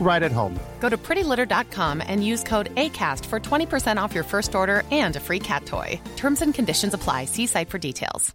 right 0.00 0.22
at 0.22 0.32
home. 0.32 0.58
Go 0.80 0.88
to 0.88 0.96
prettylitter.com 0.96 2.02
and 2.06 2.24
use 2.24 2.42
code 2.42 2.74
ACAST 2.76 3.26
for 3.26 3.38
20% 3.40 3.98
off 3.98 4.14
your 4.14 4.24
first 4.24 4.54
order 4.54 4.84
and 4.90 5.16
a 5.16 5.20
free 5.20 5.40
cat 5.40 5.66
toy. 5.66 6.00
Terms 6.16 6.40
and 6.40 6.54
conditions 6.54 6.94
apply. 6.94 7.26
See 7.26 7.46
site 7.46 7.68
for 7.68 7.78
details. 7.78 8.34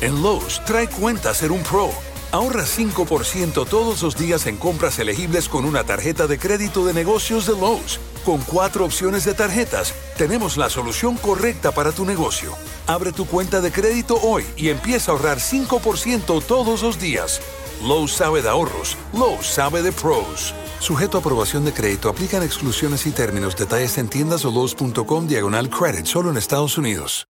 En 0.00 0.22
Lowe's, 0.22 0.60
trae 0.64 0.88
cuenta 0.88 1.32
ser 1.34 1.52
un 1.52 1.62
pro. 1.62 1.90
Ahorra 2.32 2.64
5% 2.64 3.66
todos 3.68 4.02
los 4.02 4.16
días 4.16 4.46
en 4.46 4.56
compras 4.56 4.98
elegibles 4.98 5.48
con 5.48 5.64
una 5.64 5.84
tarjeta 5.84 6.26
de 6.26 6.38
crédito 6.38 6.84
de 6.84 6.92
negocios 6.92 7.46
de 7.46 7.52
Lowe's. 7.52 8.00
Con 8.24 8.40
cuatro 8.42 8.84
opciones 8.84 9.24
de 9.24 9.34
tarjetas, 9.34 9.92
tenemos 10.16 10.56
la 10.56 10.70
solución 10.70 11.16
correcta 11.16 11.72
para 11.72 11.90
tu 11.90 12.04
negocio. 12.04 12.52
Abre 12.86 13.10
tu 13.10 13.26
cuenta 13.26 13.60
de 13.60 13.72
crédito 13.72 14.16
hoy 14.22 14.44
y 14.56 14.68
empieza 14.68 15.10
a 15.10 15.14
ahorrar 15.14 15.38
5% 15.38 16.40
todos 16.44 16.82
los 16.82 17.00
días. 17.00 17.40
Lowe's 17.82 18.12
sabe 18.12 18.40
de 18.40 18.48
ahorros, 18.48 18.96
Lowe's 19.12 19.46
sabe 19.46 19.82
de 19.82 19.90
pros. 19.90 20.54
Sujeto 20.78 21.18
a 21.18 21.20
aprobación 21.20 21.64
de 21.64 21.72
crédito, 21.72 22.08
aplican 22.08 22.44
exclusiones 22.44 23.06
y 23.06 23.10
términos. 23.10 23.56
Detalles 23.56 23.98
en 23.98 24.08
tiendas 24.08 24.44
o 24.44 24.52
Lowe's.com 24.52 25.26
diagonal 25.26 25.68
credit, 25.68 26.06
solo 26.06 26.30
en 26.30 26.36
Estados 26.36 26.78
Unidos. 26.78 27.31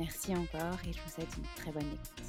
Merci 0.00 0.34
encore 0.34 0.78
et 0.88 0.94
je 0.94 0.98
vous 0.98 1.10
souhaite 1.10 1.28
une 1.36 1.44
très 1.56 1.70
bonne 1.72 1.82
écoute. 1.82 2.22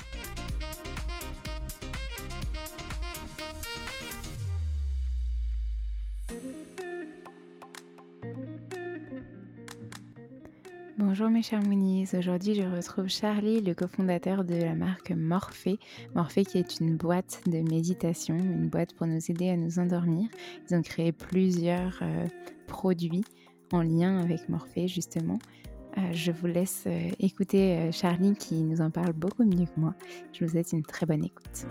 Bonjour 10.98 11.30
mes 11.30 11.42
chers 11.42 11.64
Moonies, 11.64 12.10
aujourd'hui 12.14 12.56
je 12.56 12.64
retrouve 12.64 13.08
Charlie, 13.08 13.62
le 13.62 13.74
cofondateur 13.74 14.44
de 14.44 14.56
la 14.56 14.76
marque 14.76 15.12
Morphée. 15.12 15.80
Morphée 16.14 16.44
qui 16.44 16.58
est 16.58 16.82
une 16.82 16.98
boîte 16.98 17.42
de 17.48 17.60
méditation, 17.60 18.36
une 18.36 18.68
boîte 18.68 18.94
pour 18.96 19.08
nous 19.08 19.32
aider 19.32 19.50
à 19.50 19.56
nous 19.56 19.80
endormir. 19.80 20.28
Ils 20.70 20.76
ont 20.76 20.82
créé 20.82 21.14
plusieurs 21.14 21.98
euh, 22.02 22.28
produits 22.68 23.24
en 23.72 23.82
lien 23.82 24.20
avec 24.20 24.50
Morphée 24.50 24.90
justement. 24.90 25.40
Euh, 25.98 26.02
je 26.14 26.32
vous 26.32 26.48
laisse 26.48 26.84
euh, 26.88 27.10
écouter 27.20 27.78
euh, 27.78 27.92
Charlie 27.92 28.36
qui 28.36 28.56
nous 28.56 28.80
en 28.80 28.90
parle 28.90 29.12
beaucoup 29.12 29.44
mieux 29.44 29.66
que 29.66 29.80
moi. 29.80 29.94
Je 30.32 30.46
vous 30.46 30.52
souhaite 30.52 30.72
une 30.72 30.84
très 30.84 31.06
bonne 31.06 31.26
écoute. 31.26 31.66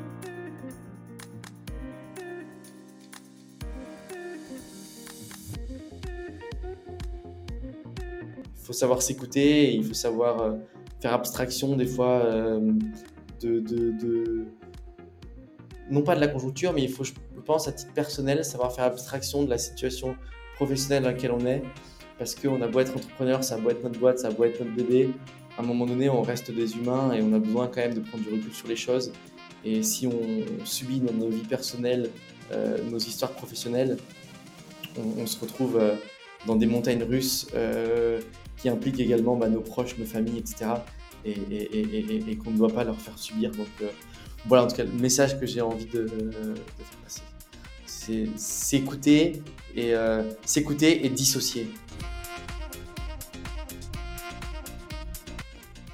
Il 8.57 8.67
faut 8.67 8.73
savoir 8.75 9.01
s'écouter, 9.03 9.75
il 9.75 9.85
faut 9.85 9.95
savoir 9.95 10.57
faire 11.01 11.15
abstraction 11.15 11.75
des 11.75 11.87
fois 11.87 12.25
de, 13.41 14.47
non 15.91 16.03
pas 16.03 16.15
de 16.15 16.21
la 16.21 16.29
conjoncture, 16.29 16.73
mais 16.73 16.83
il 16.83 16.89
faut, 16.89 17.03
je 17.03 17.13
pense, 17.45 17.67
à 17.67 17.73
titre 17.73 17.93
personnel, 17.93 18.45
savoir 18.45 18.73
faire 18.73 18.85
abstraction 18.85 19.43
de 19.43 19.51
la 19.51 19.59
situation 19.59 20.15
professionnelle 20.55 21.03
dans 21.03 21.09
laquelle 21.09 21.33
on 21.33 21.45
est 21.47 21.65
parce 22.21 22.35
qu'on 22.35 22.61
a 22.61 22.69
beau 22.69 22.81
être 22.81 22.95
entrepreneur, 22.95 23.43
ça 23.43 23.55
a 23.55 23.59
beau 23.59 23.71
être 23.71 23.83
notre 23.83 23.99
boîte, 23.99 24.19
ça 24.19 24.29
a 24.29 24.31
beau 24.31 24.45
être 24.45 24.61
notre 24.61 24.77
bébé, 24.77 25.09
à 25.57 25.63
un 25.63 25.65
moment 25.65 25.87
donné, 25.87 26.11
on 26.11 26.21
reste 26.21 26.51
des 26.51 26.77
humains 26.77 27.15
et 27.15 27.23
on 27.23 27.33
a 27.33 27.39
besoin 27.39 27.67
quand 27.67 27.81
même 27.81 27.95
de 27.95 28.01
prendre 28.01 28.23
du 28.23 28.31
recul 28.31 28.53
sur 28.53 28.69
les 28.69 28.77
choses. 28.77 29.11
Et 29.65 29.83
si 29.83 30.07
on 30.07 30.67
subit 30.67 31.01
dans 31.01 31.15
nos 31.15 31.31
vies 31.31 31.47
personnelles, 31.47 32.11
euh, 32.53 32.77
nos 32.91 32.99
histoires 32.99 33.33
professionnelles, 33.33 33.97
on, 34.99 35.27
se 35.27 35.41
retrouve 35.41 35.79
euh, 35.79 35.95
dans 36.47 36.57
des 36.57 36.67
montagnes 36.67 37.05
russes 37.05 37.47
euh, 37.55 38.21
qui 38.59 38.69
impliquent 38.69 39.01
également 39.01 39.35
bah, 39.37 39.49
nos 39.49 39.63
proches, 39.63 39.97
nos 39.97 40.05
familles, 40.05 40.41
etc. 40.41 40.73
et, 41.25 42.37
qu'on 42.37 42.51
ne 42.51 42.59
doit 42.59 42.73
pas 42.73 42.85
leur 42.85 43.01
faire 43.01 43.19
subir. 43.19 43.51
Donc 43.51 43.69
voilà 44.47 44.65
en 44.65 44.67
tout 44.67 44.77
cas 44.77 44.85
le 44.85 44.93
message 44.93 45.41
que 45.41 45.47
j'ai 45.47 45.63
envie 45.63 45.87
de, 45.87 46.07
faire 46.07 46.99
passer. 47.03 47.23
C'est 47.87 48.29
s'écouter 48.37 49.43
et 49.75 49.95
s'écouter 50.45 51.07
et 51.07 51.09
dissocier. 51.09 51.69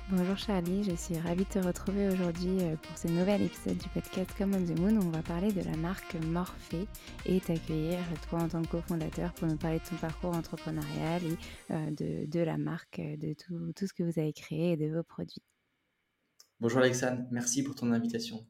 Bonjour 0.08 0.38
Charlie, 0.38 0.84
je 0.84 0.94
suis 0.94 1.18
ravie 1.18 1.42
de 1.42 1.50
te 1.50 1.58
retrouver 1.58 2.06
aujourd'hui 2.06 2.60
euh, 2.60 2.76
pour 2.76 2.96
ce 2.96 3.08
nouvel 3.08 3.42
épisode 3.42 3.76
du 3.76 3.88
podcast 3.88 4.30
Come 4.38 4.54
on 4.54 4.64
the 4.64 4.78
Moon 4.78 4.96
où 5.00 5.04
on 5.04 5.10
va 5.10 5.20
parler 5.20 5.52
de 5.52 5.62
la 5.62 5.76
marque 5.76 6.14
Morphée 6.26 6.86
et 7.24 7.40
t'accueillir 7.40 7.98
toi 8.28 8.42
en 8.42 8.48
tant 8.48 8.62
que 8.62 8.68
cofondateur 8.68 9.32
pour 9.32 9.48
nous 9.48 9.56
parler 9.56 9.80
de 9.80 9.84
ton 9.84 9.96
parcours 9.96 10.30
entrepreneurial 10.30 11.22
et 11.24 11.72
euh, 11.72 12.26
de, 12.28 12.38
la 12.38 12.56
marque, 12.56 13.00
euh, 13.00 13.16
de 13.16 13.34
tout, 13.34 13.72
ce 13.84 13.92
que 13.92 14.04
vous 14.04 14.20
avez 14.20 14.32
créé 14.32 14.74
et 14.74 14.76
de 14.76 14.94
vos 14.94 15.02
produits. 15.02 15.42
Bonjour 16.60 16.78
Alexandre, 16.78 17.24
merci 17.32 17.64
pour 17.64 17.74
ton 17.74 17.90
invitation. 17.90 18.46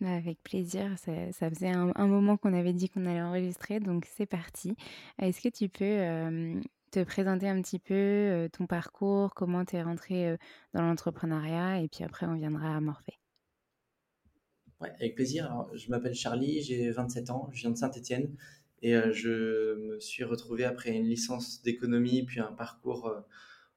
Bah, 0.00 0.12
avec 0.12 0.40
plaisir, 0.44 0.96
ça, 0.96 1.50
faisait 1.50 1.72
un, 1.72 2.06
moment 2.06 2.36
qu'on 2.36 2.54
avait 2.54 2.72
dit 2.72 2.88
qu'on 2.88 3.04
allait 3.04 3.20
enregistrer, 3.20 3.80
donc 3.80 4.06
c'est 4.16 4.26
parti. 4.26 4.76
Est-ce 5.18 5.40
que 5.40 5.48
tu 5.48 5.68
peux 5.68 6.62
te 6.90 7.04
présenter 7.04 7.48
un 7.48 7.60
petit 7.62 7.78
peu 7.78 8.48
ton 8.52 8.66
parcours, 8.66 9.34
comment 9.34 9.64
tu 9.64 9.76
es 9.76 9.82
rentré 9.82 10.36
dans 10.74 10.82
l'entrepreneuriat, 10.82 11.80
et 11.80 11.88
puis 11.88 12.04
après 12.04 12.26
on 12.26 12.34
viendra 12.34 12.76
à 12.76 12.80
Morphée. 12.80 13.18
Ouais, 14.80 14.92
avec 15.00 15.16
plaisir. 15.16 15.66
je 15.74 15.90
m'appelle 15.90 16.14
Charlie, 16.14 16.62
j'ai 16.62 16.90
27 16.90 17.30
ans, 17.30 17.48
je 17.52 17.62
viens 17.62 17.70
de 17.70 17.76
Saint-Étienne 17.76 18.36
et 18.80 18.94
je 19.12 19.74
me 19.74 19.98
suis 19.98 20.22
retrouvé 20.22 20.64
après 20.64 20.90
une 20.90 21.04
licence 21.04 21.62
d'économie, 21.62 22.22
puis 22.24 22.40
un 22.40 22.52
parcours 22.52 23.12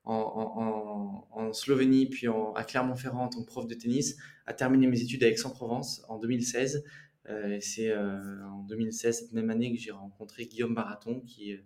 en, 0.04 1.52
Slovénie, 1.54 2.08
puis 2.08 2.28
à 2.56 2.64
Clermont-Ferrand 2.64 3.26
en 3.26 3.30
tant 3.30 3.42
que 3.42 3.48
prof 3.48 3.68
de 3.68 3.74
tennis, 3.74 4.18
à 4.46 4.54
terminer 4.54 4.88
mes 4.88 5.02
études 5.02 5.24
à 5.24 5.28
Aix-en-Provence 5.28 6.04
en 6.08 6.18
2016. 6.18 6.84
c'est 7.60 7.96
en 7.96 8.64
2016, 8.68 9.20
cette 9.20 9.34
même 9.34 9.50
année, 9.50 9.74
que 9.74 9.80
j'ai 9.80 9.92
rencontré 9.92 10.46
Guillaume 10.46 10.76
Baraton, 10.76 11.22
qui 11.22 11.58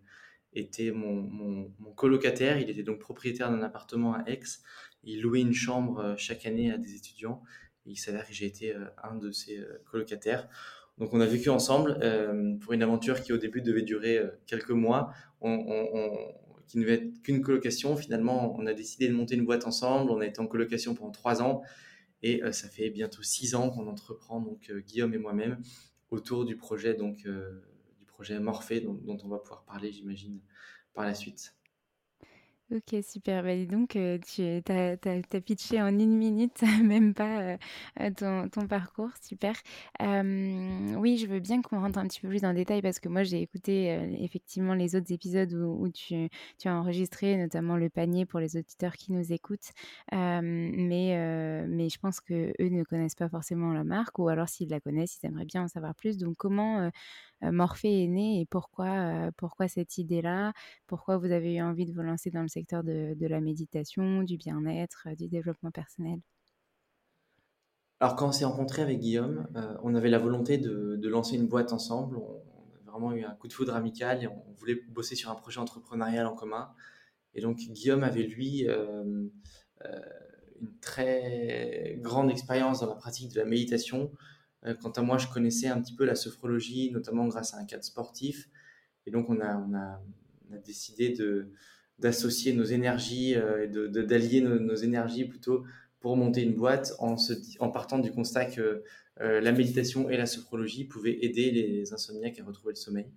était 0.56 0.92
mon, 0.92 1.72
colocataire. 1.96 2.60
Il 2.60 2.70
était 2.70 2.84
donc 2.84 3.00
propriétaire 3.00 3.52
d'un 3.52 3.62
appartement 3.62 4.14
à 4.14 4.24
Aix. 4.28 4.42
Il 5.04 5.22
louait 5.22 5.42
une 5.42 5.54
chambre 5.54 6.00
euh, 6.00 6.16
chaque 6.18 6.46
année 6.46 6.72
à 6.72 6.78
des 6.78 6.96
étudiants. 6.96 7.44
Et 7.86 7.92
il 7.92 7.98
s'avère 7.98 8.28
que 8.28 8.34
j'ai 8.34 8.46
été 8.46 8.74
euh, 8.74 8.86
un 9.04 9.16
de 9.16 9.32
ses 9.32 9.60
euh, 9.60 9.82
colocataires. 9.86 10.48
Donc 10.98 11.14
on 11.14 11.20
a 11.20 11.26
vécu 11.26 11.50
ensemble 11.50 12.00
pour 12.62 12.72
une 12.72 12.82
aventure 12.82 13.22
qui 13.22 13.34
au 13.34 13.38
début 13.38 13.62
devait 13.62 13.82
durer 13.82 14.18
quelques 14.46 14.72
mois, 14.72 15.12
qui 15.42 16.78
ne 16.78 16.84
devait 16.84 16.94
être 16.94 17.22
qu'une 17.22 17.42
colocation. 17.42 17.98
Finalement, 17.98 18.56
on 18.58 18.66
a 18.66 18.74
décidé 18.74 19.10
de 19.10 19.14
monter 19.14 19.36
une 19.36 19.44
boîte 19.44 19.68
ensemble. 19.68 20.10
On 20.10 20.22
a 20.22 20.26
été 20.26 20.40
en 20.40 20.48
colocation 20.48 20.96
pendant 20.96 21.12
trois 21.12 21.42
ans. 21.42 21.64
Et 22.24 22.42
ça 22.54 22.70
fait 22.70 22.90
bientôt 22.92 23.24
six 23.24 23.56
ans 23.56 23.72
qu'on 23.72 23.88
entreprend, 23.88 24.40
donc 24.40 24.72
Guillaume 24.88 25.14
et 25.14 25.18
moi-même, 25.18 25.62
autour 26.12 26.46
du 26.46 26.56
projet 26.56 26.94
donc 26.94 27.28
projet 28.16 28.40
Morphée 28.40 28.80
dont, 28.80 29.18
on 29.24 29.28
va 29.28 29.40
pouvoir 29.40 29.66
parler, 29.66 29.92
j'imagine, 29.92 30.40
par 30.94 31.04
la 31.04 31.14
suite. 31.14 31.54
Ok, 32.72 32.96
super. 33.04 33.44
Bah, 33.44 33.56
dis 33.56 33.68
donc, 33.68 33.96
euh, 33.96 34.18
tu 34.26 34.42
as, 34.72 35.42
pitché 35.42 35.80
en 35.84 36.00
une 36.00 36.18
minute, 36.18 36.62
même 36.84 37.14
pas 37.14 37.42
euh, 37.42 37.58
euh, 38.00 38.10
ton, 38.50 38.68
parcours. 38.68 39.12
Super. 39.22 39.54
oui, 40.00 41.18
je 41.18 41.28
veux 41.28 41.40
bien 41.40 41.62
qu'on 41.62 41.80
rentre 41.80 42.00
un 42.00 42.08
petit 42.08 42.20
peu 42.22 42.28
plus 42.28 42.42
dans 42.42 42.50
le 42.50 42.56
détail 42.56 42.82
parce 42.82 43.00
que 43.00 43.08
moi, 43.08 43.22
j'ai 43.22 43.40
écouté 43.40 43.96
effectivement 44.20 44.74
les 44.74 44.96
autres 44.96 45.12
épisodes 45.14 45.54
où, 45.54 45.90
tu, 45.90 46.28
tu, 46.58 46.68
as 46.68 46.76
enregistré, 46.76 47.38
notamment 47.38 47.78
le 47.78 47.90
panier 47.90 48.26
pour 48.26 48.40
les 48.40 48.58
auditeurs 48.58 48.94
qui 48.94 49.12
nous 49.12 49.32
écoutent. 49.32 49.72
mais, 50.12 51.66
mais 51.68 51.90
je 51.90 52.00
pense 52.00 52.20
qu'eux 52.20 52.54
ne 52.60 52.84
connaissent 52.84 53.16
pas 53.16 53.30
forcément 53.30 53.74
la 53.74 53.84
marque 53.84 54.18
ou 54.18 54.28
alors 54.28 54.50
s'ils 54.50 54.70
la 54.70 54.80
connaissent, 54.80 55.20
ils 55.22 55.28
aimeraient 55.28 55.46
bien 55.46 55.64
en 55.66 55.68
savoir 55.68 55.94
plus. 55.94 56.18
Donc, 56.18 56.36
comment 56.38 56.90
Morphée 57.42 58.04
est 58.04 58.08
né 58.08 58.42
et 58.42 58.46
pourquoi, 58.46 59.32
pourquoi 59.38 59.68
cette 59.68 59.98
idée-là? 59.98 60.54
Pourquoi 60.88 61.18
vous 61.18 61.32
avez 61.32 61.56
eu 61.56 61.62
envie 61.62 61.86
de 61.86 61.94
vous 61.94 62.02
lancer 62.02 62.32
dans 62.32 62.42
le 62.42 62.48
secteur 62.48 62.84
de, 62.84 63.16
la 63.28 63.42
méditation, 63.42 64.24
du 64.24 64.38
bien-être, 64.38 65.08
du 65.18 65.28
développement 65.28 65.72
personnel? 65.72 66.20
Alors 68.00 68.16
quand 68.16 68.28
on 68.28 68.32
s'est 68.32 68.46
rencontré 68.46 68.82
avec 68.82 69.00
Guillaume, 69.00 69.48
on 69.84 69.96
avait 69.96 70.10
la 70.10 70.20
volonté 70.20 70.58
de, 70.58 71.08
lancer 71.08 71.36
une 71.36 71.48
boîte 71.48 71.74
ensemble. 71.74 72.18
On, 72.18 72.42
a 72.88 72.92
vraiment 72.92 73.12
eu 73.14 73.24
un 73.26 73.34
coup 73.34 73.48
de 73.48 73.54
foudre 73.54 73.76
amical 73.76 74.24
et 74.24 74.28
on 74.28 74.54
voulait 74.58 74.82
bosser 74.90 75.16
sur 75.16 75.30
un 75.30 75.36
projet 75.36 75.60
entrepreneurial 75.60 76.26
en 76.26 76.34
commun. 76.34 76.72
Et 77.34 77.42
donc 77.42 77.58
Guillaume 77.58 78.04
avait 78.04 78.24
lui 78.24 78.68
une 80.62 80.80
très 80.80 81.98
grande 82.02 82.32
expérience 82.32 82.80
dans 82.80 82.88
la 82.88 82.96
pratique 82.96 83.34
de 83.34 83.40
la 83.40 83.46
méditation 83.46 84.12
euh, 84.12 84.35
quant 84.74 84.92
à 84.92 85.02
moi, 85.02 85.18
je 85.18 85.28
connaissais 85.28 85.68
un 85.68 85.80
petit 85.82 85.94
peu 85.94 86.06
la 86.06 86.16
sophrologie, 86.16 86.92
notamment 86.92 87.28
grâce 87.28 87.54
à 87.54 87.58
un 87.58 87.66
cadre 87.66 87.84
sportif. 87.84 88.50
Et 89.06 89.12
donc, 89.12 89.30
on 89.30 89.40
a, 89.42 90.02
décidé 90.66 91.14
d'associer 92.00 92.54
nos 92.54 92.64
énergies 92.64 93.36
euh, 93.36 93.68
de, 93.68 94.02
d'allier 94.02 94.42
nos, 94.42 94.76
énergies 94.76 95.26
plutôt 95.26 95.64
pour 96.00 96.16
monter 96.16 96.44
une 96.44 96.54
boîte 96.54 96.94
en, 97.00 97.18
partant 97.72 98.00
du 98.00 98.12
constat 98.12 98.46
que 98.46 98.84
euh, 99.22 99.42
la 99.42 99.52
méditation 99.52 100.10
et 100.10 100.18
la 100.18 100.26
sophrologie 100.26 100.86
pouvaient 100.86 101.18
aider 101.22 101.52
les 101.52 101.94
insomniaques 101.94 102.40
à 102.40 102.44
retrouver 102.44 102.74
le 102.74 102.80
sommeil. 102.80 103.12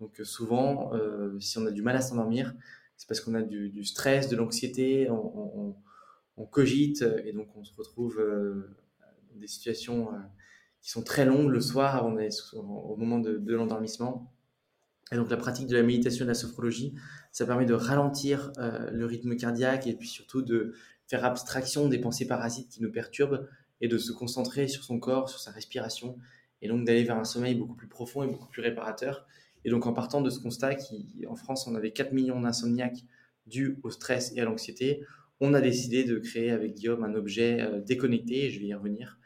Donc 0.00 0.20
souvent, 0.24 0.92
si 1.38 1.58
on 1.58 1.66
a 1.66 1.70
du 1.70 1.80
mal 1.80 1.96
à 1.96 2.00
s'endormir, 2.00 2.54
c'est 2.96 3.08
parce 3.08 3.20
qu'on 3.20 3.34
a 3.34 3.42
du, 3.42 3.84
stress, 3.84 4.28
de 4.28 4.36
l'anxiété, 4.36 5.08
on, 5.08 5.76
cogite 6.50 7.04
et 7.24 7.32
donc 7.32 7.48
on 7.56 7.64
se 7.64 7.72
retrouve 7.76 8.16
dans 8.18 9.40
des 9.40 9.46
situations 9.46 10.08
qui 10.84 10.90
sont 10.90 11.02
très 11.02 11.24
longues 11.24 11.48
le 11.48 11.62
soir 11.62 12.04
au 12.04 12.96
moment 12.96 13.18
de, 13.18 13.54
l'endormissement. 13.54 14.30
Et 15.12 15.16
donc 15.16 15.30
la 15.30 15.38
pratique 15.38 15.66
de 15.66 15.76
la 15.76 15.82
méditation 15.82 16.24
et 16.24 16.26
de 16.26 16.30
la 16.30 16.34
sophrologie, 16.34 16.94
ça 17.32 17.46
permet 17.46 17.64
de 17.64 17.72
ralentir 17.72 18.52
euh, 18.58 18.90
le 18.90 19.06
rythme 19.06 19.34
cardiaque 19.34 19.86
et 19.86 19.94
puis 19.94 20.08
surtout 20.08 20.42
de 20.42 20.74
faire 21.06 21.24
abstraction 21.24 21.88
des 21.88 21.98
pensées 21.98 22.26
parasites 22.26 22.68
qui 22.68 22.82
nous 22.82 22.92
perturbent 22.92 23.48
et 23.80 23.88
de 23.88 23.96
se 23.96 24.12
concentrer 24.12 24.68
sur 24.68 24.84
son 24.84 24.98
corps, 24.98 25.30
sur 25.30 25.40
sa 25.40 25.52
respiration 25.52 26.18
et 26.60 26.68
donc 26.68 26.84
d'aller 26.84 27.04
vers 27.04 27.16
un 27.16 27.24
sommeil 27.24 27.54
beaucoup 27.54 27.74
plus 27.74 27.88
profond 27.88 28.22
et 28.22 28.26
beaucoup 28.26 28.48
plus 28.48 28.60
réparateur. 28.60 29.26
Et 29.64 29.70
donc 29.70 29.86
en 29.86 29.94
partant 29.94 30.20
de 30.20 30.28
ce 30.28 30.38
constat 30.38 30.74
qu'en 30.74 31.34
France 31.34 31.66
on 31.66 31.74
avait 31.76 31.92
4 31.92 32.12
millions 32.12 32.40
d'insomniaques 32.42 33.06
dus 33.46 33.78
au 33.82 33.90
stress 33.90 34.32
et 34.36 34.40
à 34.42 34.44
l'anxiété, 34.44 35.02
on 35.40 35.54
a 35.54 35.62
décidé 35.62 36.04
de 36.04 36.18
créer 36.18 36.50
avec 36.50 36.74
Guillaume 36.74 37.04
un 37.04 37.14
objet 37.14 37.62
euh, 37.62 37.80
déconnecté, 37.80 38.46
et 38.46 38.50
je 38.50 38.60
vais 38.60 38.66
y 38.66 38.74
revenir, 38.74 39.18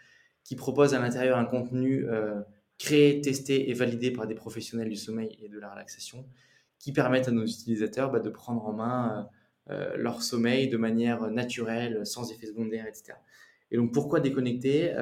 qui 0.48 0.56
propose 0.56 0.94
à 0.94 0.98
l'intérieur 0.98 1.36
un 1.36 1.44
contenu 1.44 2.06
euh, 2.08 2.40
créé, 2.78 3.20
testé 3.20 3.68
et 3.68 3.74
validé 3.74 4.10
par 4.10 4.26
des 4.26 4.34
professionnels 4.34 4.88
du 4.88 4.96
sommeil 4.96 5.36
et 5.42 5.50
de 5.50 5.58
la 5.58 5.70
relaxation, 5.70 6.26
qui 6.78 6.90
permettent 6.94 7.28
à 7.28 7.32
nos 7.32 7.44
utilisateurs 7.44 8.10
bah, 8.10 8.20
de 8.20 8.30
prendre 8.30 8.66
en 8.66 8.72
main 8.72 9.28
euh, 9.68 9.74
euh, 9.74 9.96
leur 9.98 10.22
sommeil 10.22 10.70
de 10.70 10.78
manière 10.78 11.30
naturelle, 11.30 12.06
sans 12.06 12.32
effet 12.32 12.46
secondaire, 12.46 12.86
etc. 12.86 13.12
Et 13.70 13.76
donc 13.76 13.92
pourquoi 13.92 14.20
déconnecter? 14.20 14.94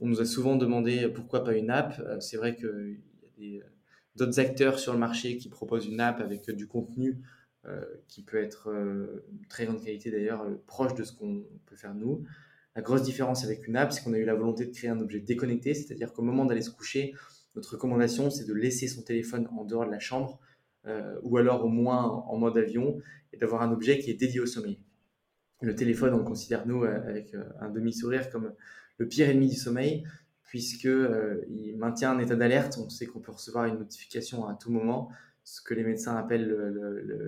On 0.00 0.06
nous 0.08 0.20
a 0.20 0.24
souvent 0.24 0.56
demandé 0.56 1.08
pourquoi 1.14 1.44
pas 1.44 1.54
une 1.54 1.70
app? 1.70 2.02
C'est 2.18 2.36
vrai 2.36 2.56
qu'il 2.56 2.98
y 3.38 3.60
a 3.60 3.64
d'autres 4.16 4.40
acteurs 4.40 4.80
sur 4.80 4.92
le 4.92 4.98
marché 4.98 5.36
qui 5.36 5.48
proposent 5.48 5.86
une 5.86 6.00
app 6.00 6.20
avec 6.20 6.50
du 6.50 6.66
contenu 6.66 7.22
qui 8.08 8.22
peut 8.24 8.38
être 8.38 8.74
très 9.48 9.66
grande 9.66 9.80
qualité 9.84 10.10
d'ailleurs, 10.10 10.44
proche 10.66 10.94
de 10.94 11.04
ce 11.04 11.12
qu'on 11.12 11.44
peut 11.66 11.76
faire 11.76 11.94
nous. 11.94 12.24
La 12.76 12.82
grosse 12.82 13.02
différence 13.02 13.42
avec 13.42 13.66
une 13.66 13.76
app, 13.76 13.90
c'est 13.90 14.04
qu'on 14.04 14.12
a 14.12 14.18
eu 14.18 14.26
la 14.26 14.34
volonté 14.34 14.66
de 14.66 14.70
créer 14.70 14.90
un 14.90 15.00
objet 15.00 15.18
déconnecté, 15.18 15.72
c'est-à-dire 15.72 16.12
qu'au 16.12 16.20
moment 16.20 16.44
d'aller 16.44 16.60
se 16.60 16.70
coucher, 16.70 17.14
notre 17.54 17.72
recommandation, 17.72 18.28
c'est 18.28 18.44
de 18.44 18.52
laisser 18.52 18.86
son 18.86 19.00
téléphone 19.00 19.48
en 19.56 19.64
dehors 19.64 19.86
de 19.86 19.90
la 19.90 19.98
chambre, 19.98 20.38
euh, 20.86 21.18
ou 21.22 21.38
alors 21.38 21.64
au 21.64 21.68
moins 21.68 22.04
en 22.04 22.36
mode 22.36 22.58
avion, 22.58 23.00
et 23.32 23.38
d'avoir 23.38 23.62
un 23.62 23.72
objet 23.72 23.98
qui 23.98 24.10
est 24.10 24.14
dédié 24.14 24.40
au 24.40 24.46
sommeil. 24.46 24.78
Le 25.62 25.74
téléphone, 25.74 26.12
on 26.12 26.18
le 26.18 26.24
considère, 26.24 26.66
nous, 26.66 26.84
euh, 26.84 27.00
avec 27.08 27.34
euh, 27.34 27.44
un 27.60 27.70
demi-sourire, 27.70 28.28
comme 28.28 28.52
le 28.98 29.08
pire 29.08 29.30
ennemi 29.30 29.48
du 29.48 29.56
sommeil, 29.56 30.04
puisqu'il 30.42 31.76
maintient 31.78 32.10
un 32.10 32.18
état 32.18 32.36
d'alerte. 32.36 32.76
On 32.78 32.90
sait 32.90 33.06
qu'on 33.06 33.20
peut 33.20 33.32
recevoir 33.32 33.64
une 33.64 33.78
notification 33.78 34.46
à 34.46 34.54
tout 34.54 34.70
moment, 34.70 35.10
ce 35.44 35.62
que 35.62 35.72
les 35.72 35.82
médecins 35.82 36.14
appellent 36.16 36.54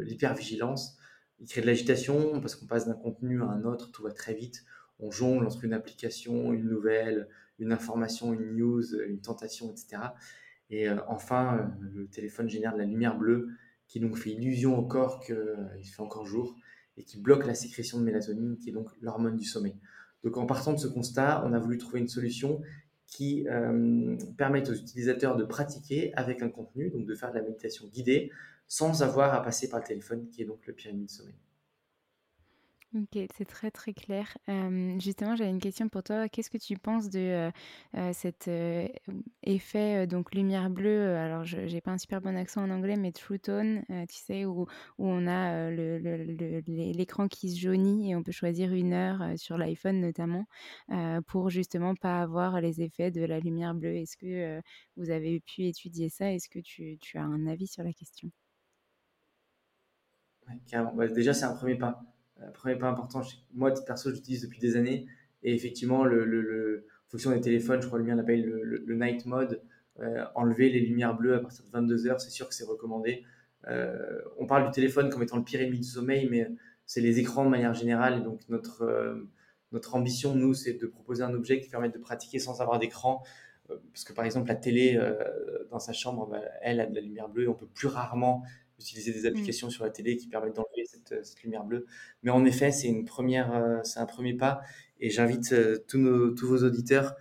l'hypervigilance. 0.05 0.99
Il 1.41 1.49
crée 1.49 1.63
de 1.63 1.67
l'agitation 1.67 2.41
parce 2.41 2.55
qu'on 2.55 2.67
passe 2.67 2.87
d'un 2.87 2.95
contenu 2.95 3.43
à 3.43 3.47
un 3.47 3.65
autre, 3.65 3.91
tout 3.91 4.03
va 4.03 4.13
très 4.13 4.35
vite 4.35 4.65
on 5.01 5.11
jongle 5.11 5.47
entre 5.47 5.65
une 5.65 5.73
application, 5.73 6.53
une 6.53 6.69
nouvelle, 6.69 7.29
une 7.59 7.73
information, 7.73 8.33
une 8.33 8.57
news, 8.57 8.95
une 8.95 9.21
tentation, 9.21 9.71
etc. 9.71 9.99
Et 10.71 10.89
euh, 10.89 10.97
enfin, 11.09 11.59
euh, 11.59 11.89
le 11.95 12.07
téléphone 12.09 12.49
génère 12.49 12.75
de 12.75 12.79
la 12.79 12.85
lumière 12.85 13.17
bleue 13.17 13.49
qui 13.87 14.01
donc 14.01 14.19
fait 14.19 14.31
illusion 14.31 14.79
au 14.79 14.83
corps 14.83 15.21
qu'il 15.21 15.35
euh, 15.35 15.83
fait 15.83 16.03
encore 16.03 16.27
jour 16.27 16.55
et 16.97 17.05
qui 17.05 17.19
bloque 17.19 17.47
la 17.47 17.55
sécrétion 17.55 17.99
de 17.99 18.05
mélatonine, 18.05 18.59
qui 18.59 18.69
est 18.69 18.73
donc 18.73 18.91
l'hormone 19.01 19.37
du 19.37 19.45
sommeil. 19.45 19.77
Donc 20.25 20.37
en 20.37 20.47
partant 20.47 20.73
de 20.73 20.79
ce 20.79 20.89
constat, 20.89 21.43
on 21.47 21.53
a 21.53 21.59
voulu 21.59 21.79
trouver 21.79 22.01
une 22.01 22.09
solution 22.09 22.61
qui 23.07 23.47
permette 24.37 24.69
aux 24.69 24.75
utilisateurs 24.75 25.37
de 25.37 25.45
pratiquer 25.45 26.13
avec 26.15 26.43
un 26.43 26.51
contenu, 26.51 26.91
donc 26.91 27.07
de 27.07 27.15
faire 27.15 27.31
de 27.31 27.37
la 27.37 27.43
méditation 27.43 27.87
guidée, 27.87 28.31
sans 28.67 29.03
avoir 29.03 29.33
à 29.33 29.43
passer 29.43 29.71
par 29.71 29.81
le 29.81 29.87
téléphone, 29.87 30.29
qui 30.29 30.43
est 30.43 30.45
donc 30.45 30.67
le 30.67 30.75
pyramide 30.75 31.09
sommeil. 31.09 31.37
Ok, 32.95 33.19
c'est 33.37 33.45
très 33.45 33.71
très 33.71 33.93
clair. 33.93 34.39
Euh, 34.49 34.99
justement, 34.99 35.37
j'avais 35.37 35.51
une 35.51 35.61
question 35.61 35.91
pour 35.91 36.03
toi. 36.03 36.27
Qu'est-ce 36.31 36.49
que 36.49 36.57
tu 36.57 36.79
penses 36.79 37.11
de 37.11 37.19
euh, 37.19 37.51
euh, 37.97 38.13
cet 38.15 38.49
effet 39.43 40.07
donc 40.07 40.35
lumière 40.35 40.71
bleue 40.71 41.15
Alors, 41.17 41.45
je 41.45 41.67
j'ai 41.67 41.83
pas 41.83 41.91
un 41.91 41.99
super 41.99 42.23
bon 42.23 42.35
accent 42.35 42.63
en 42.63 42.71
anglais, 42.71 42.97
mais 42.97 43.13
True 43.13 43.39
Tone, 43.39 43.83
tu 44.09 44.17
sais, 44.17 44.47
où, 44.47 44.63
où 44.63 44.67
on 45.07 45.27
a 45.27 45.71
le, 45.71 45.99
le- 45.99 46.61
l'écran 46.93 47.29
qui 47.29 47.51
se 47.51 47.59
jaunit 47.61 48.11
et 48.11 48.17
on 48.17 48.23
peut 48.23 48.33
choisir 48.33 48.73
une 48.73 48.95
heure 48.95 49.23
sur 49.39 49.59
l'iPhone 49.59 50.01
notamment 50.01 50.47
pour 51.27 51.51
justement 51.51 51.95
pas 51.95 52.23
avoir 52.23 52.59
les 52.63 52.81
effets 52.81 53.11
de 53.11 53.23
la 53.25 53.39
lumière 53.41 53.75
bleue. 53.75 53.97
Est-ce 53.97 54.17
que 54.17 54.61
vous 54.97 55.11
avez 55.11 55.41
pu 55.41 55.65
étudier 55.67 56.09
ça? 56.09 56.33
Est-ce 56.33 56.49
que 56.49 56.59
tu, 56.61 56.99
as 57.17 57.23
un 57.23 57.47
avis 57.47 57.67
sur 57.67 57.83
la 57.85 57.93
question? 57.93 58.31
Ouais, 60.95 61.09
déjà, 61.09 61.33
c'est 61.35 61.45
un 61.45 61.55
premier 61.55 61.77
pas. 61.77 62.03
Un 62.41 62.51
premier 62.51 62.77
pas 62.77 62.89
important. 62.89 63.23
Moi, 63.55 63.73
perso, 63.87 64.13
j'utilise 64.15 64.43
depuis 64.43 64.61
des 64.61 64.77
années. 64.77 65.07
Et 65.43 65.55
effectivement, 65.55 66.05
le, 66.05 66.25
le, 66.25 66.87
fonction 67.09 67.31
des 67.31 67.41
téléphones, 67.41 67.81
je 67.81 67.87
crois 67.87 67.99
le 67.99 68.05
mien 68.05 68.15
l'appelle 68.15 68.45
le, 68.45 68.95
night 68.95 69.25
mode, 69.27 69.63
euh, 70.01 70.25
enlever 70.35 70.71
les 70.71 70.81
lumières 70.81 71.17
bleues 71.17 71.35
à 71.35 71.39
partir 71.41 71.65
de 71.65 71.71
22 71.71 72.07
heures, 72.07 72.21
c'est 72.21 72.31
sûr 72.31 72.49
que 72.49 72.55
c'est 72.55 72.65
recommandé. 72.65 73.25
Euh, 73.67 74.21
on 74.39 74.47
parle 74.47 74.67
du 74.67 74.71
téléphone 74.71 75.11
comme 75.11 75.23
étant 75.23 75.37
le 75.37 75.45
pire 75.45 75.61
ennemi 75.61 75.79
du 75.79 75.85
sommeil, 75.85 76.29
mais 76.31 76.49
c'est 76.87 77.01
les 77.01 77.19
écrans 77.19 77.45
de 77.45 77.51
manière 77.51 77.75
générale. 77.75 78.19
Et 78.19 78.21
donc, 78.21 78.41
notre, 78.49 78.83
euh, 78.83 79.29
notre 79.73 79.95
ambition, 79.95 80.35
nous, 80.35 80.55
c'est 80.55 80.75
de 80.75 80.87
proposer 80.87 81.23
un 81.23 81.35
objet 81.35 81.61
qui 81.61 81.69
permet 81.69 81.89
de 81.89 81.99
pratiquer 81.99 82.39
sans 82.39 82.61
avoir 82.61 82.79
d'écran. 82.79 83.23
parce 83.69 84.05
que, 84.05 84.13
par 84.13 84.25
exemple, 84.25 84.49
la 84.49 84.55
télé 84.55 84.99
dans 85.71 85.79
sa 85.79 85.93
chambre, 85.93 86.27
bah, 86.27 86.41
elle 86.63 86.81
a 86.81 86.87
de 86.87 86.95
la 86.95 87.01
lumière 87.01 87.29
bleue 87.29 87.45
et 87.45 87.49
on 87.49 87.55
peut 87.55 87.67
plus 87.67 87.89
rarement 87.89 88.43
utiliser 88.79 89.13
des 89.13 89.23
mmh. 89.23 89.33
applications 89.33 89.71
sur 89.71 89.85
la 89.85 89.91
télé 89.91 90.17
qui 90.17 90.29
permettent 90.29 90.57
d'enlever 90.57 90.85
cette, 90.87 91.13
euh, 91.13 91.21
cette, 91.23 91.43
lumière 91.43 91.65
bleue. 91.65 91.87
Mais 92.23 92.31
en 92.31 92.45
effet, 92.45 92.71
c'est 92.71 92.89
une 92.89 93.05
première, 93.05 93.55
euh, 93.55 93.79
c'est 93.83 94.01
un 94.01 94.07
premier 94.07 94.35
pas. 94.35 94.61
Et 95.01 95.11
j'invite 95.11 95.53
euh, 95.53 95.79
tous, 95.89 95.99
nos, 95.99 96.31
tous 96.31 96.47
vos 96.47 96.65
auditeurs 96.65 97.17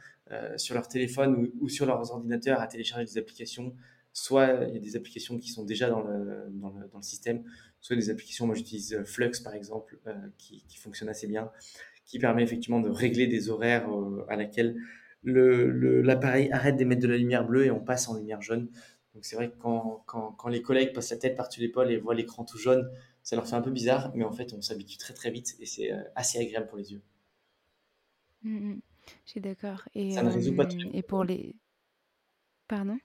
sur 0.58 0.76
leur 0.76 0.90
téléphone 0.90 1.50
ou, 1.62 1.70
sur 1.70 1.86
leurs 1.86 2.12
ordinateurs 2.12 2.60
à 2.60 2.68
télécharger 2.68 3.06
des 3.06 3.18
applications. 3.18 3.74
Soit 4.12 4.66
il 4.68 4.74
y 4.74 4.78
a 4.78 4.82
des 4.82 4.98
applications 4.98 5.38
qui 5.38 5.50
sont 5.50 5.64
déjà 5.64 5.90
dans 5.90 6.02
le, 6.02 6.50
dans 6.50 6.70
le, 6.70 6.86
dans 6.90 6.98
le 6.98 7.04
système, 7.04 7.46
soit 7.80 7.96
des 7.96 8.10
applications, 8.10 8.46
moi 8.46 8.54
j'utilise 8.54 9.02
Flux 9.06 9.32
par 9.42 9.54
exemple, 9.54 9.98
qui, 10.38 10.66
qui, 10.68 10.78
fonctionne 10.80 11.08
assez 11.08 11.28
bien, 11.28 11.50
qui 12.06 12.20
permet 12.20 12.44
effectivement 12.44 12.82
de 12.82 12.90
régler 12.90 13.28
des 13.28 13.50
horaires 13.50 13.88
à 14.28 14.36
laquelle 14.36 14.76
l'appareil 15.24 16.52
arrête 16.52 16.76
d'émettre 16.76 17.04
de 17.04 17.08
la 17.08 17.16
lumière 17.16 17.46
bleue 17.46 17.66
et 17.66 17.72
on 17.72 17.80
passe 17.80 18.10
en 18.10 18.18
lumière 18.18 18.42
jaune. 18.42 18.68
Donc 19.18 19.26
c'est 19.26 19.36
vrai 19.36 19.50
que 19.50 19.58
quand, 19.58 20.04
quand, 20.06 20.32
quand, 20.34 20.48
les 20.48 20.62
collègues 20.62 20.94
passent 20.94 21.10
la 21.10 21.18
tête 21.18 21.36
par-dessus 21.36 21.60
l'épaule 21.60 21.92
et 21.92 21.98
voient 21.98 22.14
l'écran 22.14 22.46
tout 22.46 22.60
jaune, 22.60 22.88
ça 23.24 23.36
leur 23.36 23.48
fait 23.48 23.56
un 23.56 23.62
peu 23.62 23.72
bizarre, 23.72 24.12
mais 24.14 24.24
en 24.24 24.32
fait 24.32 24.54
on 24.54 24.62
s'habitue 24.62 25.00
très 25.00 25.16
très 25.16 25.32
vite 25.32 25.56
et 25.60 25.66
c'est 25.66 25.92
euh, 25.92 26.04
assez 26.14 26.38
agréable 26.38 26.68
pour 26.68 26.78
les 26.78 26.94
yeux. 26.94 27.02
Mmh, 28.44 28.74
mmh. 28.74 28.82
Je 29.26 29.32
suis 29.32 29.42
d'accord. 29.42 29.90
Et, 29.96 30.12
ça 30.12 30.22
ne 30.22 30.30
résout 30.30 30.56
pas 30.56 30.68
tous 30.68 30.78
les... 30.78 30.92
et 30.94 31.02
pour 31.02 31.24
les... 31.24 31.56
Pardon? 32.68 33.00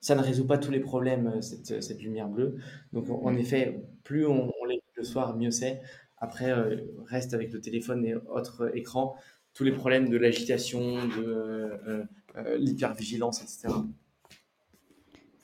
Ça 0.00 0.14
ne 0.14 0.22
résout 0.22 0.46
pas 0.46 0.56
tous 0.56 0.70
les 0.70 0.80
problèmes, 0.80 1.26
euh, 1.26 1.42
cette, 1.42 1.82
cette 1.82 2.00
lumière 2.00 2.30
bleue. 2.30 2.56
Donc, 2.94 3.10
en, 3.10 3.30
mmh. 3.30 3.38
effet, 3.38 3.84
plus 4.04 4.24
on, 4.24 4.48
on 4.58 4.64
le 4.96 5.04
soir, 5.04 5.36
mieux 5.36 5.50
c'est. 5.50 5.82
Après, 6.16 6.50
euh, 6.50 6.80
reste 7.04 7.34
avec 7.34 7.52
le 7.52 7.60
téléphone 7.60 8.06
et 8.06 8.14
autres 8.14 8.74
écrans, 8.74 9.16
tous 9.52 9.64
les 9.64 9.72
problèmes 9.72 10.08
de 10.08 10.16
l'agitation, 10.16 11.06
de 11.06 11.24
euh, 11.26 12.04
euh, 12.36 12.56
l'hypervigilance, 12.58 13.42
etc 13.42 13.74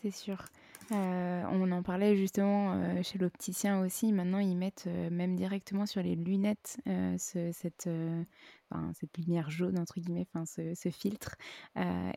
c'est 0.02 0.11
sûr. 0.11 0.44
Euh, 0.90 1.42
on 1.50 1.71
en 1.71 1.82
parlait 1.82 2.16
justement 2.16 2.75
euh, 2.75 3.02
chez 3.02 3.18
l'opticien 3.18 3.80
aussi. 3.80 4.12
Maintenant, 4.12 4.40
ils 4.40 4.56
mettent 4.56 4.85
euh, 4.88 5.11
même 5.11 5.37
directement 5.37 5.87
sur 5.87 6.02
les 6.02 6.16
lunettes 6.16 6.78
ce, 6.87 7.50
cette, 7.52 7.88
lumière 9.16 9.49
jaune, 9.50 9.78
entre 9.78 10.00
guillemets, 10.00 10.26
ce, 10.44 10.75
ce 10.75 10.88
filtre. 10.90 11.37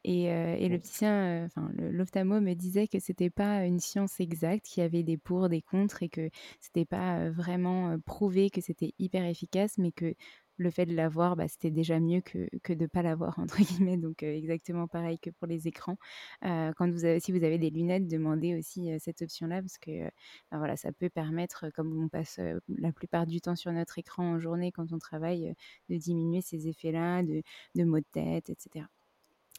et, 0.04 0.24
et 0.24 0.70
l'opticien, 0.70 1.48
l'ophtalmo 1.78 2.40
me 2.40 2.54
disait 2.54 2.88
que 2.88 3.00
c'était 3.00 3.30
pas 3.30 3.66
une 3.66 3.80
science 3.80 4.20
exacte, 4.20 4.66
qu'il 4.66 4.82
y 4.82 4.86
avait 4.86 5.04
des 5.04 5.18
pour, 5.18 5.50
des 5.50 5.62
contre 5.62 6.02
et 6.04 6.10
que 6.10 6.30
c'était 6.60 6.86
pas 6.86 7.30
vraiment 7.30 7.98
prouvé 8.06 8.50
que 8.50 8.62
c'était 8.62 8.94
hyper 9.00 9.26
efficace, 9.26 9.78
mais 9.78 9.92
que 9.92 10.16
le 10.58 10.72
fait 10.72 10.86
de 10.86 10.94
l'avoir, 10.94 11.36
bah, 11.36 11.48
c'était 11.48 11.72
déjà 11.72 12.00
mieux 12.00 12.22
que, 12.22 12.48
de 12.74 12.82
ne 12.84 12.88
pas 12.88 13.02
l'avoir, 13.02 13.40
entre 13.40 13.58
guillemets. 13.62 13.98
Donc, 13.98 14.24
exactement 14.24 14.88
pareil 14.88 15.20
que 15.20 15.30
pour 15.32 15.48
les 15.48 15.68
écrans. 15.68 15.98
quand 16.42 16.92
vous 16.92 17.06
avez, 17.06 17.20
si 17.20 17.32
vous 17.32 17.44
avez 17.44 17.58
des 17.58 17.70
lunettes, 17.70 18.08
demandez 18.08 18.58
aussi 18.58 18.90
cette 19.00 19.22
option-là 19.22 19.62
parce 19.62 19.78
que 19.78 20.06
bah, 20.52 20.58
voilà, 20.58 20.78
ça 20.78 20.92
peut 20.92 21.10
permettre, 21.10 21.70
comme 21.76 22.04
on 22.04 22.10
passe 22.10 22.40
la 22.70 22.92
plupart 22.92 23.26
du 23.28 23.42
temps 23.42 23.56
sur 23.56 23.72
notre 23.72 24.00
écran 24.00 24.36
en 24.36 24.40
journée 24.40 24.72
quand 24.72 24.92
on 24.94 25.00
travaille, 25.00 25.54
de 25.90 25.98
diminuer 25.98 26.42
ces 26.42 26.68
effets-là, 26.68 27.24
de, 27.24 27.42
de 27.76 27.84
maux 27.84 28.00
de 28.00 28.06
tête, 28.12 28.50
etc 28.50 28.86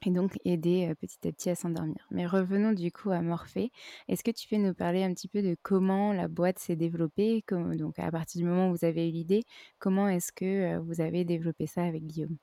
et 0.04 0.10
donc 0.10 0.38
aider 0.44 0.92
petit 1.00 1.26
à 1.26 1.32
petit 1.32 1.50
à 1.50 1.54
s'endormir. 1.54 2.06
Mais 2.10 2.26
revenons 2.26 2.72
du 2.72 2.92
coup 2.92 3.10
à 3.10 3.22
Morphée. 3.22 3.70
Est-ce 4.08 4.22
que 4.22 4.30
tu 4.30 4.46
peux 4.46 4.56
nous 4.56 4.74
parler 4.74 5.02
un 5.02 5.14
petit 5.14 5.26
peu 5.26 5.42
de 5.42 5.56
comment 5.62 6.12
la 6.12 6.28
boîte 6.28 6.58
s'est 6.58 6.76
développée? 6.76 7.42
Donc 7.50 7.98
à 7.98 8.10
partir 8.10 8.40
du 8.40 8.46
moment 8.46 8.68
où 8.68 8.76
vous 8.76 8.84
avez 8.84 9.08
eu 9.08 9.12
l'idée, 9.12 9.42
comment 9.78 10.08
est-ce 10.08 10.32
que 10.32 10.78
vous 10.78 11.00
avez 11.00 11.24
développé 11.24 11.66
ça 11.66 11.82
avec 11.82 12.04
Guillaume? 12.04 12.36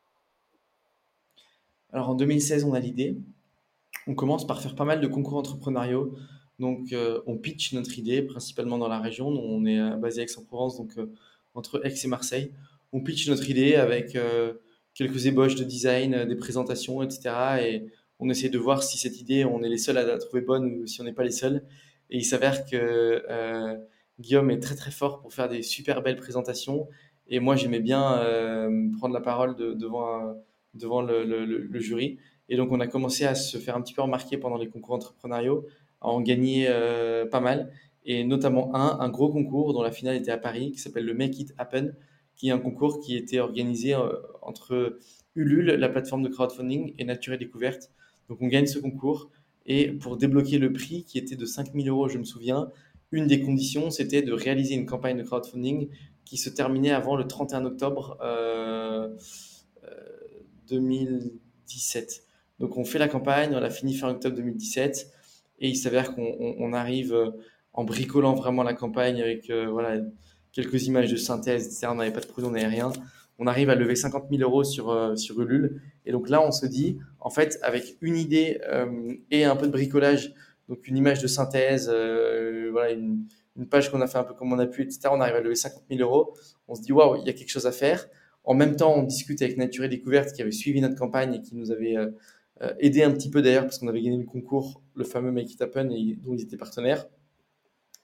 Alors 1.92 2.10
en 2.10 2.16
2016, 2.16 2.64
on 2.64 2.74
a 2.74 2.80
l'idée. 2.80 3.18
On 4.08 4.16
commence 4.16 4.48
par 4.48 4.62
faire 4.62 4.76
pas 4.76 4.86
mal 4.86 5.00
de 5.00 5.08
concours 5.08 5.38
entrepreneuriaux. 5.38 6.18
Donc 6.60 6.94
on 7.28 7.38
pitch 7.38 7.74
notre 7.74 8.00
idée, 8.00 8.24
principalement 8.24 8.80
dans 8.80 8.88
la 8.88 9.00
région. 9.00 9.28
On 9.28 9.64
est 9.66 9.96
basé 9.98 10.22
à 10.22 10.24
Aix-en-Provence, 10.24 10.78
donc 10.78 10.96
entre 11.54 11.86
Aix 11.86 11.94
et 12.04 12.08
Marseille. 12.08 12.52
On 12.92 13.02
pitch 13.02 13.30
notre 13.30 13.48
idée 13.50 13.76
avec 13.76 14.18
quelques 14.94 15.26
ébauches 15.26 15.56
de 15.56 15.64
design, 15.64 16.14
euh, 16.14 16.26
des 16.26 16.36
présentations, 16.36 17.02
etc. 17.02 17.36
Et 17.62 17.86
on 18.20 18.30
essaie 18.30 18.50
de 18.50 18.58
voir 18.58 18.84
si 18.84 18.98
cette 18.98 19.20
idée, 19.20 19.46
on 19.46 19.64
est 19.64 19.70
les 19.70 19.78
seuls 19.78 19.98
à 19.98 20.04
la 20.04 20.18
trouver 20.18 20.42
bonne 20.42 20.66
ou 20.66 20.88
si 20.88 21.02
on 21.02 21.04
n'est 21.04 21.14
pas 21.14 21.24
les 21.24 21.32
seuls. 21.32 21.64
Et 22.10 22.18
il 22.18 22.26
s'avère 22.26 22.66
que 22.66 23.24
euh, 23.30 23.78
Guillaume 24.20 24.52
est 24.52 24.60
très 24.60 24.76
très 24.76 24.92
fort 24.92 25.22
pour 25.22 25.34
faire 25.34 25.50
des 25.50 25.64
super 25.64 26.02
belles 26.02 26.18
présentations. 26.18 26.88
Et 27.28 27.40
moi, 27.40 27.56
j'aimais 27.56 27.80
bien 27.80 28.20
euh, 28.20 28.90
prendre 28.98 29.14
la 29.14 29.22
parole 29.22 29.56
devant, 29.56 30.36
devant 30.74 31.02
le, 31.02 31.80
jury. 31.80 32.20
Et 32.50 32.58
donc, 32.58 32.72
on 32.72 32.80
a 32.80 32.88
commencé 32.88 33.26
à 33.26 33.34
se 33.34 33.58
faire 33.58 33.76
un 33.76 33.82
petit 33.82 33.94
peu 33.94 34.02
remarquer 34.02 34.38
pendant 34.38 34.58
les 34.58 34.68
concours 34.68 34.96
entrepreneuriaux, 34.96 35.66
à 36.02 36.10
en 36.10 36.22
gagner 36.22 36.68
pas 37.32 37.40
mal. 37.40 37.72
Et 38.06 38.26
notamment 38.26 38.76
un, 38.76 39.00
un 39.00 39.10
gros 39.10 39.30
concours 39.30 39.74
dont 39.74 39.82
la 39.82 39.92
finale 39.92 40.18
était 40.18 40.32
à 40.32 40.38
Paris, 40.38 40.72
qui 40.72 40.80
s'appelle 40.80 41.06
le 41.06 41.14
Make 41.14 41.40
It 41.40 41.54
Happen, 41.58 41.96
qui 42.36 42.50
est 42.50 42.52
un 42.52 42.60
concours 42.60 43.00
qui 43.00 43.16
était 43.16 43.40
organisé 43.40 43.94
euh, 43.96 44.10
entre 44.42 45.00
Ulule, 45.36 45.66
la 45.68 45.90
plateforme 45.90 46.24
de 46.24 46.30
crowdfunding, 46.30 46.94
et 46.98 47.06
Nature 47.06 47.34
et 47.34 47.38
Découverte. 47.38 47.92
Donc 48.30 48.42
on 48.42 48.48
gagne 48.48 48.66
ce 48.66 48.80
concours. 48.80 49.30
Et 49.66 49.92
pour 49.92 50.18
débloquer 50.18 50.58
le 50.58 50.74
prix, 50.74 51.04
qui 51.04 51.18
était 51.18 51.36
de 51.36 51.46
5000 51.46 51.88
euros, 51.88 52.10
je 52.10 52.18
me 52.18 52.24
souviens, 52.24 52.70
une 53.12 53.28
des 53.28 53.42
conditions, 53.42 53.90
c'était 53.90 54.22
de 54.22 54.34
réaliser 54.34 54.76
une 54.76 54.86
campagne 54.86 55.18
de 55.18 55.24
crowdfunding 55.24 55.90
qui 56.26 56.38
se 56.38 56.50
terminait 56.50 56.92
avant 56.92 57.16
le 57.16 57.28
31 57.28 57.66
octobre 57.66 58.18
2017. 60.68 62.04
Euh, 62.04 62.10
euh, 62.10 62.26
Donc 62.60 62.78
on 62.78 62.86
fait 62.86 63.00
la 63.00 63.08
campagne, 63.08 63.56
on 63.56 63.60
l'a 63.60 63.70
fini 63.70 63.94
fin 63.94 64.10
octobre 64.10 64.36
2017, 64.36 65.12
et 65.60 65.70
il 65.70 65.76
s'avère 65.76 66.16
qu'on 66.16 66.74
arrive 66.74 67.34
en 67.74 67.84
bricolant 67.84 68.34
vraiment 68.34 68.64
la 68.64 68.74
campagne 68.74 69.22
avec 69.22 69.50
voilà, 69.50 70.02
quelques 70.54 70.86
images 70.86 71.12
de 71.12 71.18
synthèse, 71.18 71.66
etc. 71.66 71.88
On 71.92 71.96
n'avait 71.96 72.14
pas 72.14 72.22
de 72.22 72.28
produit, 72.28 72.48
on 72.48 72.52
n'avait 72.52 72.68
rien. 72.68 72.94
On 73.40 73.48
arrive 73.48 73.70
à 73.70 73.76
lever 73.76 73.96
50 73.96 74.26
000 74.30 74.42
euros 74.44 74.64
sur, 74.64 74.92
euh, 74.92 75.16
sur 75.16 75.42
Ulule. 75.42 75.82
Et 76.06 76.12
donc 76.12 76.30
là, 76.30 76.46
on 76.46 76.52
se 76.52 76.66
dit, 76.66 77.00
en 77.20 77.30
fait, 77.30 77.60
avec 77.64 77.98
une 78.02 78.16
idée 78.16 78.62
euh, 78.70 79.14
et 79.32 79.44
un 79.44 79.56
peu 79.56 79.66
de 79.66 79.72
bricolage, 79.72 80.34
donc 80.70 80.88
une 80.88 80.96
image 80.96 81.22
de 81.22 81.28
synthèse, 81.28 81.92
euh, 81.92 82.70
voilà, 82.72 82.92
une, 82.92 83.26
une 83.58 83.68
page 83.68 83.92
qu'on 83.92 84.02
a 84.02 84.08
fait 84.08 84.20
un 84.20 84.24
peu 84.24 84.34
comme 84.34 84.54
on 84.54 84.60
a 84.60 84.68
pu, 84.68 84.84
etc., 84.84 85.10
on 85.12 85.20
arrive 85.20 85.36
à 85.36 85.42
lever 85.42 85.56
50 85.56 85.84
000 85.90 86.02
euros. 86.02 86.36
On 86.68 86.76
se 86.76 86.82
dit, 86.82 86.92
waouh, 86.92 87.18
il 87.18 87.26
y 87.26 87.30
a 87.30 87.34
quelque 87.34 87.50
chose 87.50 87.66
à 87.66 87.72
faire. 87.72 88.08
En 88.44 88.54
même 88.54 88.76
temps, 88.76 88.94
on 88.94 89.04
discute 89.04 89.42
avec 89.42 89.58
Nature 89.58 89.86
et 89.86 89.90
Découverte 89.90 90.34
qui 90.34 90.42
avait 90.42 90.52
suivi 90.52 90.80
notre 90.82 90.96
campagne 90.96 91.34
et 91.34 91.42
qui 91.42 91.56
nous 91.56 91.72
avait 91.72 91.96
aidé 92.80 93.04
un 93.04 93.12
petit 93.12 93.30
peu 93.30 93.42
d'ailleurs 93.42 93.64
parce 93.64 93.80
qu'on 93.80 93.88
avait 93.88 94.02
gagné 94.02 94.18
le 94.18 94.26
concours, 94.26 94.82
le 94.96 95.06
fameux 95.06 95.32
Make 95.32 95.54
It 95.54 95.62
Happen, 95.62 95.92
et 95.92 96.18
dont 96.22 96.34
ils 96.34 96.42
étaient 96.42 96.58
partenaires. 96.58 97.08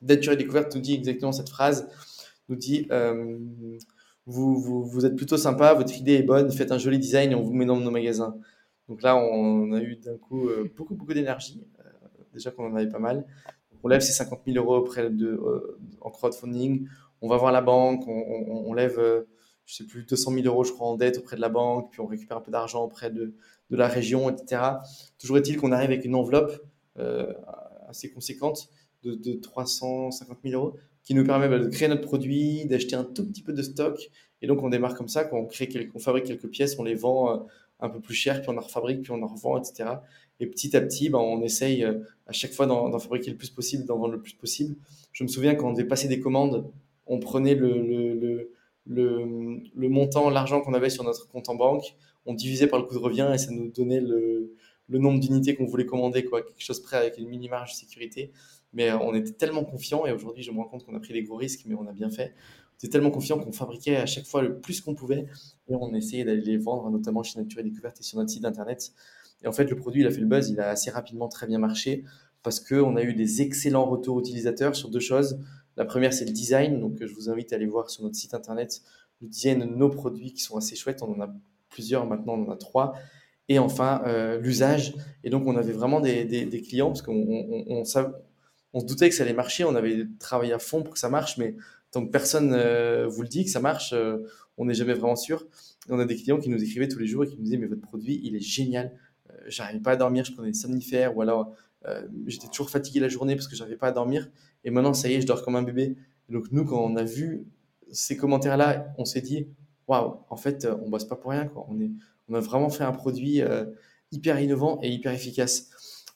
Nature 0.01 0.31
et 0.31 0.37
Découverte 0.37 0.73
nous 0.75 0.81
dit 0.81 0.93
exactement 0.93 1.33
cette 1.33 1.49
phrase 1.49 1.89
nous 2.49 2.55
dit 2.55 2.87
euh, 2.91 3.37
vous, 4.25 4.83
vous, 4.83 5.05
êtes 5.05 5.15
plutôt 5.15 5.37
sympa, 5.37 5.73
votre 5.73 5.95
idée 5.97 6.15
est 6.15 6.23
bonne, 6.23 6.51
faites 6.51 6.71
un 6.71 6.77
joli 6.77 6.99
design 6.99 7.31
et 7.31 7.35
on 7.35 7.41
vous 7.41 7.53
met 7.53 7.65
dans 7.65 7.77
nos 7.77 7.91
magasins. 7.91 8.35
Donc 8.87 9.01
là, 9.01 9.15
on 9.15 9.71
a 9.71 9.81
eu 9.81 9.95
d'un 9.95 10.17
coup 10.17 10.49
euh, 10.49 10.71
beaucoup, 10.75 10.95
beaucoup 10.95 11.13
d'énergie, 11.13 11.63
euh, 11.79 11.83
déjà 12.33 12.51
qu'on 12.51 12.71
en 12.71 12.75
avait 12.75 12.89
pas 12.89 12.99
mal. 12.99 13.25
On 13.83 13.87
lève 13.87 14.01
ces 14.01 14.11
50 14.11 14.41
000 14.45 14.57
euros 14.57 14.87
de, 14.93 15.39
en 16.01 16.09
crowdfunding, 16.09 16.85
on 17.21 17.29
va 17.29 17.37
voir 17.37 17.51
la 17.51 17.61
banque, 17.61 18.03
on, 18.07 18.73
lève, 18.73 18.99
je 19.65 19.73
sais 19.73 19.85
plus, 19.85 20.03
200 20.03 20.33
000 20.33 20.45
euros, 20.47 20.65
je 20.65 20.73
en 20.79 20.97
dette 20.97 21.19
auprès 21.19 21.37
de 21.37 21.41
la 21.41 21.47
banque, 21.47 21.89
puis 21.91 22.01
on 22.01 22.05
récupère 22.05 22.37
un 22.37 22.41
peu 22.41 22.51
d'argent 22.51 22.83
auprès 22.83 23.09
de, 23.09 23.33
de, 23.69 23.77
la 23.77 23.87
région, 23.87 24.29
etc. 24.29 24.61
Toujours 25.17 25.37
est-il 25.37 25.55
qu'on 25.55 25.71
arrive 25.71 25.91
avec 25.91 26.03
une 26.03 26.15
enveloppe 26.15 26.61
assez 27.87 28.11
conséquente 28.11 28.67
de, 29.03 29.15
de 29.15 29.33
350 29.33 30.39
000 30.43 30.61
euros 30.61 30.75
qui 31.09 31.15
nous 31.15 31.23
permet 31.23 31.49
bah, 31.49 31.57
de 31.57 31.67
créer 31.67 31.87
notre 31.87 32.03
produit, 32.03 32.65
d'acheter 32.65 32.95
un 32.95 33.03
tout 33.03 33.25
petit 33.25 33.41
peu 33.41 33.51
de 33.51 33.63
stock. 33.63 34.11
Et 34.43 34.47
donc, 34.47 34.61
on 34.61 34.69
démarre 34.69 34.93
comme 34.93 35.07
ça, 35.07 35.23
quand 35.23 35.39
on, 35.39 35.47
crée 35.47 35.67
on 35.95 35.97
fabrique 35.97 36.25
quelques 36.25 36.49
pièces, 36.49 36.77
on 36.77 36.83
les 36.83 36.93
vend 36.93 37.33
euh, 37.33 37.37
un 37.79 37.89
peu 37.89 37.99
plus 37.99 38.13
cher, 38.13 38.41
puis 38.41 38.51
on 38.51 38.57
en 38.57 38.61
refabrique, 38.61 39.01
puis 39.01 39.11
on 39.11 39.23
en 39.23 39.25
revend, 39.25 39.57
etc. 39.57 39.89
Et 40.39 40.45
petit 40.45 40.77
à 40.77 40.81
petit, 40.81 41.09
bah, 41.09 41.17
on 41.17 41.41
essaye 41.41 41.83
euh, 41.83 41.95
à 42.27 42.31
chaque 42.31 42.51
fois 42.51 42.67
d'en 42.67 42.99
fabriquer 42.99 43.31
le 43.31 43.37
plus 43.37 43.49
possible, 43.49 43.85
d'en 43.85 43.97
vendre 43.97 44.13
le 44.13 44.21
plus 44.21 44.33
possible. 44.33 44.75
Je 45.11 45.23
me 45.23 45.27
souviens 45.27 45.55
quand 45.55 45.69
on 45.69 45.73
devait 45.73 45.87
passer 45.87 46.07
des 46.07 46.19
commandes, 46.19 46.71
on 47.07 47.17
prenait 47.17 47.55
le, 47.55 47.81
le, 47.81 48.53
le, 48.85 49.59
le 49.73 49.89
montant, 49.89 50.29
l'argent 50.29 50.61
qu'on 50.61 50.75
avait 50.75 50.91
sur 50.91 51.03
notre 51.03 51.27
compte 51.27 51.49
en 51.49 51.55
banque, 51.55 51.95
on 52.27 52.35
divisait 52.35 52.67
par 52.67 52.77
le 52.77 52.85
coût 52.85 52.93
de 52.93 52.99
revient 52.99 53.31
et 53.33 53.39
ça 53.39 53.49
nous 53.49 53.71
donnait 53.71 53.99
le, 53.99 54.53
nombre 54.89 55.19
d'unités 55.19 55.55
qu'on 55.55 55.65
voulait 55.65 55.87
commander, 55.87 56.23
quoi, 56.23 56.43
quelque 56.43 56.61
chose 56.61 56.83
près 56.83 56.97
avec 56.97 57.17
une 57.17 57.27
mini 57.27 57.49
marge 57.49 57.71
de 57.71 57.77
sécurité. 57.77 58.31
Mais 58.73 58.89
euh, 58.89 58.97
on 58.99 59.13
était 59.13 59.31
tellement 59.31 59.63
confiants 59.63 60.05
et 60.05 60.11
aujourd'hui, 60.11 60.43
je 60.43 60.51
me 60.51 60.57
rends 60.57 60.67
compte 60.67 60.85
qu'on 60.85 60.95
a 60.95 60.99
pris 60.99 61.13
des 61.13 61.23
gros 61.23 61.35
risques, 61.35 61.61
mais 61.65 61.75
on 61.75 61.87
a 61.87 61.93
bien 61.93 62.09
fait. 62.09 62.33
On 62.73 62.77
était 62.77 62.89
tellement 62.89 63.11
confiants 63.11 63.39
qu'on 63.39 63.51
fabriquait 63.51 63.97
à 63.97 64.05
chaque 64.05 64.25
fois 64.25 64.41
le 64.41 64.59
plus 64.59 64.81
qu'on 64.81 64.95
pouvait 64.95 65.25
et 65.67 65.75
on 65.75 65.93
essayait 65.93 66.23
d'aller 66.23 66.41
les 66.41 66.57
vendre, 66.57 66.89
notamment 66.89 67.23
chez 67.23 67.39
Nature 67.39 67.59
et 67.59 67.63
Découverte 67.63 67.99
et 67.99 68.03
sur 68.03 68.17
notre 68.17 68.29
site 68.29 68.45
internet. 68.45 68.93
Et 69.43 69.47
en 69.47 69.51
fait, 69.51 69.65
le 69.65 69.75
produit, 69.75 70.01
il 70.01 70.07
a 70.07 70.11
fait 70.11 70.19
le 70.19 70.27
buzz, 70.27 70.49
il 70.49 70.59
a 70.59 70.69
assez 70.69 70.91
rapidement 70.91 71.27
très 71.27 71.47
bien 71.47 71.59
marché 71.59 72.03
parce 72.43 72.59
qu'on 72.59 72.95
a 72.95 73.03
eu 73.03 73.13
des 73.13 73.41
excellents 73.41 73.85
retours 73.85 74.19
utilisateurs 74.19 74.75
sur 74.75 74.89
deux 74.89 74.99
choses. 74.99 75.39
La 75.77 75.85
première, 75.85 76.13
c'est 76.13 76.25
le 76.25 76.31
design. 76.31 76.79
Donc, 76.79 76.97
je 76.99 77.13
vous 77.13 77.29
invite 77.29 77.53
à 77.53 77.55
aller 77.55 77.65
voir 77.65 77.89
sur 77.89 78.03
notre 78.03 78.15
site 78.15 78.33
internet 78.33 78.81
le 79.21 79.27
design 79.27 79.59
de 79.59 79.65
nos 79.65 79.89
produits 79.89 80.33
qui 80.33 80.41
sont 80.41 80.57
assez 80.57 80.75
chouettes. 80.75 81.01
On 81.03 81.13
en 81.13 81.21
a 81.21 81.33
plusieurs 81.69 82.05
maintenant, 82.05 82.33
on 82.33 82.47
en 82.47 82.51
a 82.51 82.57
trois. 82.57 82.93
Et 83.47 83.59
enfin, 83.59 84.01
euh, 84.05 84.39
l'usage. 84.39 84.95
Et 85.23 85.29
donc, 85.29 85.47
on 85.47 85.55
avait 85.55 85.73
vraiment 85.73 85.99
des, 85.99 86.23
des, 86.25 86.61
clients 86.61 86.87
parce 86.87 87.01
qu'on 87.01 87.65
on, 87.67 87.83
on, 88.73 88.79
se 88.79 88.85
doutait 88.85 89.09
que 89.09 89.15
ça 89.15 89.23
allait 89.23 89.33
marcher. 89.33 89.63
On 89.63 89.75
avait 89.75 90.07
travaillé 90.19 90.53
à 90.53 90.59
fond 90.59 90.83
pour 90.83 90.93
que 90.93 90.99
ça 90.99 91.09
marche, 91.09 91.37
mais 91.37 91.55
tant 91.91 92.05
que 92.05 92.11
personne 92.11 92.53
euh, 92.53 93.07
vous 93.07 93.21
le 93.21 93.27
dit 93.27 93.45
que 93.45 93.51
ça 93.51 93.59
marche, 93.59 93.93
euh, 93.93 94.17
on 94.57 94.65
n'est 94.65 94.73
jamais 94.73 94.93
vraiment 94.93 95.15
sûr. 95.15 95.45
Et 95.87 95.91
on 95.91 95.99
a 95.99 96.05
des 96.05 96.15
clients 96.15 96.39
qui 96.39 96.49
nous 96.49 96.63
écrivaient 96.63 96.87
tous 96.87 96.99
les 96.99 97.07
jours 97.07 97.23
et 97.23 97.27
qui 97.27 97.37
nous 97.37 97.43
disaient 97.43 97.57
Mais 97.57 97.67
votre 97.67 97.81
produit, 97.81 98.19
il 98.23 98.35
est 98.35 98.41
génial. 98.41 98.93
J'arrivais 99.47 99.79
pas 99.79 99.91
à 99.91 99.95
dormir, 99.95 100.25
je 100.25 100.33
prenais 100.33 100.49
des 100.51 100.57
somnifères 100.57 101.15
ou 101.15 101.21
alors 101.21 101.53
j'étais 102.25 102.47
toujours 102.47 102.69
fatigué 102.69 102.99
la 102.99 103.07
journée 103.07 103.35
parce 103.35 103.47
que 103.47 103.55
j'arrivais 103.55 103.77
pas 103.77 103.87
à 103.87 103.91
dormir. 103.91 104.29
Et 104.63 104.71
maintenant, 104.71 104.93
ça 104.93 105.07
y 105.07 105.13
est, 105.13 105.21
je 105.21 105.27
dors 105.27 105.43
comme 105.43 105.55
un 105.55 105.61
bébé. 105.61 105.95
donc, 106.29 106.51
nous, 106.51 106.65
quand 106.65 106.83
on 106.83 106.95
a 106.97 107.03
vu 107.03 107.45
ces 107.91 108.17
commentaires-là, 108.17 108.93
on 108.97 109.05
s'est 109.05 109.21
dit, 109.21 109.47
waouh, 109.87 110.17
en 110.29 110.37
fait, 110.37 110.65
euh, 110.65 110.75
on 110.83 110.89
bosse 110.89 111.05
pas 111.05 111.15
pour 111.15 111.31
rien. 111.31 111.47
Quoi. 111.47 111.65
On, 111.69 111.79
est, 111.79 111.91
on 112.29 112.35
a 112.35 112.39
vraiment 112.39 112.69
fait 112.69 112.83
un 112.83 112.91
produit 112.91 113.41
euh, 113.41 113.65
hyper 114.11 114.39
innovant 114.39 114.79
et 114.81 114.89
hyper 114.89 115.11
efficace. 115.11 115.69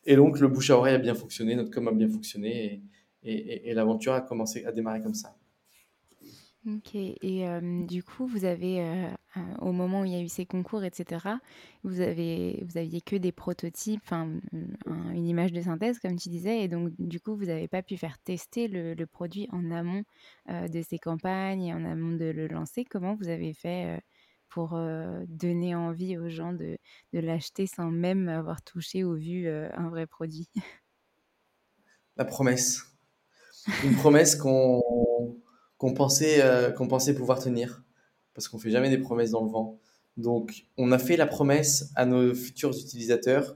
Et 0.05 0.15
donc, 0.15 0.39
le 0.39 0.47
bouche 0.47 0.69
à 0.69 0.77
oreille 0.77 0.95
a 0.95 0.99
bien 0.99 1.15
fonctionné, 1.15 1.55
notre 1.55 1.71
com 1.71 1.87
a 1.87 1.91
bien 1.91 2.09
fonctionné 2.09 2.81
et, 3.23 3.73
l'aventure 3.73 4.13
a 4.13 4.21
commencé 4.21 4.65
à 4.65 4.71
démarrer 4.71 5.01
comme 5.01 5.13
ça. 5.13 5.37
OK 6.65 6.95
et 6.95 7.45
du 7.61 8.03
coup, 8.03 8.25
vous 8.25 8.45
avez, 8.45 8.81
euh, 8.81 9.09
au 9.59 9.73
moment 9.73 10.01
où 10.01 10.05
il 10.05 10.13
y 10.13 10.15
a 10.15 10.21
eu 10.21 10.29
ces 10.29 10.45
concours 10.45 10.85
etc., 10.85 11.25
vous 11.83 11.99
avez 11.99 12.63
vous 12.65 12.77
aviez 12.77 13.01
que 13.01 13.17
des 13.17 13.33
prototypes, 13.33 14.01
enfin, 14.03 14.29
une 15.13 15.27
image 15.27 15.51
de 15.51 15.61
synthèse 15.61 15.99
comme 15.99 16.15
tu 16.17 16.29
disais 16.29 16.63
et 16.63 16.67
donc 16.69 16.93
du 16.99 17.19
coup, 17.19 17.35
vous 17.35 17.45
n'avez 17.45 17.67
pas 17.67 17.81
pu 17.81 17.97
faire 17.97 18.17
tester 18.19 18.69
le 18.69 19.05
produit 19.05 19.47
en 19.51 19.71
amont, 19.71 20.03
de 20.49 20.81
ces 20.81 20.99
campagnes 20.99 21.73
en 21.73 21.83
amont 21.83 22.15
de 22.15 22.25
le 22.25 22.47
lancer. 22.47 22.85
Comment 22.85 23.15
vous 23.15 23.27
avez 23.27 23.53
fait, 23.53 24.01
pour, 24.53 24.79
donner 25.27 25.75
envie 25.75 26.17
aux 26.17 26.29
gens 26.29 26.53
de 26.53 26.77
de 27.13 27.19
l'acheter 27.19 27.67
sans 27.67 27.89
même 27.89 28.29
avoir 28.29 28.61
touché 28.61 29.03
ou 29.03 29.15
vu, 29.15 29.47
un 29.47 29.89
vrai 29.89 30.05
produit? 30.05 30.47
La 32.17 32.25
promesse. 32.25 32.83
Une 33.83 33.95
promesse 33.95 34.35
qu'on 34.35 34.81
qu'on 35.77 35.93
pensait, 35.93 36.41
qu'on 36.77 36.87
pensait 36.87 37.13
pouvoir 37.15 37.39
tenir, 37.39 37.83
parce 38.33 38.47
qu'on 38.47 38.59
fait 38.59 38.69
jamais 38.69 38.89
des 38.89 38.97
promesses 38.97 39.31
dans 39.31 39.43
le 39.43 39.49
vent. 39.49 39.79
Donc, 40.17 40.65
on 40.77 40.91
a 40.91 40.99
fait 40.99 41.17
la 41.17 41.25
promesse 41.25 41.91
à 41.95 42.05
nos 42.05 42.33
futurs 42.35 42.71
utilisateurs 42.71 43.55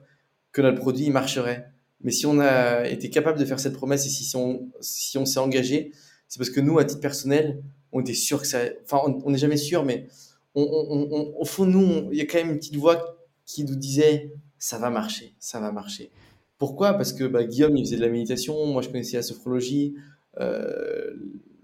que 0.51 0.61
notre 0.61 0.79
produit 0.79 1.09
marcherait. 1.09 1.71
Mais 2.01 2.11
si 2.11 2.25
on 2.25 2.39
a 2.39 2.87
été 2.87 3.09
capable 3.09 3.39
de 3.39 3.45
faire 3.45 3.59
cette 3.59 3.73
promesse 3.73 4.05
et 4.05 4.09
si 4.09 4.35
on, 4.35 4.71
si 4.81 5.17
on 5.17 5.25
s'est 5.25 5.39
engagé, 5.39 5.91
c'est 6.27 6.39
parce 6.39 6.49
que 6.49 6.59
nous, 6.59 6.79
à 6.79 6.85
titre 6.85 7.01
personnel, 7.01 7.61
on 7.91 8.01
était 8.01 8.13
sûr 8.13 8.41
que 8.41 8.47
ça. 8.47 8.59
Enfin, 8.83 8.99
on 9.23 9.31
n'est 9.31 9.37
jamais 9.37 9.57
sûr, 9.57 9.83
mais 9.85 10.07
au 10.55 11.45
fond, 11.45 11.65
nous, 11.65 12.09
il 12.11 12.17
y 12.17 12.21
a 12.21 12.25
quand 12.25 12.37
même 12.39 12.51
une 12.51 12.57
petite 12.57 12.75
voix 12.75 13.17
qui 13.45 13.63
nous 13.63 13.75
disait 13.75 14.33
ça 14.59 14.77
va 14.77 14.89
marcher, 14.89 15.35
ça 15.39 15.59
va 15.59 15.71
marcher. 15.71 16.11
Pourquoi? 16.57 16.93
Parce 16.93 17.13
que 17.13 17.23
bah, 17.23 17.43
Guillaume, 17.43 17.77
il 17.77 17.85
faisait 17.85 17.97
de 17.97 18.01
la 18.01 18.09
méditation, 18.09 18.65
moi 18.65 18.81
je 18.81 18.89
connaissais 18.89 19.17
la 19.17 19.23
sophrologie, 19.23 19.95
euh, 20.39 21.13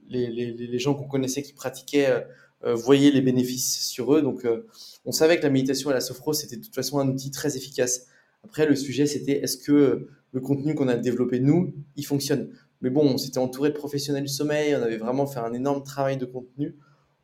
les, 0.07 0.79
gens 0.79 0.93
qu'on 0.93 1.07
connaissait 1.07 1.41
qui 1.41 1.53
pratiquaient 1.53 2.09
euh, 2.09 2.21
euh, 2.65 2.75
voyaient 2.75 3.11
les 3.11 3.21
bénéfices 3.21 3.87
sur 3.87 4.13
eux. 4.15 4.21
Donc, 4.21 4.47
on 5.05 5.11
savait 5.11 5.37
que 5.37 5.43
la 5.43 5.49
méditation 5.49 5.89
et 5.89 5.93
la 5.93 6.01
sophro, 6.01 6.33
c'était 6.33 6.57
de 6.57 6.63
toute 6.63 6.75
façon 6.75 6.99
un 6.99 7.07
outil 7.07 7.31
très 7.31 7.57
efficace. 7.57 8.07
Après, 8.43 8.65
le 8.65 8.75
sujet, 8.75 9.05
c'était 9.05 9.43
est-ce 9.43 9.57
que 9.57 10.07
le 10.31 10.39
contenu 10.39 10.75
qu'on 10.75 10.87
a 10.87 10.95
développé, 10.95 11.39
nous, 11.39 11.73
il 11.95 12.05
fonctionne? 12.05 12.49
Mais 12.81 12.89
bon, 12.89 13.05
on 13.05 13.17
s'était 13.17 13.37
entouré 13.39 13.69
de 13.69 13.75
professionnels 13.75 14.23
du 14.23 14.29
sommeil, 14.29 14.75
on 14.75 14.81
avait 14.81 14.97
vraiment 14.97 15.25
fait 15.25 15.39
un 15.39 15.53
énorme 15.53 15.83
travail 15.83 16.17
de 16.17 16.25
contenu. 16.25 16.75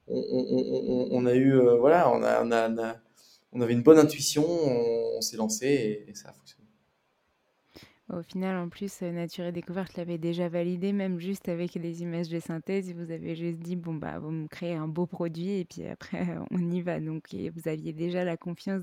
On, 0.10 1.26
a 1.26 1.36
eu, 1.36 1.60
voilà, 1.80 2.12
on, 2.12 2.24
a, 2.24 2.44
on, 3.52 3.62
avait 3.62 3.74
une 3.74 3.84
bonne 3.84 4.00
intuition, 4.00 4.44
on, 4.48 5.22
s'est 5.22 5.38
lancé 5.38 5.68
et, 5.68 6.10
et 6.10 6.16
ça 6.16 6.30
a 6.30 6.34
fonctionné. 6.34 6.70
Au 8.12 8.24
final, 8.24 8.58
en 8.58 8.70
plus, 8.70 9.04
euh, 9.04 9.12
Nature 9.12 9.46
et 9.46 9.52
Découverte 9.52 9.96
l'avait 9.96 10.18
déjà 10.18 10.50
validé, 10.50 10.94
même 10.94 11.20
juste 11.20 11.48
avec 11.48 11.76
les 11.76 12.02
images 12.02 12.28
de 12.28 12.40
synthèse. 12.40 12.92
Vous 12.96 13.12
avez 13.12 13.36
juste 13.36 13.60
dit, 13.60 13.76
bon, 13.76 13.94
bah, 13.94 14.18
vous 14.18 14.32
me 14.32 14.48
créez 14.48 14.74
un 14.74 14.88
beau 14.88 15.06
produit 15.06 15.60
et 15.60 15.66
puis 15.66 15.86
après, 15.86 16.26
on 16.52 16.72
y 16.72 16.82
va. 16.82 17.00
Donc, 17.00 17.28
vous 17.32 17.68
aviez 17.70 17.94
déjà 17.94 18.24
la 18.24 18.36
confiance 18.36 18.82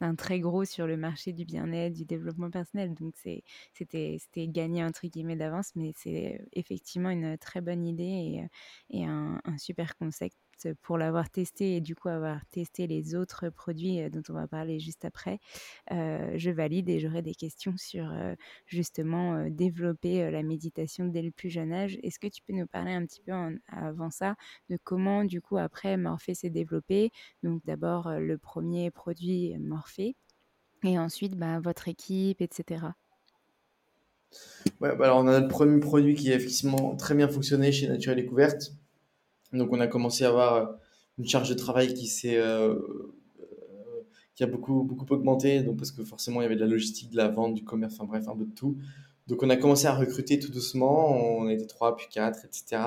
d'un 0.00 0.14
très 0.14 0.40
gros 0.40 0.64
sur 0.64 0.86
le 0.86 0.96
marché 0.96 1.34
du 1.34 1.44
bien-être, 1.44 1.92
du 1.92 2.06
développement 2.06 2.50
personnel. 2.50 2.94
Donc, 2.94 3.14
c'était 3.16 4.48
gagné, 4.48 4.82
entre 4.82 5.06
guillemets, 5.08 5.36
d'avance, 5.36 5.72
mais 5.76 5.92
c'est 5.94 6.40
effectivement 6.54 7.10
une 7.10 7.36
très 7.36 7.60
bonne 7.60 7.84
idée 7.84 8.48
et, 8.90 8.98
et 9.00 9.04
un 9.04 9.40
super 9.58 9.94
concept 9.98 10.36
pour 10.82 10.98
l'avoir 10.98 11.30
testé 11.30 11.76
et 11.76 11.80
du 11.80 11.94
coup 11.94 12.08
avoir 12.08 12.44
testé 12.46 12.86
les 12.86 13.14
autres 13.14 13.48
produits 13.48 14.00
euh, 14.00 14.10
dont 14.10 14.22
on 14.28 14.32
va 14.32 14.46
parler 14.46 14.80
juste 14.80 15.04
après, 15.04 15.38
euh, 15.92 16.32
je 16.36 16.50
valide 16.50 16.88
et 16.88 17.00
j'aurai 17.00 17.22
des 17.22 17.34
questions 17.34 17.74
sur 17.76 18.10
euh, 18.10 18.34
justement 18.66 19.48
développer 19.48 20.30
la 20.30 20.42
méditation 20.42 21.06
dès 21.06 21.22
le 21.22 21.30
plus 21.30 21.50
jeune 21.50 21.72
âge. 21.72 21.98
Est-ce 22.02 22.18
que 22.18 22.28
tu 22.28 22.42
peux 22.42 22.52
nous 22.52 22.66
parler 22.66 22.92
un 22.92 23.04
petit 23.04 23.20
peu 23.20 23.32
avant 23.68 24.10
ça 24.10 24.36
de 24.70 24.78
comment 24.82 25.24
du 25.24 25.40
coup 25.40 25.56
après 25.56 25.96
Morphée 25.96 26.34
s'est 26.34 26.50
développé? 26.50 27.10
Donc 27.42 27.62
d'abord 27.64 28.10
le 28.10 28.38
premier 28.38 28.90
produit 28.90 29.56
Morphée 29.58 30.16
et 30.84 30.98
ensuite 30.98 31.36
bah, 31.36 31.60
votre 31.60 31.88
équipe, 31.88 32.40
etc. 32.40 32.86
Ouais, 34.80 34.94
bah 34.96 35.06
alors 35.06 35.18
on 35.18 35.26
a 35.28 35.40
notre 35.40 35.48
premier 35.48 35.80
produit 35.80 36.14
qui 36.14 36.32
a 36.32 36.34
effectivement 36.34 36.96
très 36.96 37.14
bien 37.14 37.28
fonctionné 37.28 37.72
chez 37.72 37.88
Nature 37.88 38.12
et 38.12 38.16
Découverte 38.16 38.72
donc 39.54 39.72
on 39.72 39.80
a 39.80 39.86
commencé 39.86 40.24
à 40.24 40.28
avoir 40.28 40.54
euh, 40.54 40.66
une 41.18 41.26
charge 41.26 41.48
de 41.48 41.54
travail 41.54 41.94
qui 41.94 42.06
s'est 42.06 42.36
euh, 42.36 42.74
euh, 42.74 43.46
qui 44.34 44.42
a 44.42 44.46
beaucoup 44.46 44.82
beaucoup 44.82 45.06
augmenté 45.12 45.62
donc 45.62 45.76
parce 45.76 45.92
que 45.92 46.04
forcément 46.04 46.40
il 46.40 46.44
y 46.44 46.46
avait 46.46 46.56
de 46.56 46.60
la 46.60 46.66
logistique, 46.66 47.10
de 47.10 47.16
la 47.16 47.28
vente, 47.28 47.54
du 47.54 47.64
commerce, 47.64 47.94
enfin 47.94 48.04
bref 48.04 48.28
un 48.28 48.36
peu 48.36 48.44
de 48.44 48.54
tout. 48.54 48.76
Donc 49.26 49.42
on 49.42 49.50
a 49.50 49.56
commencé 49.56 49.86
à 49.86 49.94
recruter 49.94 50.38
tout 50.38 50.52
doucement, 50.52 51.38
on 51.38 51.48
été 51.48 51.66
trois 51.66 51.96
puis 51.96 52.06
quatre, 52.10 52.44
etc. 52.44 52.82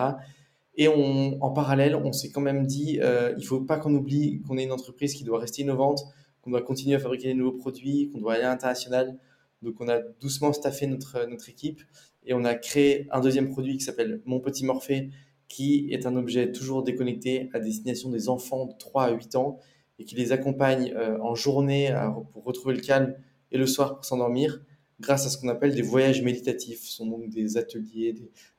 Et 0.76 0.88
en 0.88 1.50
parallèle, 1.52 1.96
on 1.96 2.14
s'est 2.14 2.30
quand 2.30 2.42
même 2.42 2.68
dit, 2.68 3.00
euh, 3.02 3.34
il 3.38 3.44
faut 3.44 3.62
pas 3.62 3.80
qu'on 3.80 3.96
oublie 3.96 4.42
qu'on 4.44 4.60
est 4.60 4.64
une 4.64 4.72
entreprise 4.72 5.16
qui 5.16 5.24
doit 5.24 5.40
rester 5.40 5.64
innovante, 5.64 6.04
qu'on 6.44 6.52
doit 6.52 6.62
continuer 6.62 6.96
à 6.96 7.00
fabriquer 7.00 7.30
des 7.30 7.34
nouveaux 7.34 7.58
produits, 7.58 8.12
qu'on 8.12 8.20
doit 8.20 8.34
aller 8.34 8.44
à 8.44 8.50
l'international. 8.50 9.18
Donc 9.64 9.82
on 9.82 9.88
a 9.90 10.00
doucement 10.22 10.54
staffé 10.54 10.86
notre, 10.86 11.28
notre 11.28 11.50
équipe 11.50 11.82
et 12.24 12.36
on 12.36 12.46
a 12.46 12.54
créé 12.54 13.08
un 13.12 13.22
deuxième 13.22 13.50
produit 13.50 13.76
qui 13.76 13.84
s'appelle 13.84 14.22
Mon 14.26 14.40
Petit 14.40 14.66
Morphée, 14.66 15.10
qui 15.48 15.88
est 15.92 16.06
un 16.06 16.16
objet 16.16 16.52
toujours 16.52 16.84
déconnecté 16.84 17.50
à 17.54 17.60
destination 17.60 18.10
des 18.10 18.30
enfants 18.30 18.66
de 18.66 18.74
3 18.78 19.04
à 19.04 19.12
8 19.12 19.36
ans 19.36 19.60
et 20.00 20.04
qui 20.04 20.16
les 20.16 20.32
accompagne 20.32 20.94
euh, 20.96 21.18
en 21.20 21.36
journée 21.36 21.94
pour 22.34 22.44
retrouver 22.44 22.76
le 22.76 22.82
calme 22.82 23.16
et 23.52 23.58
le 23.58 23.66
soir 23.66 23.96
pour 23.96 24.06
s'endormir 24.06 24.62
grâce 25.00 25.26
à 25.26 25.30
ce 25.30 25.38
qu'on 25.38 25.50
appelle 25.50 25.76
des 25.76 25.82
voyages 25.82 26.22
méditatifs. 26.22 26.82
Ce 26.82 26.94
sont 26.98 27.08
donc 27.08 27.30
des 27.30 27.58
ateliers, 27.58 28.16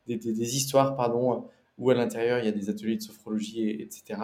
des, 0.07 0.57
histoires, 0.57 0.97
pardon, 0.97 1.49
où 1.79 1.91
à 1.91 1.95
l'intérieur 1.95 2.39
il 2.39 2.45
y 2.45 2.49
a 2.49 2.53
des 2.53 2.71
ateliers 2.71 2.97
de 2.97 3.03
sophrologie, 3.03 3.71
etc. 3.71 4.21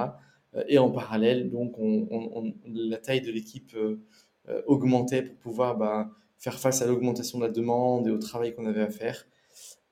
Euh, 0.55 0.65
et 0.69 0.79
en 0.79 0.91
parallèle, 0.91 1.51
donc, 1.51 1.79
on, 1.79 2.55
la 2.67 2.99
taille 2.99 3.21
de 3.21 3.31
l'équipe 3.31 3.75
euh, 3.75 3.99
augmentait 4.67 5.23
pour 5.23 5.37
pouvoir 5.37 5.77
bah, 5.77 6.11
faire 6.39 6.59
face 6.59 6.83
à 6.83 6.87
l'augmentation 6.87 7.39
de 7.39 7.45
la 7.45 7.51
demande 7.51 8.07
et 8.07 8.11
au 8.11 8.19
travail 8.19 8.55
qu'on 8.55 8.67
avait 8.67 8.83
à 8.83 8.91
faire. 8.91 9.27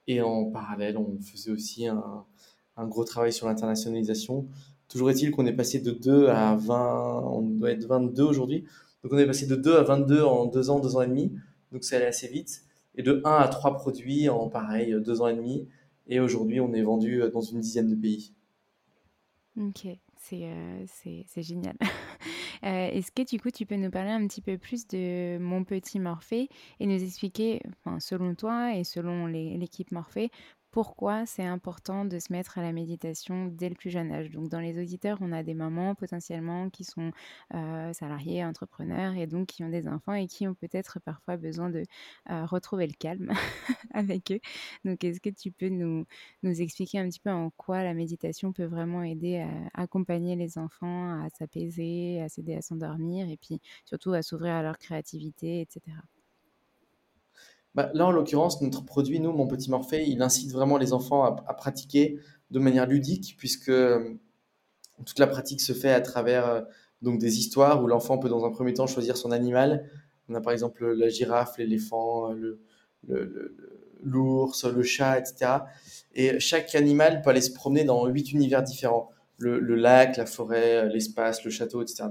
Et 0.07 0.21
en 0.21 0.47
parallèle, 0.47 0.97
on 0.97 1.21
faisait 1.21 1.51
aussi 1.51 1.87
un, 1.87 2.27
un 2.77 2.87
gros 2.87 3.05
travail 3.05 3.33
sur 3.33 3.47
l'internationalisation. 3.47 4.47
Toujours 4.89 5.11
est-il 5.11 5.31
qu'on 5.31 5.47
est 5.47 5.53
passé 5.53 5.81
de 5.81 5.91
2 5.91 6.29
à 6.29 6.57
20, 6.57 7.23
on 7.25 7.43
doit 7.43 7.71
être 7.71 7.87
22 7.87 8.23
aujourd'hui. 8.23 8.65
Donc 9.03 9.13
on 9.13 9.19
est 9.19 9.27
passé 9.27 9.47
de 9.47 9.57
2 9.57 9.77
à 9.77 9.83
22 9.83 10.23
en 10.23 10.47
2 10.47 10.71
ans, 10.71 10.81
2 10.81 10.97
ans 10.97 11.03
et 11.03 11.09
demi. 11.09 11.33
Donc 11.73 11.85
ça 11.85 11.97
allait 11.97 12.07
assez 12.07 12.29
vite. 12.29 12.65
Et 12.95 13.03
de 13.03 13.23
1 13.25 13.31
à 13.31 13.49
3 13.49 13.75
produits 13.75 14.29
en 14.29 14.49
pareil, 14.49 14.95
2 15.01 15.21
ans 15.23 15.29
et 15.29 15.35
demi. 15.35 15.67
Et 16.09 16.21
aujourd'hui, 16.21 16.61
on 16.61 16.73
est 16.73 16.83
vendu 16.83 17.23
dans 17.33 17.41
une 17.41 17.61
dizaine 17.61 17.89
de 17.89 17.95
pays. 17.95 18.35
Ok, 19.57 19.87
c'est 20.17 20.49
c'est 20.87 21.43
génial. 21.43 21.77
Est-ce 22.63 23.11
que 23.11 23.23
du 23.29 23.41
coup, 23.41 23.51
tu 23.51 23.67
peux 23.67 23.77
nous 23.77 23.91
parler 23.91 24.11
un 24.11 24.27
petit 24.27 24.41
peu 24.41 24.57
plus 24.57 24.87
de 24.87 25.39
Mon 25.39 25.65
Petit 25.65 25.99
Morphée 25.99 26.49
et 26.81 26.87
nous 26.87 27.03
expliquer, 27.03 27.61
selon 27.99 28.35
toi 28.35 28.75
et 28.77 28.85
selon 28.85 29.27
l'équipe 29.27 29.91
Morphée, 29.91 30.31
pourquoi 30.73 31.27
c'est 31.27 31.45
important 31.45 32.07
de 32.07 32.19
se 32.19 32.33
mettre 32.33 32.59
à 32.59 32.63
la 32.63 32.73
méditation 32.73 33.47
dès 33.47 33.69
le 33.69 33.75
plus 33.75 33.91
jeune 33.91 34.11
âge. 34.11 34.31
Donc 34.31 34.49
dans 34.49 34.59
les 34.59 34.81
auditeurs, 34.81 35.19
on 35.21 35.31
a 35.31 35.43
des 35.43 35.53
mamans 35.53 35.95
potentiellement 35.95 36.71
qui 36.71 36.83
sont 36.83 37.13
euh, 37.55 37.93
salariées, 37.93 38.43
entrepreneurs 38.43 39.15
et 39.15 39.27
donc 39.27 39.49
qui 39.49 39.63
ont 39.65 39.69
des 39.69 39.87
enfants 39.87 40.15
et 40.15 40.27
qui 40.27 40.49
ont 40.49 40.55
peut-être 40.55 40.99
parfois 41.01 41.37
besoin 41.37 41.69
de 41.69 41.85
euh, 42.31 42.47
retrouver 42.47 42.87
le 42.87 42.95
calme 42.95 43.33
avec 43.95 44.33
eux. 44.33 44.41
Donc 44.87 45.05
est-ce 45.05 45.21
que 45.21 45.29
tu 45.31 45.53
peux 45.53 45.69
nous, 45.69 46.07
nous 46.43 46.63
expliquer 46.63 46.99
un 46.99 47.09
petit 47.09 47.21
peu 47.21 47.31
en 47.31 47.51
quoi 47.51 47.85
la 47.85 47.93
méditation 47.93 48.53
peut 48.53 48.65
vraiment 48.65 49.03
aider 49.03 49.41
à 49.75 49.83
accompagner 49.83 50.37
les 50.37 50.57
enfants 50.57 51.23
à 51.23 51.29
s'apaiser, 51.29 52.23
à 52.23 52.31
s'aider 52.31 52.55
à 52.55 52.63
s'endormir 52.63 53.29
et 53.29 53.37
puis 53.37 53.61
surtout 53.85 54.15
à 54.15 54.23
s'ouvrir 54.23 54.55
à 54.55 54.63
leur 54.63 54.79
créativité, 54.79 55.61
etc. 55.61 55.83
Bah, 57.75 57.91
là, 57.95 58.07
en 58.07 58.11
l'occurrence, 58.11 58.61
notre 58.61 58.85
produit, 58.85 59.19
nous, 59.21 59.33
Mon 59.33 59.47
Petit 59.47 59.71
Morphée, 59.71 60.05
il 60.07 60.21
incite 60.23 60.53
vraiment 60.53 60.77
les 60.77 60.93
enfants 60.93 61.25
à, 61.25 61.55
pratiquer 61.55 62.19
de 62.51 62.59
manière 62.59 62.87
ludique, 62.87 63.35
puisque 63.39 63.71
euh, 63.71 64.15
toute 65.07 65.19
la 65.19 65.27
pratique 65.27 65.61
se 65.61 65.73
fait 65.73 65.93
à 65.93 66.03
travers 66.03 66.47
euh, 66.49 66.61
donc 67.01 67.19
des 67.19 67.39
histoires 67.39 67.83
où 67.83 67.87
l'enfant 67.87 68.19
peut, 68.19 68.29
dans 68.29 68.45
un 68.45 68.51
premier 68.51 68.75
temps, 68.75 68.87
choisir 68.87 69.17
son 69.17 69.33
animal. 69.33 69.89
On 70.29 70.35
a 70.35 70.41
par 70.41 70.53
exemple 70.53 70.93
la 70.93 71.09
girafe, 71.09 71.57
l'éléphant, 71.59 72.33
le, 72.33 72.61
l'ours, 74.03 74.65
le 74.65 74.83
chat, 74.83 75.19
etc. 75.19 75.53
Et 76.15 76.39
chaque 76.41 76.75
animal 76.75 77.23
peut 77.23 77.31
aller 77.31 77.41
se 77.41 77.53
promener 77.53 77.85
dans 77.85 78.07
huit 78.07 78.33
univers 78.33 78.63
différents. 78.63 79.11
Le, 79.39 79.59
lac, 79.75 80.19
la 80.19 80.27
forêt, 80.27 80.89
l'espace, 80.89 81.45
le 81.45 81.51
château, 81.51 81.83
etc. 81.83 82.05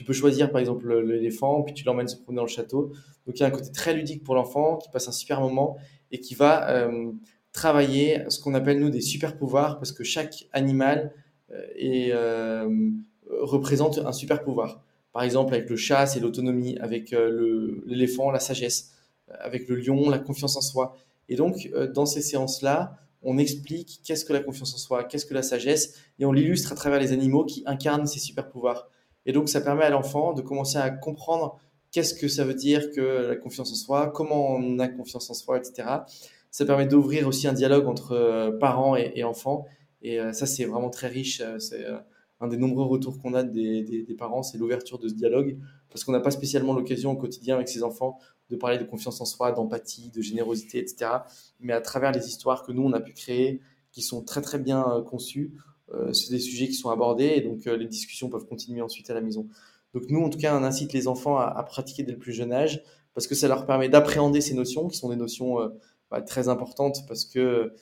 tu 0.00 0.04
peux 0.04 0.14
choisir 0.14 0.50
par 0.50 0.62
exemple 0.62 0.98
l'éléphant, 1.02 1.60
puis 1.60 1.74
tu 1.74 1.84
l'emmènes 1.84 2.08
se 2.08 2.16
promener 2.16 2.38
dans 2.38 2.44
le 2.44 2.48
château. 2.48 2.90
Donc 3.26 3.36
il 3.36 3.40
y 3.40 3.42
a 3.42 3.48
un 3.48 3.50
côté 3.50 3.70
très 3.70 3.92
ludique 3.92 4.24
pour 4.24 4.34
l'enfant 4.34 4.78
qui 4.78 4.88
passe 4.88 5.06
un 5.08 5.12
super 5.12 5.42
moment 5.42 5.76
et 6.10 6.20
qui 6.20 6.34
va 6.34 6.70
euh, 6.70 7.12
travailler 7.52 8.24
ce 8.30 8.40
qu'on 8.40 8.54
appelle 8.54 8.80
nous 8.80 8.88
des 8.88 9.02
super 9.02 9.36
pouvoirs 9.36 9.78
parce 9.78 9.92
que 9.92 10.02
chaque 10.02 10.48
animal 10.54 11.12
euh, 11.50 11.66
euh, 11.84 12.90
représente 13.28 13.98
un 13.98 14.12
super 14.12 14.42
pouvoir. 14.42 14.82
Par 15.12 15.22
exemple 15.22 15.52
avec 15.52 15.68
le 15.68 15.76
chat 15.76 16.06
c'est 16.06 16.20
l'autonomie, 16.20 16.78
avec 16.78 17.14
l'éléphant 17.84 18.30
la 18.30 18.40
sagesse, 18.40 18.92
avec 19.28 19.68
le 19.68 19.76
lion 19.76 20.08
la 20.08 20.18
confiance 20.18 20.56
en 20.56 20.62
soi. 20.62 20.96
Et 21.28 21.36
donc 21.36 21.70
dans 21.92 22.06
ces 22.06 22.22
séances 22.22 22.62
là 22.62 22.96
on 23.20 23.36
explique 23.36 24.00
qu'est-ce 24.02 24.24
que 24.24 24.32
la 24.32 24.40
confiance 24.40 24.74
en 24.74 24.78
soi, 24.78 25.04
qu'est-ce 25.04 25.26
que 25.26 25.34
la 25.34 25.42
sagesse, 25.42 25.96
et 26.18 26.24
on 26.24 26.32
l'illustre 26.32 26.72
à 26.72 26.74
travers 26.74 26.98
les 26.98 27.12
animaux 27.12 27.44
qui 27.44 27.62
incarnent 27.66 28.06
ces 28.06 28.18
super 28.18 28.48
pouvoirs. 28.48 28.88
Et 29.26 29.32
donc, 29.32 29.48
ça 29.48 29.60
permet 29.60 29.84
à 29.84 29.90
l'enfant 29.90 30.32
de 30.32 30.42
commencer 30.42 30.78
à 30.78 30.90
comprendre 30.90 31.58
qu'est-ce 31.92 32.14
que 32.14 32.28
ça 32.28 32.44
veut 32.44 32.54
dire 32.54 32.90
que 32.92 33.28
la 33.28 33.36
confiance 33.36 33.72
en 33.72 33.74
soi, 33.74 34.08
comment 34.08 34.54
on 34.54 34.78
a 34.78 34.88
confiance 34.88 35.30
en 35.30 35.34
soi, 35.34 35.58
etc. 35.58 35.88
Ça 36.50 36.64
permet 36.64 36.86
d'ouvrir 36.86 37.28
aussi 37.28 37.46
un 37.46 37.52
dialogue 37.52 37.86
entre 37.86 38.12
euh, 38.12 38.50
parents 38.52 38.96
et, 38.96 39.22
enfants. 39.24 39.66
Et 40.02 40.20
euh, 40.20 40.32
ça, 40.32 40.46
c'est 40.46 40.64
vraiment 40.64 40.90
très 40.90 41.08
riche. 41.08 41.40
Euh, 41.40 41.58
c'est 41.58 41.84
un 42.40 42.48
des 42.48 42.56
nombreux 42.56 42.86
retours 42.86 43.20
qu'on 43.20 43.34
a 43.34 43.42
des, 43.42 44.16
parents, 44.18 44.42
c'est 44.42 44.58
l'ouverture 44.58 44.98
de 44.98 45.08
ce 45.08 45.14
dialogue. 45.14 45.58
Parce 45.90 46.04
qu'on 46.04 46.12
n'a 46.12 46.20
pas 46.20 46.30
spécialement 46.30 46.72
l'occasion 46.72 47.12
au 47.12 47.16
quotidien 47.16 47.56
avec 47.56 47.68
ses 47.68 47.82
enfants 47.82 48.18
de 48.48 48.56
parler 48.56 48.78
de 48.78 48.84
confiance 48.84 49.20
en 49.20 49.24
soi, 49.24 49.52
d'empathie, 49.52 50.10
de 50.10 50.22
générosité, 50.22 50.78
etc. 50.78 51.10
Mais 51.60 51.72
à 51.72 51.80
travers 51.80 52.12
les 52.12 52.26
histoires 52.26 52.64
que 52.64 52.72
nous, 52.72 52.82
on 52.82 52.92
a 52.92 53.00
pu 53.00 53.12
créer, 53.12 53.60
qui 53.92 54.02
sont 54.02 54.24
très 54.24 54.40
très 54.40 54.58
bien 54.58 55.04
conçues, 55.08 55.52
c'est 56.12 56.30
des 56.30 56.38
sujets 56.38 56.68
qui 56.68 56.74
sont 56.74 56.90
abordés 56.90 57.32
et 57.36 57.40
donc 57.40 57.66
euh, 57.66 57.76
les 57.76 57.86
discussions 57.86 58.28
peuvent 58.28 58.46
continuer 58.46 58.82
ensuite 58.82 59.10
à 59.10 59.14
la 59.14 59.20
maison. 59.20 59.48
Donc 59.94 60.04
nous, 60.08 60.20
en 60.20 60.30
tout 60.30 60.38
cas, 60.38 60.56
on 60.58 60.62
incite 60.62 60.92
les 60.92 61.08
enfants 61.08 61.38
à, 61.38 61.62
pratiquer 61.64 62.02
dès 62.04 62.12
le 62.12 62.18
plus 62.18 62.32
jeune 62.32 62.52
âge 62.52 62.82
parce 63.14 63.26
que 63.26 63.34
ça 63.34 63.48
leur 63.48 63.66
permet 63.66 63.88
d'appréhender 63.88 64.40
ces 64.40 64.54
notions 64.54 64.86
qui 64.88 64.96
sont 64.96 65.08
des 65.08 65.16
notions 65.16 65.60
euh, 65.60 65.68
bah, 66.10 66.22
très 66.22 66.48
importantes 66.48 67.06
parce 67.08 67.24
que 67.24 67.72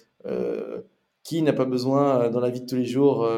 qui 1.23 1.43
n'a 1.43 1.53
pas 1.53 1.65
besoin 1.65 2.29
dans 2.31 2.41
la 2.41 2.51
vie 2.51 2.61
de 2.61 2.67
tous 2.67 2.75
les 2.75 2.85
jours 2.85 3.29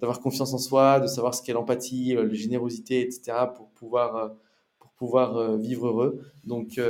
d'avoir 0.00 0.20
confiance 0.20 0.54
en 0.54 0.58
soi, 0.58 0.98
de 0.98 1.06
savoir 1.06 1.34
ce 1.34 1.42
qu'est 1.42 1.52
l'empathie, 1.52 2.14
la 2.14 2.32
générosité, 2.32 3.02
etc. 3.02 3.32
pour 3.54 3.68
pouvoir, 3.70 4.32
pour 4.78 4.90
pouvoir 4.92 5.56
vivre 5.58 5.88
heureux. 5.88 6.22
Donc 6.44 6.80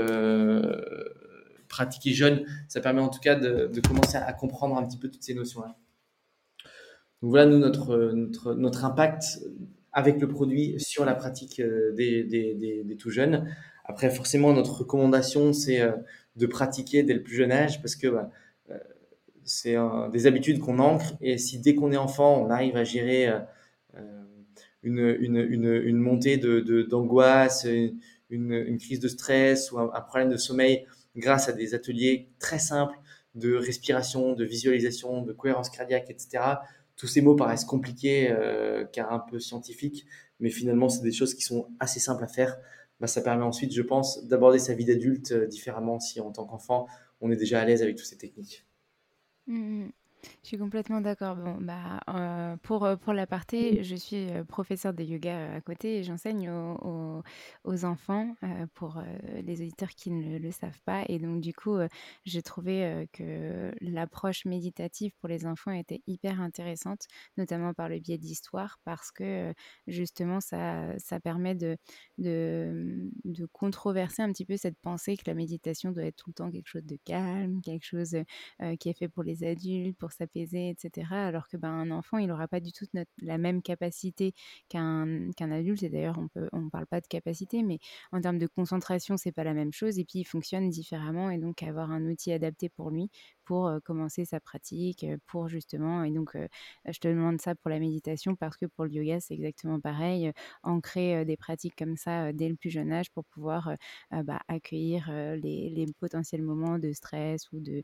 pratiquer 1.68 2.12
jeune, 2.12 2.46
ça 2.68 2.80
permet 2.80 3.00
en 3.00 3.08
tout 3.08 3.20
cas 3.20 3.34
de, 3.34 3.66
de 3.66 3.80
commencer 3.80 4.16
à 4.16 4.32
comprendre 4.32 4.76
un 4.76 4.86
petit 4.86 4.98
peu 4.98 5.10
toutes 5.10 5.24
ces 5.24 5.34
notions-là. 5.34 5.76
Donc 7.22 7.30
voilà, 7.30 7.46
nous, 7.46 7.58
notre, 7.58 8.12
notre, 8.12 8.54
notre 8.54 8.84
impact 8.84 9.40
avec 9.96 10.20
le 10.20 10.28
produit 10.28 10.78
sur 10.78 11.06
la 11.06 11.14
pratique 11.14 11.58
euh, 11.58 11.90
des, 11.92 12.22
des, 12.22 12.54
des, 12.84 12.96
tout 12.96 13.10
jeunes. 13.10 13.48
Après, 13.86 14.10
forcément, 14.10 14.52
notre 14.52 14.80
recommandation, 14.80 15.54
c'est 15.54 15.80
euh, 15.80 15.92
de 16.36 16.46
pratiquer 16.46 17.02
dès 17.02 17.14
le 17.14 17.22
plus 17.22 17.34
jeune 17.34 17.50
âge 17.50 17.80
parce 17.80 17.96
que 17.96 18.08
bah, 18.08 18.30
euh, 18.70 18.78
c'est 19.44 19.76
des 20.12 20.26
habitudes 20.26 20.58
qu'on 20.58 20.78
ancre 20.80 21.14
et 21.22 21.38
si 21.38 21.60
dès 21.60 21.74
qu'on 21.74 21.92
est 21.92 21.96
enfant, 21.96 22.42
on 22.42 22.50
arrive 22.50 22.76
à 22.76 22.82
gérer 22.82 23.32
une, 24.82 25.16
une, 25.20 25.36
une, 25.36 25.72
une, 25.72 25.98
montée 25.98 26.36
d'angoisse, 26.36 27.64
de, 27.64 27.92
une, 28.28 28.76
crise 28.78 28.98
de 28.98 29.06
stress 29.06 29.70
ou 29.70 29.78
un, 29.78 30.00
problème 30.00 30.30
de 30.30 30.36
sommeil 30.36 30.84
grâce 31.14 31.48
à 31.48 31.52
des 31.52 31.74
ateliers 31.74 32.28
très 32.40 32.58
simples 32.58 32.98
de 33.36 33.54
respiration, 33.54 34.32
de 34.32 34.44
visualisation, 34.44 35.22
de 35.22 35.32
cohérence 35.32 35.70
cardiaque, 35.70 36.10
etc 36.10 36.56
tous 36.96 37.06
ces 37.06 37.20
mots 37.20 37.36
paraissent 37.36 37.64
compliqués 37.64 38.30
euh, 38.30 38.84
car 38.84 39.12
un 39.12 39.18
peu 39.18 39.38
scientifiques, 39.38 40.06
mais 40.40 40.50
finalement, 40.50 40.88
c'est 40.88 41.02
des 41.02 41.12
choses 41.12 41.34
qui 41.34 41.42
sont 41.42 41.68
assez 41.78 42.00
simples 42.00 42.24
à 42.24 42.28
faire. 42.28 42.56
Bah, 43.00 43.06
ça 43.06 43.20
permet 43.20 43.44
ensuite, 43.44 43.72
je 43.74 43.82
pense, 43.82 44.24
d'aborder 44.26 44.58
sa 44.58 44.74
vie 44.74 44.86
d'adulte 44.86 45.32
euh, 45.32 45.46
différemment 45.46 46.00
si 46.00 46.20
en 46.20 46.32
tant 46.32 46.46
qu'enfant, 46.46 46.86
on 47.20 47.30
est 47.30 47.36
déjà 47.36 47.60
à 47.60 47.64
l'aise 47.64 47.82
avec 47.82 47.96
toutes 47.96 48.06
ces 48.06 48.16
techniques. 48.16 48.66
Mmh, 49.46 49.84
mmh. 49.84 49.92
Je 50.42 50.50
suis 50.50 50.58
complètement 50.58 51.00
d'accord. 51.00 51.36
Bon, 51.36 51.56
bah, 51.60 52.00
euh, 52.08 52.56
pour, 52.62 52.84
euh, 52.84 52.96
pour 52.96 53.12
l'aparté, 53.12 53.82
je 53.82 53.96
suis 53.96 54.30
euh, 54.30 54.44
professeur 54.44 54.94
de 54.94 55.02
yoga 55.02 55.54
à 55.54 55.60
côté 55.60 55.98
et 55.98 56.02
j'enseigne 56.04 56.50
aux, 56.50 57.22
aux, 57.64 57.84
enfants 57.84 58.34
pour 58.74 59.02
les 59.42 59.60
auditeurs 59.60 59.90
qui 59.90 60.10
ne 60.10 60.38
le, 60.38 60.50
savent 60.50 60.80
pas. 60.84 61.04
Et 61.08 61.18
donc, 61.18 61.40
du 61.40 61.52
coup, 61.52 61.76
j'ai 62.24 62.42
trouvé 62.42 63.08
que 63.12 63.72
l'approche 63.80 64.44
méditative 64.44 65.12
pour 65.20 65.28
les 65.28 65.46
enfants 65.46 65.72
était 65.72 66.00
hyper 66.06 66.40
intéressante, 66.40 67.06
notamment 67.36 67.74
par 67.74 67.88
le 67.88 67.98
biais 67.98 68.18
d'histoire, 68.18 68.78
parce 68.84 69.10
que 69.10 69.52
justement, 69.86 70.40
ça, 70.40 70.96
ça 70.98 71.20
permet 71.20 71.54
de, 71.54 71.76
de, 72.18 73.10
de 73.24 73.46
controverser 73.46 74.22
un 74.22 74.32
petit 74.32 74.44
peu 74.44 74.56
cette 74.56 74.78
pensée 74.78 75.16
que 75.16 75.24
la 75.26 75.34
méditation 75.34 75.92
doit 75.92 76.04
être 76.04 76.16
tout 76.16 76.30
le 76.30 76.34
temps 76.34 76.50
quelque 76.50 76.68
chose 76.68 76.86
de 76.86 76.98
calme, 77.04 77.60
quelque 77.62 77.84
chose 77.84 78.16
qui 78.78 78.88
est 78.88 78.98
fait 78.98 79.08
pour 79.08 79.22
les 79.22 79.44
adultes, 79.44 79.98
pour 79.98 80.12
s'apaiser, 80.16 80.70
etc. 80.70 81.26
Alors 81.26 81.48
que 81.48 81.56
ben, 81.56 81.68
un 81.70 81.90
enfant, 81.90 82.18
il 82.18 82.28
n'aura 82.28 82.48
pas 82.48 82.60
du 82.60 82.72
tout 82.72 82.86
la 83.22 83.38
même 83.38 83.62
capacité 83.62 84.34
qu'un 84.68 85.30
adulte. 85.38 85.82
Et 85.82 85.88
d'ailleurs, 85.88 86.18
on 86.18 86.40
ne 86.40 86.48
on 86.52 86.70
parle 86.70 86.86
pas 86.86 87.00
de 87.00 87.06
capacité, 87.06 87.62
mais 87.62 87.78
en 88.12 88.20
termes 88.20 88.38
de 88.38 88.46
concentration, 88.46 89.16
c'est 89.16 89.32
pas 89.32 89.44
la 89.44 89.54
même 89.54 89.72
chose. 89.72 89.98
Et 89.98 90.04
puis, 90.04 90.20
il 90.20 90.24
fonctionne 90.24 90.68
différemment. 90.70 91.30
Et 91.30 91.38
donc, 91.38 91.62
avoir 91.62 91.90
un 91.90 92.04
outil 92.06 92.32
adapté 92.32 92.68
pour 92.68 92.90
lui 92.90 93.10
pour 93.46 93.70
commencer 93.84 94.24
sa 94.24 94.40
pratique, 94.40 95.06
pour 95.26 95.48
justement, 95.48 96.04
et 96.04 96.10
donc 96.10 96.36
je 96.84 96.98
te 96.98 97.08
demande 97.08 97.40
ça 97.40 97.54
pour 97.54 97.70
la 97.70 97.78
méditation 97.78 98.36
parce 98.36 98.56
que 98.56 98.66
pour 98.66 98.84
le 98.84 98.92
yoga, 98.92 99.20
c'est 99.20 99.34
exactement 99.34 99.80
pareil, 99.80 100.32
ancrer 100.62 101.24
des 101.24 101.36
pratiques 101.36 101.76
comme 101.76 101.96
ça 101.96 102.32
dès 102.32 102.48
le 102.48 102.56
plus 102.56 102.70
jeune 102.70 102.92
âge 102.92 103.10
pour 103.10 103.24
pouvoir 103.24 103.72
bah, 104.10 104.40
accueillir 104.48 105.10
les, 105.10 105.86
potentiels 106.00 106.42
moments 106.42 106.78
de 106.78 106.92
stress 106.92 107.50
ou 107.52 107.60
de, 107.60 107.82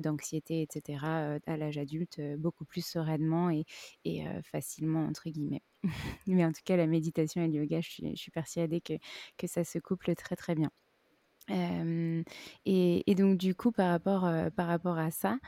d'anxiété, 0.00 0.62
etc., 0.62 1.38
à 1.46 1.56
l'âge 1.56 1.78
adulte, 1.78 2.20
beaucoup 2.38 2.64
plus 2.64 2.84
sereinement 2.84 3.50
et, 3.50 3.64
et 4.04 4.24
facilement, 4.42 5.04
entre 5.04 5.28
guillemets. 5.30 5.62
Mais 6.26 6.44
en 6.44 6.52
tout 6.52 6.62
cas, 6.64 6.76
la 6.76 6.86
méditation 6.86 7.42
et 7.42 7.48
le 7.48 7.54
yoga, 7.54 7.80
je 7.80 7.90
suis, 7.90 8.16
je 8.16 8.20
suis 8.20 8.30
persuadée 8.30 8.80
que, 8.80 8.94
que 9.36 9.46
ça 9.46 9.64
se 9.64 9.78
couple 9.78 10.14
très 10.14 10.36
très 10.36 10.54
bien 10.54 10.70
et, 11.48 13.14
donc 13.14 13.38
du 13.38 13.54
coup, 13.54 13.72
par 13.72 13.90
rapport, 13.90 14.30
par 14.54 14.66
rapport 14.66 14.98
à 14.98 15.10
ça, 15.10 15.38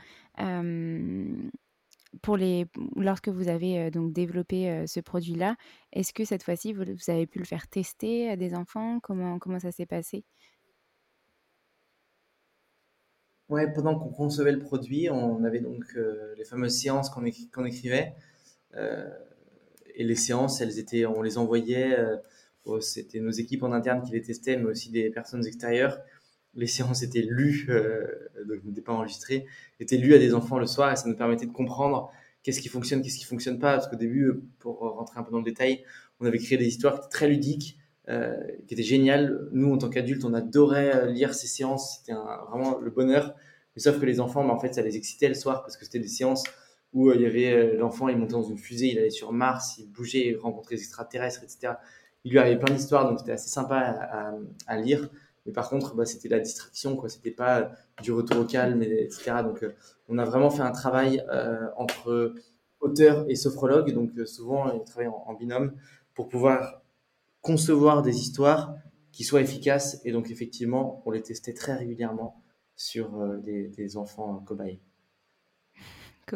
pour 2.21 2.37
les, 2.37 2.65
lorsque 2.95 3.29
vous 3.29 3.47
avez 3.47 3.89
donc 3.91 4.11
développé 4.13 4.85
ce 4.87 4.99
produit-là, 4.99 5.55
est-ce 5.93 6.13
que 6.13 6.25
cette 6.25 6.43
fois-ci, 6.43 6.73
vous, 6.73 6.83
avez 7.07 7.27
pu 7.27 7.39
le 7.39 7.45
faire 7.45 7.67
tester 7.67 8.29
à 8.29 8.35
des 8.35 8.53
enfants? 8.53 8.99
Comment, 9.01 9.39
comment 9.39 9.59
ça 9.59 9.71
s'est 9.71 9.85
passé? 9.85 10.23
Ouais, 13.49 13.71
pendant 13.71 13.99
qu'on 13.99 14.09
concevait 14.09 14.53
le 14.53 14.59
produit, 14.59 15.09
on 15.09 15.43
avait 15.43 15.59
donc 15.59 15.83
les 16.37 16.45
fameuses 16.45 16.77
séances 16.79 17.09
qu'on 17.09 17.25
écrivait. 17.65 18.13
et 18.73 20.03
les 20.03 20.15
séances, 20.15 20.61
elles 20.61 20.79
étaient, 20.79 21.05
on 21.05 21.21
les 21.21 21.37
envoyait 21.37 21.97
c'était 22.79 23.19
nos 23.19 23.31
équipes 23.31 23.63
en 23.63 23.71
interne 23.71 24.01
qui 24.03 24.11
les 24.11 24.21
testaient, 24.21 24.57
mais 24.57 24.69
aussi 24.69 24.91
des 24.91 25.09
personnes 25.09 25.45
extérieures. 25.45 25.99
les 26.53 26.67
séances 26.67 27.01
étaient 27.03 27.21
lues, 27.21 27.69
donc 28.47 28.63
n'étaient 28.63 28.81
pas 28.81 28.93
enregistrées, 28.93 29.45
étaient 29.79 29.97
lues 29.97 30.13
à 30.13 30.19
des 30.19 30.33
enfants 30.33 30.59
le 30.59 30.67
soir 30.67 30.91
et 30.91 30.95
ça 30.95 31.07
nous 31.07 31.15
permettait 31.15 31.45
de 31.45 31.51
comprendre 31.51 32.11
qu'est-ce 32.43 32.59
qui 32.59 32.67
fonctionne, 32.67 33.01
qu'est-ce 33.01 33.17
qui 33.17 33.25
fonctionne 33.25 33.59
pas. 33.59 33.73
Parce 33.73 33.87
qu'au 33.87 33.95
début, 33.95 34.33
pour 34.59 34.79
rentrer 34.79 35.19
un 35.19 35.23
peu 35.23 35.31
dans 35.31 35.39
le 35.39 35.43
détail, 35.43 35.83
on 36.19 36.25
avait 36.25 36.39
créé 36.39 36.57
des 36.57 36.67
histoires 36.67 37.09
très 37.09 37.27
ludiques, 37.27 37.77
qui 38.07 38.73
étaient 38.73 38.83
géniales. 38.83 39.47
Nous, 39.53 39.71
en 39.73 39.77
tant 39.77 39.89
qu'adultes, 39.89 40.25
on 40.25 40.33
adorait 40.33 41.11
lire 41.11 41.33
ces 41.33 41.47
séances, 41.47 41.99
c'était 41.99 42.13
vraiment 42.49 42.77
le 42.79 42.91
bonheur. 42.91 43.35
Mais 43.75 43.81
sauf 43.81 43.99
que 43.99 44.05
les 44.05 44.19
enfants, 44.19 44.45
bah, 44.45 44.53
en 44.53 44.59
fait, 44.59 44.73
ça 44.73 44.81
les 44.81 44.97
excitait 44.97 45.29
le 45.29 45.33
soir 45.33 45.61
parce 45.61 45.77
que 45.77 45.85
c'était 45.85 45.99
des 45.99 46.07
séances 46.07 46.43
où 46.93 47.09
euh, 47.09 47.15
il 47.15 47.21
y 47.21 47.25
avait 47.25 47.53
euh, 47.53 47.77
l'enfant, 47.77 48.09
il 48.09 48.17
montait 48.17 48.33
dans 48.33 48.43
une 48.43 48.57
fusée, 48.57 48.87
il 48.91 48.99
allait 48.99 49.09
sur 49.09 49.31
Mars, 49.31 49.77
il 49.77 49.89
bougeait, 49.89 50.27
il 50.27 50.37
rencontrait 50.37 50.75
des 50.75 50.81
extraterrestres, 50.81 51.43
etc. 51.43 51.73
Il 52.23 52.31
lui 52.31 52.39
arrivait 52.39 52.59
plein 52.59 52.73
d'histoires, 52.75 53.09
donc 53.09 53.19
c'était 53.19 53.31
assez 53.31 53.49
sympa 53.49 53.77
à, 54.67 54.77
lire. 54.77 55.09
Mais 55.45 55.51
par 55.51 55.69
contre, 55.69 55.95
bah, 55.95 56.05
c'était 56.05 56.29
la 56.29 56.39
distraction, 56.39 56.95
quoi. 56.95 57.09
C'était 57.09 57.31
pas 57.31 57.71
du 58.03 58.11
retour 58.11 58.37
au 58.39 58.45
calme, 58.45 58.83
etc. 58.83 59.41
Donc, 59.43 59.63
euh, 59.63 59.73
on 60.07 60.17
a 60.19 60.25
vraiment 60.25 60.51
fait 60.51 60.61
un 60.61 60.71
travail 60.71 61.23
entre 61.77 62.35
auteur 62.79 63.25
et 63.27 63.35
sophrologue. 63.35 63.91
Donc, 63.93 64.11
souvent, 64.27 64.71
on 64.71 64.79
travaille 64.79 65.07
en, 65.07 65.33
binôme 65.33 65.73
pour 66.13 66.29
pouvoir 66.29 66.83
concevoir 67.41 68.03
des 68.03 68.17
histoires 68.19 68.75
qui 69.11 69.23
soient 69.23 69.41
efficaces. 69.41 69.99
Et 70.05 70.11
donc, 70.11 70.29
effectivement, 70.29 71.01
on 71.05 71.11
les 71.11 71.23
testait 71.23 71.53
très 71.53 71.73
régulièrement 71.73 72.41
sur 72.75 73.39
des, 73.39 73.67
des 73.67 73.97
enfants 73.97 74.43
cobayes 74.45 74.79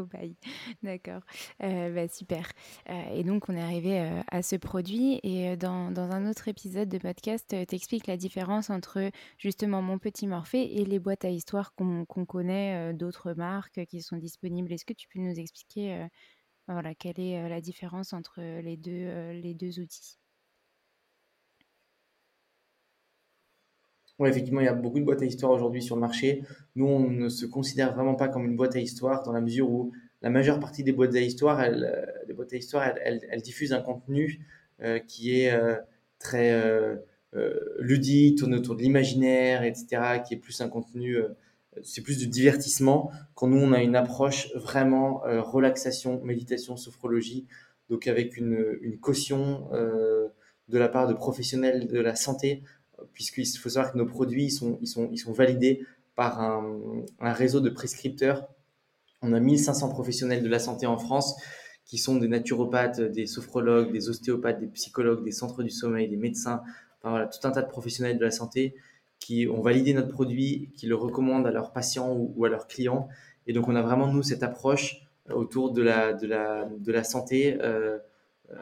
D'accord. 0.83 1.21
Euh, 1.63 1.93
bah, 1.93 2.07
super. 2.07 2.51
Euh, 2.89 3.03
et 3.13 3.23
donc, 3.23 3.49
on 3.49 3.55
est 3.55 3.61
arrivé 3.61 3.99
euh, 3.99 4.21
à 4.29 4.41
ce 4.41 4.55
produit. 4.55 5.19
Et 5.23 5.55
dans, 5.57 5.93
un 5.97 6.29
autre 6.29 6.47
épisode 6.47 6.89
de 6.89 6.97
podcast, 6.97 7.55
tu 7.67 7.75
expliques 7.75 8.07
la 8.07 8.17
différence 8.17 8.69
entre 8.69 9.11
justement 9.37 9.81
Mon 9.81 9.97
Petit 9.97 10.27
Morphée 10.27 10.81
et 10.81 10.85
les 10.85 10.99
boîtes 10.99 11.25
à 11.25 11.29
histoire 11.29 11.73
qu'on 11.75 12.05
connaît 12.05 12.93
d'autres 12.93 13.33
marques 13.33 13.85
qui 13.85 14.01
sont 14.01 14.17
disponibles. 14.17 14.71
Est-ce 14.71 14.85
que 14.85 14.93
tu 14.93 15.07
peux 15.07 15.19
nous 15.19 15.39
expliquer 15.39 16.07
voilà, 16.67 16.95
quelle 16.95 17.19
est 17.19 17.47
la 17.47 17.61
différence 17.61 18.13
entre 18.13 18.41
les 18.41 18.77
deux, 18.77 19.31
les 19.31 19.53
deux 19.53 19.79
outils? 19.79 20.17
Oui, 24.17 24.29
effectivement, 24.29 24.61
il 24.61 24.65
y 24.65 24.69
a 24.69 24.73
beaucoup 24.73 24.99
de 24.99 25.03
boîtes 25.03 25.21
à 25.21 25.25
histoire 25.25 25.51
aujourd'hui 25.51 25.81
sur 25.81 25.95
le 25.95 26.01
marché. 26.01 26.43
Nous, 26.75 26.85
on 26.85 27.09
ne 27.09 27.27
se 27.27 27.45
considère 27.45 27.93
vraiment 27.93 28.15
pas 28.15 28.29
comme 28.29 28.45
une 28.45 28.55
boîte 28.55 28.75
à 28.75 28.79
histoire 28.79 29.23
dans 29.23 29.33
la 29.33 29.41
mesure 29.41 29.69
où 29.69 29.91
la 30.21 30.29
majeure 30.29 30.59
partie 30.59 30.83
des 30.83 30.93
boîtes 30.93 31.13
à 31.15 31.19
histoire, 31.19 31.61
elles, 31.61 31.83
euh, 32.29 32.33
boîtes 32.33 32.53
à 32.53 32.55
histoire, 32.55 32.83
elles, 33.03 33.41
diffusent 33.41 33.73
un 33.73 33.81
contenu 33.81 34.39
euh, 34.81 34.99
qui 34.99 35.39
est 35.39 35.51
euh, 35.51 35.75
très 36.19 36.53
ludique, 37.79 38.37
tourne 38.37 38.55
autour 38.55 38.77
de 38.77 38.81
l'imaginaire, 38.81 39.63
etc., 39.63 40.21
qui 40.25 40.35
est 40.35 40.37
plus 40.37 40.61
un 40.61 40.69
contenu, 40.69 41.17
c'est 41.83 42.01
plus 42.01 42.17
du 42.17 42.27
divertissement. 42.27 43.11
Quand 43.33 43.47
nous, 43.47 43.59
on 43.59 43.73
a 43.73 43.83
une 43.83 43.97
approche 43.97 44.53
vraiment 44.55 45.21
relaxation, 45.25 46.23
méditation, 46.23 46.77
sophrologie, 46.77 47.45
donc 47.89 48.07
avec 48.07 48.37
une 48.37 48.97
caution 49.01 49.69
de 49.73 50.77
la 50.77 50.87
part 50.87 51.09
de 51.09 51.13
professionnels 51.13 51.87
de 51.87 51.99
la 51.99 52.15
santé 52.15 52.63
puisqu'il 53.13 53.45
faut 53.45 53.69
savoir 53.69 53.91
que 53.91 53.97
nos 53.97 54.05
produits 54.05 54.45
ils 54.45 54.51
sont, 54.51 54.77
ils 54.81 54.87
sont, 54.87 55.09
ils 55.11 55.17
sont 55.17 55.33
validés 55.33 55.85
par 56.15 56.41
un, 56.41 56.83
réseau 57.19 57.59
de 57.59 57.69
prescripteurs. 57.69 58.47
On 59.21 59.33
a 59.33 59.39
1500 59.39 59.89
professionnels 59.89 60.43
de 60.43 60.49
la 60.49 60.59
santé 60.59 60.85
en 60.85 60.97
France 60.97 61.35
qui 61.85 61.97
sont 61.97 62.15
des 62.15 62.27
naturopathes, 62.27 63.01
des 63.01 63.27
sophrologues, 63.27 63.91
des 63.91 64.09
ostéopathes, 64.09 64.59
des 64.59 64.67
psychologues, 64.67 65.23
des 65.23 65.31
centres 65.31 65.61
du 65.61 65.69
sommeil, 65.69 66.07
des 66.07 66.17
médecins, 66.17 66.63
tout 67.03 67.47
un 67.47 67.51
tas 67.51 67.61
de 67.61 67.69
professionnels 67.69 68.17
de 68.17 68.23
la 68.23 68.31
santé 68.31 68.75
qui 69.19 69.47
ont 69.47 69.61
validé 69.61 69.93
notre 69.93 70.09
produit, 70.09 70.71
qui 70.75 70.87
le 70.87 70.95
recommandent 70.95 71.47
à 71.47 71.51
leurs 71.51 71.73
patients 71.73 72.13
ou, 72.13 72.45
à 72.45 72.49
leurs 72.49 72.67
clients. 72.67 73.07
Et 73.47 73.53
donc 73.53 73.67
on 73.67 73.75
a 73.75 73.81
vraiment, 73.81 74.07
nous, 74.07 74.23
cette 74.23 74.43
approche 74.43 75.01
autour 75.31 75.71
de 75.71 75.81
la, 75.81 76.13
de 76.13 76.27
la, 76.27 76.65
de 76.65 76.91
la 76.91 77.03
santé. 77.03 77.57
Euh, 77.61 77.97
euh, 78.51 78.55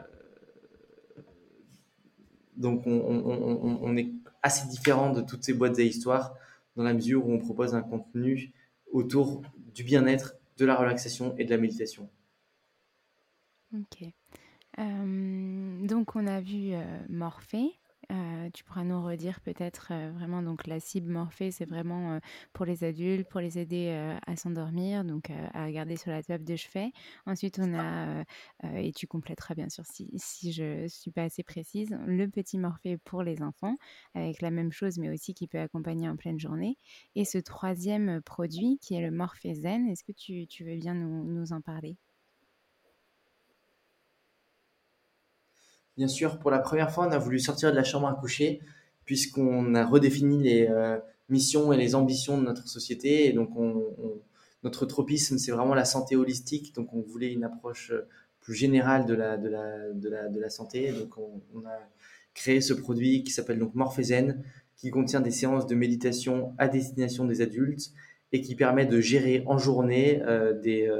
donc 2.56 2.86
on, 2.86 2.92
on, 2.92 3.78
on, 3.82 3.96
est 3.96 4.10
assez 4.44 4.68
différent 4.68 5.10
de 5.10 5.22
toutes 5.22 5.42
ces 5.42 5.54
boîtes 5.54 5.78
à 5.78 5.82
histoire 5.82 6.34
dans 6.76 6.84
la 6.84 6.92
mesure 6.92 7.26
où 7.26 7.32
on 7.32 7.38
propose 7.38 7.74
un 7.74 7.80
contenu 7.80 8.52
autour 8.92 9.42
du 9.74 9.82
bien-être, 9.82 10.36
de 10.58 10.66
la 10.66 10.76
relaxation 10.76 11.34
et 11.38 11.44
de 11.44 11.50
la 11.50 11.56
méditation. 11.56 12.08
Ok. 13.72 14.06
Euh, 14.78 15.86
donc 15.86 16.14
on 16.14 16.26
a 16.26 16.40
vu 16.40 16.74
euh, 16.74 16.82
Morphée, 17.08 17.72
euh, 18.14 18.50
tu 18.52 18.64
pourras 18.64 18.84
nous 18.84 19.02
redire 19.02 19.40
peut-être 19.40 19.88
euh, 19.90 20.10
vraiment 20.12 20.42
donc 20.42 20.66
la 20.66 20.80
cible 20.80 21.10
Morphée, 21.10 21.50
c'est 21.50 21.64
vraiment 21.64 22.12
euh, 22.12 22.18
pour 22.52 22.64
les 22.64 22.84
adultes, 22.84 23.28
pour 23.28 23.40
les 23.40 23.58
aider 23.58 23.90
à 24.26 24.36
s'endormir, 24.36 25.04
donc 25.04 25.30
à 25.30 25.66
regarder 25.66 25.96
sur 25.96 26.10
la 26.10 26.22
table 26.22 26.44
de 26.44 26.56
chevet. 26.56 26.92
Ensuite, 27.26 27.58
on 27.58 27.74
a, 27.74 28.24
et 28.76 28.92
tu 28.92 29.06
compléteras 29.06 29.54
bien 29.54 29.68
sûr 29.68 29.84
si, 29.86 30.10
si 30.16 30.52
je 30.52 30.86
suis 30.88 31.10
pas 31.10 31.24
assez 31.24 31.42
précise, 31.42 31.96
le 32.06 32.26
petit 32.28 32.58
Morphée 32.58 32.98
pour 32.98 33.22
les 33.22 33.42
enfants, 33.42 33.76
avec 34.14 34.40
la 34.40 34.50
même 34.50 34.72
chose, 34.72 34.98
mais 34.98 35.10
aussi 35.10 35.34
qui 35.34 35.48
peut 35.48 35.60
accompagner 35.60 36.08
en 36.08 36.16
pleine 36.16 36.38
journée. 36.38 36.78
Et 37.14 37.24
ce 37.24 37.38
troisième 37.38 38.20
produit 38.22 38.78
qui 38.80 38.94
est 38.94 39.02
le 39.02 39.10
Morphée 39.10 39.54
Zen, 39.54 39.88
est-ce 39.88 40.04
que 40.04 40.12
tu, 40.12 40.46
tu, 40.46 40.64
veux 40.64 40.76
bien 40.76 40.94
nous, 40.94 41.24
nous 41.24 41.52
en 41.52 41.60
parler? 41.60 41.96
Bien 45.96 46.08
sûr, 46.08 46.38
pour 46.38 46.50
la 46.50 46.58
première 46.58 46.90
fois, 46.90 47.06
on 47.06 47.12
a 47.12 47.18
voulu 47.18 47.38
sortir 47.38 47.70
de 47.70 47.76
la 47.76 47.84
chambre 47.84 48.08
à 48.08 48.14
coucher 48.14 48.60
puisqu'on 49.04 49.74
a 49.74 49.84
redéfini 49.84 50.42
les 50.42 50.66
euh, 50.68 50.98
missions 51.28 51.72
et 51.72 51.76
les 51.76 51.94
ambitions 51.94 52.38
de 52.38 52.44
notre 52.44 52.68
société. 52.68 53.32
Donc, 53.32 53.50
notre 54.62 54.86
tropisme, 54.86 55.38
c'est 55.38 55.52
vraiment 55.52 55.74
la 55.74 55.84
santé 55.84 56.16
holistique. 56.16 56.74
Donc, 56.74 56.92
on 56.94 57.02
voulait 57.02 57.32
une 57.32 57.44
approche 57.44 57.90
euh, 57.90 58.08
plus 58.40 58.54
générale 58.54 59.06
de 59.06 59.14
la 59.14 60.50
santé. 60.50 60.92
Donc, 60.92 61.16
on, 61.18 61.60
a 61.66 61.78
créé 62.34 62.60
ce 62.60 62.74
produit 62.74 63.22
qui 63.22 63.30
s'appelle 63.30 63.58
donc 63.58 63.74
Morphézen, 63.74 64.42
qui 64.76 64.90
contient 64.90 65.20
des 65.20 65.30
séances 65.30 65.66
de 65.66 65.74
méditation 65.74 66.52
à 66.58 66.68
destination 66.68 67.24
des 67.24 67.40
adultes 67.40 67.92
et 68.32 68.40
qui 68.40 68.56
permet 68.56 68.86
de 68.86 69.00
gérer 69.00 69.44
en 69.46 69.56
journée 69.56 70.20
euh, 70.26 70.52
des 70.52 70.90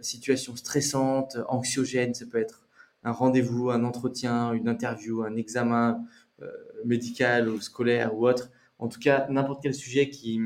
situations 0.00 0.54
stressantes, 0.54 1.38
anxiogènes. 1.48 2.14
Ça 2.14 2.26
peut 2.26 2.38
être 2.38 2.63
un 3.04 3.12
rendez-vous, 3.12 3.70
un 3.70 3.84
entretien, 3.84 4.52
une 4.52 4.68
interview, 4.68 5.22
un 5.22 5.36
examen 5.36 6.04
euh, 6.42 6.50
médical 6.84 7.48
ou 7.48 7.60
scolaire 7.60 8.16
ou 8.16 8.26
autre. 8.26 8.50
En 8.78 8.88
tout 8.88 8.98
cas, 8.98 9.26
n'importe 9.30 9.62
quel 9.62 9.74
sujet 9.74 10.10
qui, 10.10 10.40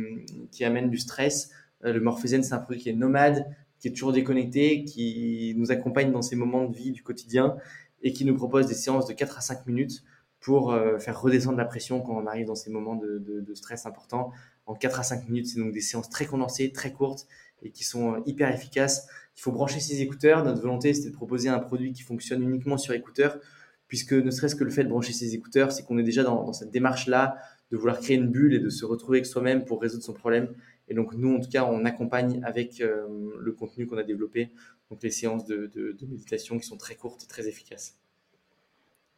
amène 0.61 0.91
du 0.91 0.99
stress. 0.99 1.51
Euh, 1.85 1.93
le 1.93 2.01
Morphésène, 2.01 2.43
c'est 2.43 2.55
un 2.55 2.59
produit 2.59 2.83
qui 2.83 2.91
est 2.91 2.95
nomade, 2.95 3.47
qui 3.79 3.89
est 3.89 3.93
toujours 3.93 4.13
déconnecté, 4.13 4.85
qui 4.85 5.55
nous 5.57 5.71
accompagne 5.71 6.13
dans 6.13 6.23
ces 6.23 6.37
moments 6.37 6.67
de 6.67 6.77
vie 6.77 6.91
du 6.91 7.03
quotidien 7.03 7.57
et 8.03 8.13
qui 8.13 8.25
nous 8.25 8.35
propose 8.35 8.67
des 8.67 8.75
séances 8.75 9.07
de 9.07 9.13
4 9.13 9.39
à 9.39 9.41
5 9.41 9.67
minutes 9.67 10.03
pour 10.41 10.73
euh, 10.73 10.99
faire 10.99 11.21
redescendre 11.21 11.59
la 11.59 11.65
pression 11.65 12.01
quand 12.01 12.17
on 12.17 12.27
arrive 12.27 12.47
dans 12.47 12.55
ces 12.55 12.71
moments 12.71 12.97
de, 12.97 13.55
stress 13.55 13.87
importants. 13.87 14.33
En 14.67 14.75
4 14.75 15.01
à 15.01 15.03
5 15.03 15.29
minutes, 15.29 15.47
c'est 15.47 15.59
donc 15.59 15.73
des 15.73 15.81
séances 15.81 16.11
très 16.11 16.27
condensées, 16.27 16.71
très 16.73 16.93
courtes 16.93 17.27
et 17.63 17.71
qui 17.71 17.85
sont 17.85 18.23
hyper 18.27 18.53
efficaces 18.53 19.09
il 19.39 19.41
faut 19.41 19.53
brancher 19.53 19.79
ses 19.79 20.03
écouteurs. 20.03 20.45
Notre 20.45 20.61
volonté, 20.61 20.93
c'était 20.93 21.11
de 21.11 21.15
proposer 21.15 21.49
un 21.49 21.61
produit 21.61 21.93
qui 21.93 22.03
fonctionne 22.03 22.43
uniquement 22.43 22.77
sur 22.77 22.93
écouteurs, 22.93 23.39
puisque 23.87 24.13
ne 24.13 24.33
serait-ce 24.33 24.57
que 24.57 24.65
le 24.65 24.71
fait 24.71 24.83
de 24.83 24.89
brancher 24.89 25.13
ses 25.13 25.33
écouteurs, 25.33 25.71
c'est 25.71 25.85
qu'on 25.85 25.97
est 25.97 26.03
déjà 26.03 26.25
dans, 26.25 26.53
cette 26.53 26.73
démarche-là 26.73 27.37
de 27.71 27.77
vouloir 27.77 28.01
créer 28.01 28.17
une 28.17 28.27
bulle 28.27 28.55
et 28.55 28.59
de 28.59 28.69
se 28.69 28.85
retrouver 28.85 29.19
avec 29.19 29.27
soi-même 29.27 29.65
pour 29.65 29.81
résoudre 29.81 30.03
son 30.03 30.13
problème. 30.13 30.53
Et 30.89 30.95
donc, 30.95 31.15
nous, 31.15 31.37
en 31.37 31.39
tout 31.39 31.51
cas, 31.51 31.65
on 31.65 31.85
accompagne 31.85 32.43
avec 32.43 32.81
euh, 32.81 33.07
le 33.39 33.53
contenu 33.53 33.87
qu'on 33.87 33.99
a 33.99 34.03
développé, 34.03 34.51
donc 34.91 35.05
les 35.05 35.11
séances 35.13 35.45
de, 35.45 35.71
de, 35.73 36.07
méditation 36.07 36.59
qui 36.59 36.67
sont 36.67 36.77
très 36.77 36.97
courtes 36.97 37.23
et 37.23 37.29
très 37.29 37.47
efficaces. 37.47 37.97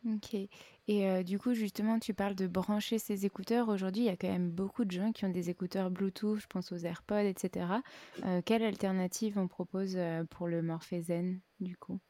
Ok. 0.07 0.35
Et 0.89 1.25
du 1.25 1.39
coup, 1.39 1.55
justement, 1.55 1.99
tu 1.99 2.15
parles 2.15 2.35
de 2.35 2.47
brancher 2.47 2.99
ses 2.99 3.27
écouteurs. 3.27 3.69
Aujourd'hui, 3.69 4.03
il 4.03 4.07
y 4.07 4.11
a 4.11 4.17
quand 4.17 4.31
même 4.31 4.51
beaucoup 4.51 4.85
de 4.85 4.91
gens 4.91 5.13
qui 5.13 5.25
ont 5.25 5.31
des 5.31 5.51
écouteurs 5.51 5.91
Bluetooth, 5.91 6.41
je 6.41 6.47
pense 6.47 6.73
aux 6.73 6.79
AirPods, 6.79 7.27
etc. 7.27 7.67
quelle 8.45 8.63
alternative 8.63 9.39
on 9.39 9.47
propose 9.47 9.97
pour 10.31 10.49
le 10.49 10.63
Morphézen, 10.63 11.39
du 11.61 11.77
coup? 11.77 12.01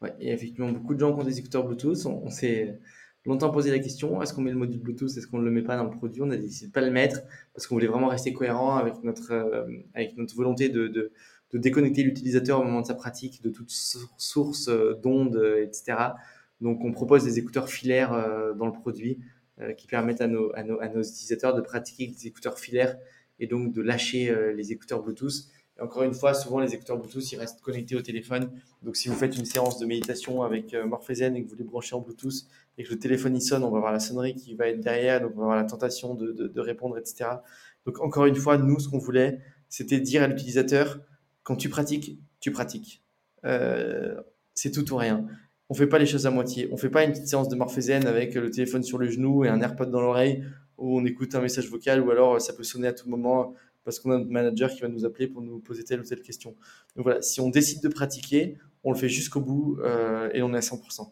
Ouais, 0.00 0.14
il 0.20 0.28
y 0.28 0.30
a 0.30 0.34
effectivement 0.34 0.70
beaucoup 0.70 0.94
de 0.94 1.00
gens 1.00 1.14
qui 1.14 1.20
ont 1.20 1.24
des 1.24 1.38
écouteurs 1.38 1.64
Bluetooth. 1.64 2.06
On, 2.06 2.30
s'est 2.30 2.78
longtemps 3.24 3.50
posé 3.50 3.70
la 3.70 3.80
question 3.80 4.22
est-ce 4.22 4.32
qu'on 4.32 4.42
met 4.42 4.52
le 4.52 4.56
module 4.56 4.80
Bluetooth 4.80 5.10
Est-ce 5.10 5.26
qu'on 5.26 5.38
ne 5.38 5.44
le 5.44 5.50
met 5.50 5.62
pas 5.62 5.76
dans 5.76 5.84
le 5.84 5.90
produit? 5.90 6.22
On 6.22 6.30
a 6.30 6.36
décidé 6.36 6.66
de 6.66 6.70
ne 6.70 6.74
pas 6.74 6.80
le 6.80 6.90
mettre 6.90 7.20
parce 7.52 7.66
qu'on 7.66 7.74
voulait 7.74 7.88
vraiment 7.88 8.08
rester 8.08 8.32
cohérent 8.32 8.76
avec 8.76 9.02
notre, 9.02 9.66
avec 9.94 10.16
notre 10.16 10.34
volonté 10.36 10.68
de 10.68 11.12
déconnecter 11.56 12.02
l'utilisateur 12.02 12.60
au 12.60 12.64
moment 12.64 12.82
de 12.82 12.86
sa 12.86 12.94
pratique 12.94 13.42
de 13.42 13.48
toute 13.48 13.70
source 13.70 14.68
euh, 14.68 14.94
d'ondes, 15.02 15.36
euh, 15.36 15.62
etc. 15.62 15.96
Donc, 16.60 16.84
on 16.84 16.92
propose 16.92 17.24
des 17.24 17.38
écouteurs 17.38 17.68
filaires 17.68 18.12
euh, 18.12 18.52
dans 18.52 18.66
le 18.66 18.72
produit 18.72 19.18
qui 19.76 19.88
permettent 19.88 20.20
à 20.20 20.28
nos, 20.28 20.54
à, 20.54 20.62
nos, 20.62 20.80
à 20.80 20.86
nos, 20.86 21.02
utilisateurs 21.02 21.52
de 21.52 21.60
pratiquer 21.60 22.06
des 22.06 22.28
écouteurs 22.28 22.60
filaires 22.60 22.96
et 23.40 23.48
donc 23.48 23.72
de 23.72 23.82
lâcher 23.82 24.32
les 24.54 24.70
écouteurs 24.70 25.02
Bluetooth. 25.02 25.48
encore 25.80 26.04
une 26.04 26.14
fois, 26.14 26.32
souvent 26.32 26.60
les 26.60 26.76
écouteurs 26.76 26.96
Bluetooth, 26.96 27.32
ils 27.32 27.40
restent 27.40 27.60
connectés 27.60 27.96
au 27.96 28.00
téléphone. 28.00 28.52
Donc 28.84 28.96
si 28.96 29.08
vous 29.08 29.16
faites 29.16 29.36
une 29.36 29.44
séance 29.44 29.80
de 29.80 29.84
méditation 29.84 30.44
avec 30.44 30.76
Morphézen 30.86 31.34
et 31.34 31.42
que 31.42 31.48
vous 31.48 31.56
les 31.56 31.64
branchez 31.64 31.96
en 31.96 32.00
Bluetooth 32.00 32.46
et 32.78 32.84
que 32.84 32.90
le 32.90 33.00
téléphone 33.00 33.36
y 33.36 33.40
sonne, 33.40 33.64
on 33.64 33.70
va 33.70 33.78
avoir 33.78 33.92
la 33.92 33.98
sonnerie 33.98 34.36
qui 34.36 34.54
va 34.54 34.68
être 34.68 34.78
derrière, 34.78 35.20
donc 35.20 35.32
on 35.34 35.38
va 35.38 35.42
avoir 35.46 35.56
la 35.56 35.64
tentation 35.64 36.14
de, 36.14 36.30
de, 36.30 36.60
répondre, 36.60 36.96
etc. 36.96 37.28
Donc 37.84 38.00
encore 38.00 38.26
une 38.26 38.36
fois, 38.36 38.58
nous, 38.58 38.78
ce 38.78 38.88
qu'on 38.88 38.98
voulait, 38.98 39.40
c'était 39.68 39.98
dire 39.98 40.22
à 40.22 40.28
l'utilisateur, 40.28 41.00
quand 41.48 41.56
tu 41.56 41.70
pratiques, 41.70 42.18
tu 42.40 42.52
pratiques. 42.52 43.02
Euh, 43.46 44.20
c'est 44.52 44.70
tout 44.70 44.92
ou 44.92 44.96
rien. 44.96 45.26
On 45.70 45.74
fait 45.74 45.86
pas 45.86 45.98
les 45.98 46.04
choses 46.04 46.26
à 46.26 46.30
moitié. 46.30 46.68
On 46.72 46.76
fait 46.76 46.90
pas 46.90 47.04
une 47.04 47.12
petite 47.12 47.26
séance 47.26 47.48
de 47.48 47.56
Morphézen 47.56 48.06
avec 48.06 48.34
le 48.34 48.50
téléphone 48.50 48.82
sur 48.82 48.98
le 48.98 49.08
genou 49.08 49.46
et 49.46 49.48
un 49.48 49.58
AirPod 49.62 49.90
dans 49.90 50.02
l'oreille 50.02 50.44
où 50.76 50.98
on 51.00 51.06
écoute 51.06 51.34
un 51.34 51.40
message 51.40 51.70
vocal 51.70 52.02
ou 52.02 52.10
alors 52.10 52.38
ça 52.38 52.52
peut 52.52 52.64
sonner 52.64 52.88
à 52.88 52.92
tout 52.92 53.08
moment 53.08 53.54
parce 53.82 53.98
qu'on 53.98 54.10
a 54.10 54.18
notre 54.18 54.30
manager 54.30 54.70
qui 54.70 54.82
va 54.82 54.88
nous 54.88 55.06
appeler 55.06 55.26
pour 55.26 55.40
nous 55.40 55.58
poser 55.58 55.84
telle 55.84 56.00
ou 56.00 56.04
telle 56.04 56.20
question. 56.20 56.50
Donc 56.96 57.04
voilà, 57.04 57.22
si 57.22 57.40
on 57.40 57.48
décide 57.48 57.82
de 57.82 57.88
pratiquer, 57.88 58.58
on 58.84 58.92
le 58.92 58.98
fait 58.98 59.08
jusqu'au 59.08 59.40
bout 59.40 59.78
euh, 59.80 60.28
et 60.34 60.42
on 60.42 60.52
est 60.52 60.58
à 60.58 60.60
100%. 60.60 61.10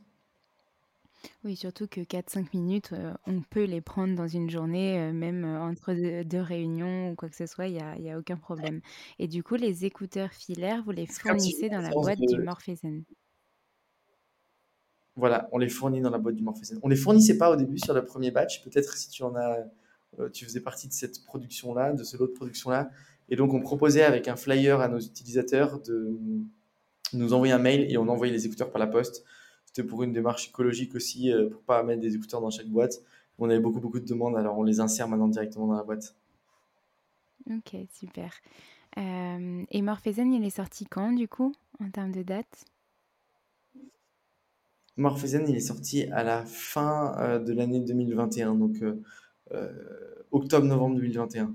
Oui, 1.45 1.57
surtout 1.57 1.87
que 1.87 2.01
4-5 2.01 2.49
minutes, 2.55 2.91
euh, 2.93 3.13
on 3.27 3.41
peut 3.41 3.65
les 3.65 3.81
prendre 3.81 4.15
dans 4.15 4.29
une 4.29 4.51
journée, 4.51 4.99
euh, 4.99 5.13
même 5.13 5.45
entre 5.45 5.95
deux, 6.23 6.41
réunions 6.41 7.11
ou 7.11 7.15
quoi 7.15 7.29
que 7.29 7.37
ce 7.37 7.47
soit, 7.47 7.67
il 7.67 7.75
n'y 7.75 7.81
a, 7.81 7.99
y 7.99 8.11
a, 8.11 8.19
aucun 8.19 8.37
problème. 8.37 8.81
Et 9.19 9.29
du 9.29 9.43
coup, 9.43 9.55
les 9.55 9.85
écouteurs 9.85 10.33
filaires, 10.33 10.83
vous 10.85 10.93
les 10.93 11.07
fournissez 11.07 11.69
dans 11.69 11.81
la 11.81 11.91
boîte 11.91 12.21
du 12.21 12.39
Morphézen 12.39 13.05
Voilà, 15.17 15.49
on 15.53 15.59
les 15.59 15.69
fournit 15.69 16.01
dans 16.01 16.11
la 16.11 16.19
boîte 16.19 16.37
du 16.37 16.43
Morphézen. 16.43 16.79
On 16.83 16.89
ne 16.89 16.95
les 16.95 17.01
fournissait 17.01 17.39
pas 17.39 17.51
au 17.51 17.57
début 17.57 17.79
sur 17.79 17.95
le 17.95 18.05
premier 18.05 18.31
batch, 18.31 18.63
peut-être 18.65 18.97
si 18.97 19.09
tu 19.09 19.23
en 19.23 19.35
as 19.35 19.67
euh, 20.19 20.31
tu 20.31 20.45
faisais 20.45 20.61
partie 20.61 20.89
de 20.89 20.93
cette 20.93 21.25
production-là, 21.25 21.93
de 21.93 22.03
ce 22.03 22.17
lot 22.17 22.27
de 22.27 22.33
production-là. 22.33 22.91
Et 23.29 23.37
donc, 23.37 23.53
on 23.53 23.61
proposait 23.61 24.03
avec 24.03 24.29
un 24.29 24.37
flyer 24.37 24.81
à 24.81 24.89
nos 24.89 24.99
utilisateurs 24.99 25.81
de 25.81 26.17
nous 27.13 27.33
envoyer 27.33 27.53
un 27.53 27.59
mail 27.59 27.91
et 27.91 27.99
on 27.99 28.09
envoyait 28.09 28.33
les 28.33 28.47
écouteurs 28.47 28.71
par 28.71 28.79
la 28.79 28.87
poste. 28.87 29.25
C'était 29.77 29.89
pour 29.89 30.03
une 30.03 30.13
démarche 30.15 30.49
écologique 30.49 30.95
aussi, 30.95 31.31
euh, 31.31 31.51
pour 31.51 31.61
pas 31.61 31.83
mettre 31.83 32.01
des 32.01 32.15
écouteurs 32.15 32.41
dans 32.41 32.49
chaque 32.49 32.69
boîte. 32.69 33.03
On 33.39 33.51
avait 33.51 33.61
beaucoup, 33.61 33.79
beaucoup 33.79 34.01
de 34.01 34.07
demandes, 34.07 34.35
alors 34.35 34.57
on 34.57 34.63
les 34.63 34.81
insère 34.81 35.07
maintenant 35.07 35.29
directement 35.29 35.67
dans 35.67 35.77
la 35.77 35.83
boîte. 35.83 36.17
Ok, 37.51 37.77
super. 37.93 38.33
Euh, 38.97 39.65
et 39.71 39.83
Morphézen, 39.83 40.33
il 40.33 40.43
est 40.47 40.57
sorti 40.57 40.87
quand, 40.87 41.13
du 41.13 41.29
coup, 41.29 41.55
en 41.79 41.91
termes 41.91 42.11
de 42.11 42.23
date? 42.23 42.65
Morphézen, 44.97 45.47
il 45.47 45.55
est 45.55 45.61
sorti 45.61 46.05
à 46.05 46.23
la 46.23 46.47
fin 46.47 47.39
de 47.39 47.53
l'année 47.53 47.81
2021, 47.81 48.55
donc 48.55 48.83
euh, 48.83 48.95
octobre-novembre 50.31 50.97
2021. 50.97 51.55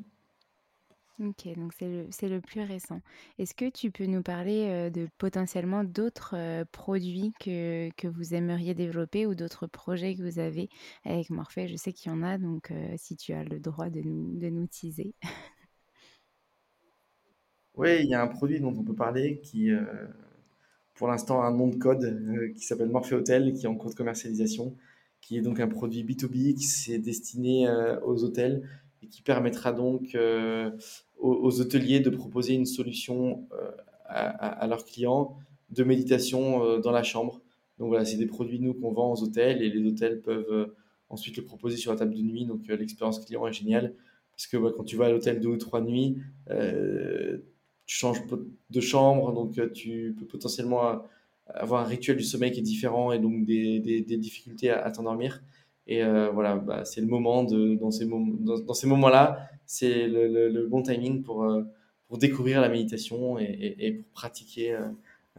Ok, 1.19 1.47
donc 1.55 1.73
c'est 1.73 2.29
le, 2.29 2.41
plus 2.41 2.61
récent. 2.61 3.01
Est-ce 3.37 3.53
que 3.53 3.69
tu 3.69 3.91
peux 3.91 4.05
nous 4.05 4.23
parler 4.23 4.67
euh, 4.69 4.89
de 4.89 5.07
potentiellement 5.17 5.83
d'autres 5.83 6.35
euh, 6.35 6.65
produits 6.71 7.31
que, 7.39 7.89
vous 8.07 8.33
aimeriez 8.33 8.73
développer 8.73 9.27
ou 9.27 9.35
d'autres 9.35 9.67
projets 9.67 10.15
que 10.15 10.23
vous 10.23 10.39
avez 10.39 10.69
avec 11.05 11.29
Morphée? 11.29 11.67
Je 11.67 11.75
sais 11.75 11.93
qu'il 11.93 12.11
y 12.11 12.15
en 12.15 12.23
a, 12.23 12.37
donc 12.37 12.73
si 12.97 13.15
tu 13.15 13.33
as 13.33 13.43
le 13.43 13.59
droit 13.59 13.89
de 13.89 14.01
nous, 14.01 14.67
teaser. 14.67 15.13
oui, 17.75 17.99
il 17.99 18.09
y 18.09 18.15
a 18.15 18.21
un 18.23 18.27
produit 18.27 18.59
dont 18.59 18.73
on 18.75 18.83
peut 18.83 18.95
parler 18.95 19.39
qui, 19.41 19.69
pour 20.95 21.07
l'instant, 21.07 21.41
a 21.41 21.45
un 21.45 21.55
nom 21.55 21.67
de 21.67 21.75
code 21.75 22.53
qui 22.55 22.65
s'appelle 22.65 22.89
Morphée 22.89 23.15
Hotel, 23.15 23.53
qui 23.53 23.65
est 23.65 23.69
en 23.69 23.75
cours 23.75 23.91
de 23.91 23.95
commercialisation 23.95 24.75
qui 25.21 25.37
est 25.37 25.41
donc 25.41 25.59
un 25.59 25.67
produit 25.67 26.03
B2B 26.03 26.55
qui 26.55 26.63
s'est 26.63 26.97
destiné 26.97 27.67
euh, 27.67 27.99
aux 28.01 28.23
hôtels 28.23 28.67
qui 29.11 29.21
permettra 29.21 29.71
donc 29.71 30.15
euh, 30.15 30.71
aux, 31.19 31.61
hôteliers 31.61 31.99
de 31.99 32.09
proposer 32.09 32.53
une 32.53 32.65
solution 32.65 33.47
euh, 33.53 33.71
à, 34.05 34.65
leurs 34.67 34.85
clients 34.85 35.37
de 35.69 35.83
méditation 35.83 36.79
dans 36.79 36.91
la 36.91 37.03
chambre. 37.03 37.41
Donc 37.77 37.89
voilà, 37.89 38.03
c'est 38.03 38.17
des 38.17 38.25
produits 38.25 38.59
nous 38.59 38.73
qu'on 38.73 38.91
vend 38.91 39.13
aux 39.13 39.23
hôtels 39.23 39.61
et 39.61 39.69
les 39.69 39.87
hôtels 39.87 40.21
peuvent 40.21 40.73
ensuite 41.09 41.37
le 41.37 41.43
proposer 41.43 41.77
sur 41.77 41.91
la 41.91 41.97
table 41.97 42.13
de 42.13 42.21
nuit. 42.21 42.45
Donc 42.45 42.67
l'expérience 42.67 43.23
client 43.23 43.47
est 43.47 43.53
géniale 43.53 43.93
parce 44.31 44.47
que 44.47 44.57
quand 44.57 44.83
tu 44.83 44.97
vas 44.97 45.05
à 45.05 45.09
l'hôtel 45.11 45.39
deux 45.39 45.49
ou 45.49 45.57
trois 45.57 45.79
nuits, 45.79 46.17
tu 46.49 47.95
changes 47.95 48.21
de 48.69 48.81
chambre, 48.81 49.31
donc 49.31 49.71
tu 49.73 50.13
peux 50.19 50.25
potentiellement 50.25 51.03
avoir 51.53 51.81
un 51.81 51.87
rituel 51.87 52.17
du 52.17 52.23
sommeil 52.23 52.51
qui 52.51 52.59
est 52.59 52.63
différent 52.63 53.11
et 53.11 53.19
donc 53.19 53.45
des, 53.45 54.01
difficultés 54.17 54.69
à, 54.69 54.89
t'endormir. 54.91 55.41
Et 55.87 56.03
euh, 56.03 56.29
voilà, 56.31 56.55
bah, 56.55 56.85
c'est 56.85 57.01
le 57.01 57.07
moment 57.07 57.43
de, 57.43 57.75
dans 57.75 57.91
ces, 57.91 58.05
moments, 58.05 58.35
dans, 58.39 58.73
ces 58.73 58.87
moments-là, 58.87 59.49
c'est 59.65 60.07
le, 60.07 60.49
le, 60.49 60.67
bon 60.67 60.83
timing 60.83 61.23
pour, 61.23 61.43
euh, 61.43 61.63
pour 62.07 62.17
découvrir 62.17 62.61
la 62.61 62.69
méditation 62.69 63.39
et, 63.39 63.75
et, 63.79 63.91
pour 63.93 64.07
pratiquer 64.11 64.73
euh, 64.73 64.87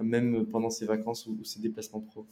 même 0.00 0.46
pendant 0.46 0.70
ses 0.70 0.86
vacances 0.86 1.26
ou, 1.26 1.42
ses 1.44 1.60
déplacements 1.60 2.00
pro. 2.00 2.26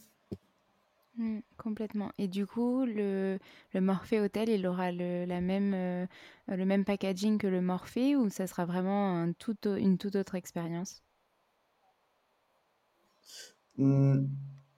Mmh, 1.17 1.39
complètement. 1.57 2.11
Et 2.17 2.27
du 2.27 2.45
coup, 2.45 2.85
le, 2.85 3.37
le 3.73 3.81
Morphée 3.81 4.19
Hotel, 4.19 4.49
il 4.49 4.65
aura 4.67 4.91
le, 4.91 5.25
la 5.25 5.41
même, 5.41 6.07
le 6.47 6.65
même 6.65 6.85
packaging 6.85 7.37
que 7.37 7.47
le 7.47 7.61
Morphée 7.61 8.15
ou 8.15 8.29
ça 8.29 8.47
sera 8.47 8.65
vraiment 8.65 9.17
un 9.17 9.33
tout, 9.33 9.57
une 9.65 9.97
toute 9.97 10.15
autre 10.15 10.35
expérience? 10.35 11.01
Hmm, 13.77 14.27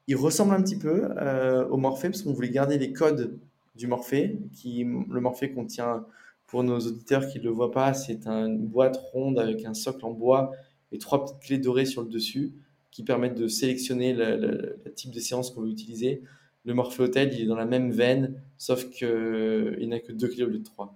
il 0.07 0.15
ressemble 0.15 0.53
un 0.53 0.61
petit 0.61 0.77
peu 0.77 1.09
euh, 1.17 1.67
au 1.67 1.77
Morphée 1.77 2.09
parce 2.09 2.21
qu'on 2.23 2.33
voulait 2.33 2.49
garder 2.49 2.77
les 2.77 2.91
codes 2.91 3.39
du 3.75 3.87
Morphée. 3.87 4.39
Qui, 4.53 4.83
le 4.83 5.21
Morphée 5.21 5.51
contient, 5.51 6.05
pour 6.47 6.63
nos 6.63 6.79
auditeurs 6.79 7.27
qui 7.27 7.39
ne 7.39 7.45
le 7.45 7.49
voient 7.49 7.71
pas, 7.71 7.93
c'est 7.93 8.27
une 8.27 8.67
boîte 8.67 8.97
ronde 9.11 9.39
avec 9.39 9.65
un 9.65 9.73
socle 9.73 10.05
en 10.05 10.11
bois 10.11 10.51
et 10.91 10.97
trois 10.97 11.25
petites 11.25 11.39
clés 11.39 11.57
dorées 11.57 11.85
sur 11.85 12.03
le 12.03 12.09
dessus 12.09 12.53
qui 12.91 13.03
permettent 13.03 13.37
de 13.37 13.47
sélectionner 13.47 14.13
le, 14.13 14.79
type 14.95 15.11
de 15.11 15.19
séance 15.19 15.49
qu'on 15.49 15.61
veut 15.61 15.71
utiliser. 15.71 16.21
Le 16.65 16.73
Morphée 16.73 17.03
Hotel, 17.03 17.33
il 17.33 17.41
est 17.41 17.45
dans 17.45 17.55
la 17.55 17.65
même 17.65 17.91
veine, 17.91 18.39
sauf 18.57 18.87
qu'il 18.89 19.89
n'a 19.89 19.99
que 19.99 20.11
deux 20.11 20.27
clés 20.27 20.43
au 20.43 20.47
lieu 20.47 20.59
de 20.59 20.63
trois. 20.63 20.95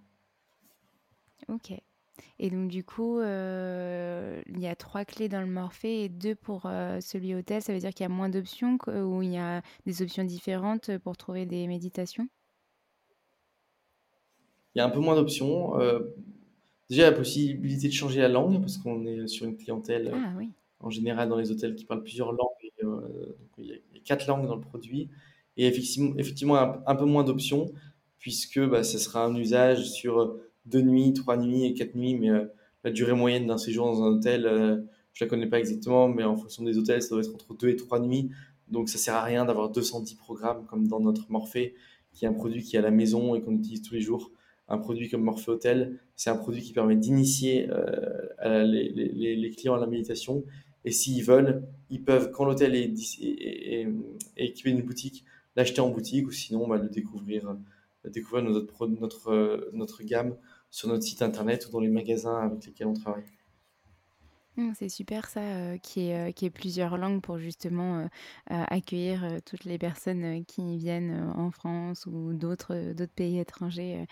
Ok. 1.49 1.73
Et 2.39 2.49
donc, 2.49 2.69
du 2.69 2.83
coup, 2.83 3.19
euh, 3.19 4.41
il 4.47 4.59
y 4.59 4.67
a 4.67 4.75
trois 4.75 5.05
clés 5.05 5.29
dans 5.29 5.41
le 5.41 5.47
Morphée 5.47 6.03
et 6.03 6.09
deux 6.09 6.35
pour 6.35 6.63
euh, 6.65 6.99
celui 7.01 7.33
hôtel. 7.35 7.61
Ça 7.61 7.73
veut 7.73 7.79
dire 7.79 7.91
qu'il 7.91 8.03
y 8.03 8.05
a 8.05 8.09
moins 8.09 8.29
d'options 8.29 8.77
ou 8.87 9.21
il 9.21 9.31
y 9.31 9.37
a 9.37 9.61
des 9.85 10.01
options 10.01 10.23
différentes 10.23 10.97
pour 10.99 11.17
trouver 11.17 11.45
des 11.45 11.67
méditations? 11.67 12.27
Il 14.75 14.79
y 14.79 14.81
a 14.81 14.85
un 14.85 14.89
peu 14.89 14.99
moins 14.99 15.15
d'options. 15.15 15.79
Euh, 15.79 15.99
déjà, 16.89 17.09
la 17.09 17.17
possibilité 17.17 17.87
de 17.87 17.93
changer 17.93 18.21
la 18.21 18.29
langue, 18.29 18.59
parce 18.59 18.77
qu'on 18.77 19.05
est 19.05 19.27
sur 19.27 19.47
une 19.47 19.57
clientèle, 19.57 20.11
ah, 20.13 20.33
oui. 20.37 20.51
en 20.79 20.89
général, 20.89 21.29
dans 21.29 21.37
les 21.37 21.51
hôtels 21.51 21.75
qui 21.75 21.85
parlent 21.85 22.03
plusieurs 22.03 22.31
langues. 22.31 23.01
il 23.57 23.65
y 23.65 23.73
a 23.73 23.99
quatre 24.05 24.27
langues 24.27 24.45
dans 24.45 24.55
le 24.55 24.61
produit. 24.61 25.09
Et 25.57 25.65
effectivement, 25.65 26.15
effectivement 26.17 26.55
un, 26.85 26.95
peu 26.95 27.05
moins 27.05 27.23
d'options, 27.23 27.73
puisque 28.19 28.59
bah, 28.59 28.83
ce 28.83 28.99
sera 28.99 29.25
un 29.25 29.35
usage 29.35 29.89
sur 29.89 30.37
deux 30.67 30.81
nuits, 30.81 31.13
trois 31.13 31.37
nuits 31.37 31.65
et 31.65 31.73
quatre 31.73 31.95
nuits, 31.95 32.15
mais 32.15 32.29
euh, 32.29 32.45
la 32.83 32.91
durée 32.91 33.13
moyenne 33.13 33.47
d'un 33.47 33.57
séjour 33.57 33.87
dans 33.87 34.03
un 34.03 34.07
hôtel, 34.07 34.45
euh, 34.45 34.77
je 35.13 35.23
la 35.23 35.29
connais 35.29 35.47
pas 35.47 35.59
exactement, 35.59 36.07
mais 36.07 36.23
en 36.23 36.35
fonction 36.35 36.63
des 36.63 36.77
hôtels, 36.77 37.01
ça 37.01 37.09
doit 37.09 37.19
être 37.19 37.33
entre 37.33 37.55
deux 37.55 37.69
et 37.69 37.75
trois 37.75 37.99
nuits. 37.99 38.29
Donc 38.69 38.89
ça 38.89 38.97
sert 38.97 39.15
à 39.15 39.23
rien 39.23 39.45
d'avoir 39.45 39.69
210 39.69 40.15
programmes 40.15 40.65
comme 40.65 40.87
dans 40.87 40.99
notre 40.99 41.31
Morphée, 41.31 41.75
qui 42.13 42.25
est 42.25 42.27
un 42.27 42.33
produit 42.33 42.63
qui 42.63 42.75
est 42.75 42.79
à 42.79 42.81
la 42.81 42.91
maison 42.91 43.35
et 43.35 43.41
qu'on 43.41 43.53
utilise 43.53 43.81
tous 43.81 43.93
les 43.93 44.01
jours. 44.01 44.31
Un 44.67 44.77
produit 44.77 45.09
comme 45.09 45.21
Morphée 45.21 45.51
Hotel, 45.51 45.97
c'est 46.15 46.29
un 46.29 46.35
produit 46.35 46.61
qui 46.61 46.73
permet 46.73 46.97
d'initier 46.97 47.69
euh, 47.71 48.63
les, 48.63 49.53
clients 49.55 49.75
à 49.75 49.79
la 49.79 49.87
méditation. 49.87 50.43
Et 50.83 50.91
s'ils 50.91 51.23
veulent, 51.23 51.63
ils 51.89 52.03
peuvent, 52.03 52.31
quand 52.31 52.43
l'hôtel 52.43 52.75
est, 52.75 52.93
équipé 54.35 54.71
d'une 54.73 54.85
boutique, 54.85 55.23
l'acheter 55.55 55.79
en 55.79 55.89
boutique 55.89 56.27
ou 56.27 56.31
sinon 56.31 56.67
bah, 56.67 56.77
le 56.77 56.89
découvrir, 56.89 57.55
découvrir 58.05 58.43
notre 58.43 60.03
gamme 60.03 60.35
sur 60.77 60.89
notre 60.89 61.01
site 61.01 61.23
internet 61.23 61.65
ou 61.65 61.71
dans 61.71 61.79
les 61.79 61.89
magasins 61.89 62.39
avec 62.39 62.63
lesquels 62.67 62.85
on 62.85 62.93
travaille. 62.93 63.23
Mmh, 64.57 64.73
c'est 64.73 64.89
super 64.89 65.29
ça, 65.29 65.41
euh, 65.41 65.77
qui 65.77 66.09
est, 66.09 66.31
euh, 66.31 66.49
plusieurs 66.49 66.97
langues 66.97 67.21
pour 67.21 67.37
justement 67.37 67.99
euh, 67.99 68.07
accueillir 68.47 69.39
toutes 69.45 69.65
les 69.65 69.77
personnes 69.77 70.43
qui 70.45 70.77
viennent 70.77 71.31
en 71.35 71.51
France 71.51 72.07
ou 72.07 72.33
d'autres 72.33 72.93
pays 73.15 73.39
étrangers. 73.39 74.05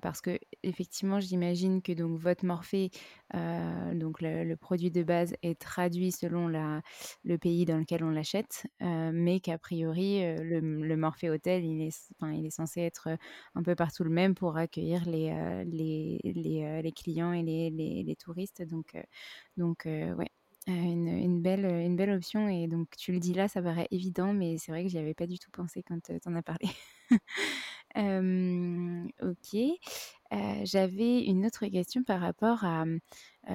Parce 0.00 0.20
que 0.20 0.38
effectivement, 0.62 1.20
j'imagine 1.20 1.82
que 1.82 1.92
donc 1.92 2.18
votre 2.18 2.44
Morphée, 2.44 2.90
donc 3.34 4.20
le, 4.20 4.54
produit 4.54 4.90
de 4.90 5.02
base 5.02 5.34
est 5.42 5.58
traduit 5.58 6.12
selon 6.12 6.48
la, 6.48 6.82
le 7.24 7.36
pays 7.36 7.64
dans 7.64 7.78
lequel 7.78 8.04
on 8.04 8.10
l'achète, 8.10 8.66
mais 8.80 9.40
qu'a 9.40 9.58
priori 9.58 10.20
le, 10.20 10.60
le 10.60 10.96
Morphée 10.96 11.30
Hôtel, 11.30 11.64
il 11.64 11.82
est, 11.82 12.10
enfin, 12.16 12.32
il 12.32 12.46
est 12.46 12.50
censé 12.50 12.80
être 12.80 13.08
un 13.54 13.62
peu 13.62 13.74
partout 13.74 14.04
le 14.04 14.10
même 14.10 14.34
pour 14.34 14.56
accueillir 14.56 15.04
les, 15.06 15.64
les, 15.64 16.20
les, 16.22 16.92
clients 16.92 17.32
et 17.32 17.42
les, 17.42 17.70
les 17.70 18.16
touristes. 18.16 18.62
Donc 18.62 18.96
donc, 19.56 19.86
euh, 19.86 20.14
ouais, 20.14 20.30
euh, 20.68 20.72
une, 20.72 21.08
une, 21.08 21.42
belle, 21.42 21.64
une 21.64 21.96
belle 21.96 22.10
option. 22.10 22.48
Et 22.48 22.66
donc, 22.68 22.88
tu 22.96 23.12
le 23.12 23.18
dis 23.18 23.34
là, 23.34 23.48
ça 23.48 23.62
paraît 23.62 23.88
évident, 23.90 24.32
mais 24.32 24.58
c'est 24.58 24.72
vrai 24.72 24.82
que 24.84 24.88
j'y 24.88 24.98
avais 24.98 25.14
pas 25.14 25.26
du 25.26 25.38
tout 25.38 25.50
pensé 25.50 25.82
quand 25.82 26.00
tu 26.02 26.12
en 26.26 26.34
as 26.34 26.42
parlé. 26.42 26.68
ok. 27.96 29.56
J'avais 30.64 31.20
une 31.24 31.46
autre 31.46 31.66
question 31.66 32.02
par 32.02 32.20
rapport 32.20 32.64
à 32.64 32.84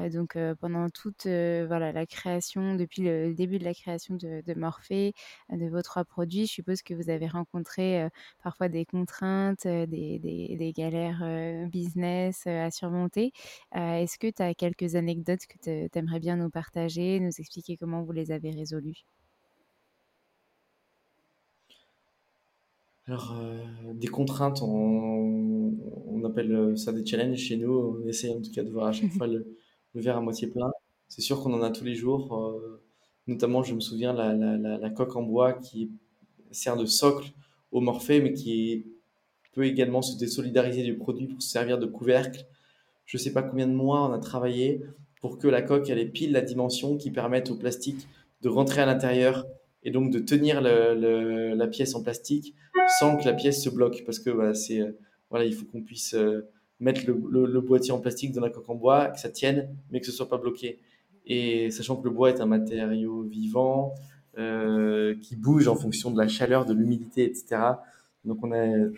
donc 0.09 0.37
pendant 0.59 0.89
toute 0.89 1.25
voilà 1.25 1.91
la 1.91 2.05
création, 2.05 2.75
depuis 2.75 3.03
le 3.03 3.33
début 3.33 3.59
de 3.59 3.65
la 3.65 3.73
création 3.73 4.15
de, 4.15 4.41
de 4.45 4.53
Morphée, 4.59 5.13
de 5.49 5.67
vos 5.69 5.81
trois 5.81 6.05
produits, 6.05 6.47
je 6.47 6.53
suppose 6.53 6.81
que 6.81 6.93
vous 6.93 7.09
avez 7.09 7.27
rencontré 7.27 8.07
parfois 8.43 8.69
des 8.69 8.85
contraintes, 8.85 9.67
des, 9.67 9.85
des, 10.19 10.55
des, 10.57 10.73
galères 10.73 11.23
business 11.69 12.47
à 12.47 12.71
surmonter. 12.71 13.33
Est-ce 13.73 14.17
que 14.17 14.31
tu 14.31 14.41
as 14.41 14.53
quelques 14.55 14.95
anecdotes 14.95 15.45
que 15.47 15.89
tu 15.89 15.99
aimerais 15.99 16.19
bien 16.19 16.37
nous 16.37 16.49
partager, 16.49 17.19
nous 17.19 17.31
expliquer 17.39 17.77
comment 17.77 18.03
vous 18.03 18.13
les 18.13 18.31
avez 18.31 18.51
résolues? 18.51 19.03
Alors, 23.07 23.35
des 23.93 24.07
contraintes, 24.07 24.61
on, 24.61 25.75
on, 26.07 26.23
appelle 26.23 26.77
ça 26.77 26.91
des 26.91 27.05
challenges 27.05 27.37
chez 27.37 27.57
nous. 27.57 27.97
On 28.03 28.07
essaye 28.07 28.31
en 28.31 28.41
tout 28.41 28.51
cas 28.51 28.63
de 28.63 28.69
voir 28.69 28.87
à 28.87 28.91
chaque 28.91 29.11
fois 29.17 29.27
le, 29.27 29.57
le 29.93 30.01
verre 30.01 30.17
à 30.17 30.21
moitié 30.21 30.47
plein. 30.47 30.71
C'est 31.07 31.21
sûr 31.21 31.41
qu'on 31.41 31.53
en 31.53 31.61
a 31.61 31.71
tous 31.71 31.83
les 31.83 31.95
jours. 31.95 32.37
Euh, 32.37 32.81
notamment, 33.27 33.63
je 33.63 33.75
me 33.75 33.79
souviens, 33.79 34.13
la, 34.13 34.33
la, 34.33 34.57
la, 34.57 34.89
coque 34.89 35.15
en 35.15 35.23
bois 35.23 35.53
qui 35.53 35.91
sert 36.51 36.77
de 36.77 36.85
socle 36.85 37.31
au 37.71 37.81
Morphée, 37.81 38.21
mais 38.21 38.33
qui 38.33 38.85
peut 39.53 39.65
également 39.65 40.01
se 40.01 40.17
désolidariser 40.17 40.83
du 40.83 40.95
produit 40.97 41.27
pour 41.27 41.41
se 41.41 41.49
servir 41.49 41.77
de 41.77 41.85
couvercle. 41.85 42.45
Je 43.05 43.17
ne 43.17 43.21
sais 43.21 43.33
pas 43.33 43.43
combien 43.43 43.67
de 43.67 43.73
mois 43.73 44.07
on 44.09 44.13
a 44.13 44.19
travaillé 44.19 44.81
pour 45.19 45.37
que 45.37 45.47
la 45.47 45.61
coque 45.61 45.89
elle 45.89 45.99
ait 45.99 46.05
pile 46.05 46.31
la 46.31 46.41
dimension 46.41 46.97
qui 46.97 47.11
permette 47.11 47.51
au 47.51 47.55
plastique 47.55 48.07
de 48.41 48.49
rentrer 48.49 48.81
à 48.81 48.85
l'intérieur 48.85 49.45
et 49.83 49.91
donc 49.91 50.11
de 50.11 50.19
tenir 50.19 50.61
le, 50.61 51.53
la 51.53 51.67
pièce 51.67 51.95
en 51.95 52.03
plastique 52.03 52.55
sans 52.99 53.17
que 53.17 53.25
la 53.25 53.33
pièce 53.33 53.63
se 53.63 53.69
bloque 53.69 54.03
parce 54.05 54.19
que 54.19 54.29
bah, 54.29 54.53
c'est 54.53 54.81
voilà 55.29 55.45
il 55.45 55.53
faut 55.53 55.65
qu'on 55.65 55.81
puisse 55.81 56.13
euh, 56.13 56.47
mettre 56.81 57.01
le, 57.07 57.61
boîtier 57.61 57.93
en 57.93 57.99
plastique 57.99 58.33
dans 58.33 58.41
la 58.41 58.49
coque 58.49 58.69
en 58.69 58.75
bois, 58.75 59.09
que 59.09 59.19
ça 59.19 59.29
tienne, 59.29 59.69
mais 59.91 59.99
que 59.99 60.05
ce 60.07 60.11
soit 60.11 60.27
pas 60.27 60.37
bloqué. 60.37 60.79
Et 61.27 61.69
sachant 61.69 61.95
que 61.95 62.03
le 62.03 62.09
bois 62.09 62.31
est 62.31 62.41
un 62.41 62.47
matériau 62.47 63.21
vivant, 63.21 63.93
euh, 64.37 65.15
qui 65.21 65.35
bouge 65.35 65.67
en 65.67 65.75
fonction 65.75 66.09
de 66.09 66.17
la 66.17 66.27
chaleur, 66.27 66.65
de 66.65 66.73
l'humidité, 66.73 67.23
etc. 67.23 67.61
Donc 68.25 68.39
on 68.43 68.51
a 68.51 68.89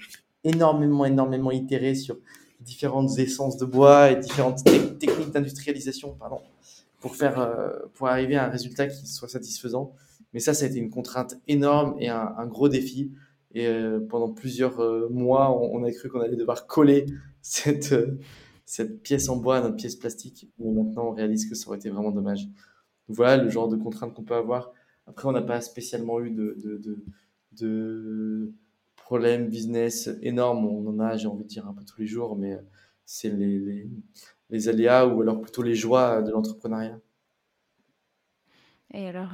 énormément, 0.43 1.05
énormément 1.05 1.51
itéré 1.51 1.93
sur 1.93 2.17
différentes 2.61 3.19
essences 3.19 3.57
de 3.57 3.65
bois 3.65 4.11
et 4.11 4.15
différentes 4.15 4.63
techniques 4.63 5.31
d'industrialisation, 5.31 6.15
pardon, 6.17 6.39
pour 7.01 7.17
faire, 7.17 7.39
euh, 7.39 7.69
pour 7.95 8.07
arriver 8.07 8.38
à 8.38 8.45
un 8.45 8.49
résultat 8.49 8.88
qui 8.88 9.05
soit 9.07 9.27
satisfaisant. 9.27 9.93
Mais 10.34 10.39
ça, 10.39 10.53
ça 10.53 10.65
a 10.65 10.67
été 10.67 10.79
une 10.79 10.89
contrainte 10.89 11.36
énorme 11.47 11.95
et 11.99 12.09
un, 12.09 12.47
gros 12.47 12.69
défi. 12.69 13.11
Et 13.53 13.67
euh, 13.67 13.99
pendant 13.99 14.29
plusieurs 14.29 14.79
mois, 15.11 15.51
on, 15.51 15.84
a 15.84 15.91
cru 15.91 16.09
qu'on 16.09 16.21
allait 16.21 16.36
devoir 16.36 16.65
coller 16.65 17.05
cette, 17.41 17.93
euh, 17.93 18.19
cette 18.65 19.03
pièce 19.03 19.29
en 19.29 19.38
bois 19.38 19.57
à 19.57 19.61
notre 19.61 19.75
pièce 19.75 19.95
plastique. 19.95 20.49
Mais 20.59 20.71
maintenant, 20.71 21.09
on 21.09 21.11
réalise 21.11 21.47
que 21.47 21.55
ça 21.55 21.67
aurait 21.67 21.77
été 21.77 21.89
vraiment 21.89 22.11
dommage. 22.11 22.47
Voilà 23.07 23.41
le 23.41 23.49
genre 23.49 23.67
de 23.67 23.75
contraintes 23.75 24.13
qu'on 24.13 24.23
peut 24.23 24.36
avoir. 24.36 24.71
Après, 25.05 25.27
on 25.27 25.34
n'a 25.34 25.41
pas 25.41 25.61
spécialement 25.61 26.19
eu 26.21 26.31
de, 26.31 26.93
problèmes 28.95 29.49
business 29.49 30.09
énormes. 30.21 30.65
On 30.65 30.88
en 30.88 30.99
a, 30.99 31.17
j'ai 31.17 31.27
envie 31.27 31.43
de 31.43 31.49
dire, 31.49 31.67
un 31.67 31.73
peu 31.73 31.84
tous 31.84 31.99
les 31.99 32.07
jours, 32.07 32.36
mais 32.38 32.57
c'est 33.05 33.29
les 33.29 34.69
aléas 34.69 35.05
ou 35.07 35.21
alors 35.21 35.41
plutôt 35.41 35.61
les 35.61 35.75
joies 35.75 36.21
de 36.21 36.31
l'entrepreneuriat. 36.31 36.99
Et 38.95 39.07
alors, 39.07 39.31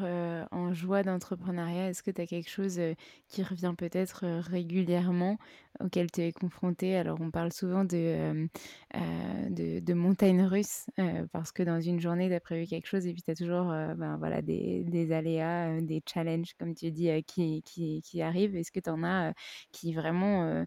en 0.51 0.74
joie 0.74 1.03
d'entrepreneuriat, 1.03 1.89
est-ce 1.89 2.01
que 2.01 2.12
tu 2.12 2.22
as 2.22 2.28
quelque 2.28 2.49
chose 2.49 2.80
qui 3.28 3.43
revient 3.43 3.74
peut-être 3.78 4.26
régulièrement 4.39 5.38
auquel 5.82 6.10
tu 6.10 6.22
es 6.22 6.32
confronté 6.32 6.95
Alors, 6.95 7.20
on 7.20 7.30
parle 7.30 7.51
souvent 7.51 7.84
de, 7.84 8.47
de, 8.93 9.93
montagnes 9.93 10.43
russes 10.43 10.86
parce 11.34 11.51
que 11.51 11.62
dans 11.64 11.82
une 11.82 11.99
journée, 11.99 12.30
tu 12.30 12.36
as 12.36 12.39
prévu 12.39 12.68
quelque 12.68 12.88
chose 12.88 13.05
et 13.05 13.12
puis 13.12 13.22
tu 13.22 13.32
as 13.32 13.36
toujours 13.36 13.66
ben, 13.66 14.16
voilà, 14.18 14.41
des, 14.41 14.86
des 14.86 15.12
aléas, 15.12 15.82
des 15.82 16.01
challenges, 16.05 16.53
comme 16.57 16.74
tu 16.74 16.89
dis, 16.91 17.10
qui, 17.24 17.62
qui, 17.64 18.01
qui 18.01 18.22
arrivent. 18.22 18.55
Est-ce 18.55 18.72
que 18.72 18.80
tu 18.80 18.89
en 18.89 19.03
as 19.03 19.34
qui 19.74 19.93
vraiment, 19.93 20.66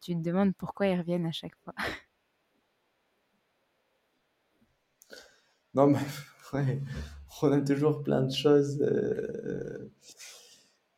tu 0.00 0.14
te 0.14 0.20
demandes 0.22 0.54
pourquoi 0.56 0.86
ils 0.86 0.98
reviennent 0.98 1.26
à 1.26 1.32
chaque 1.32 1.56
fois? 1.62 1.74
Non, 5.74 5.86
mais 5.88 6.00
on 7.42 7.52
a 7.52 7.60
toujours 7.60 8.02
plein 8.02 8.22
de 8.22 8.32
choses. 8.32 8.78
Euh, 8.82 9.90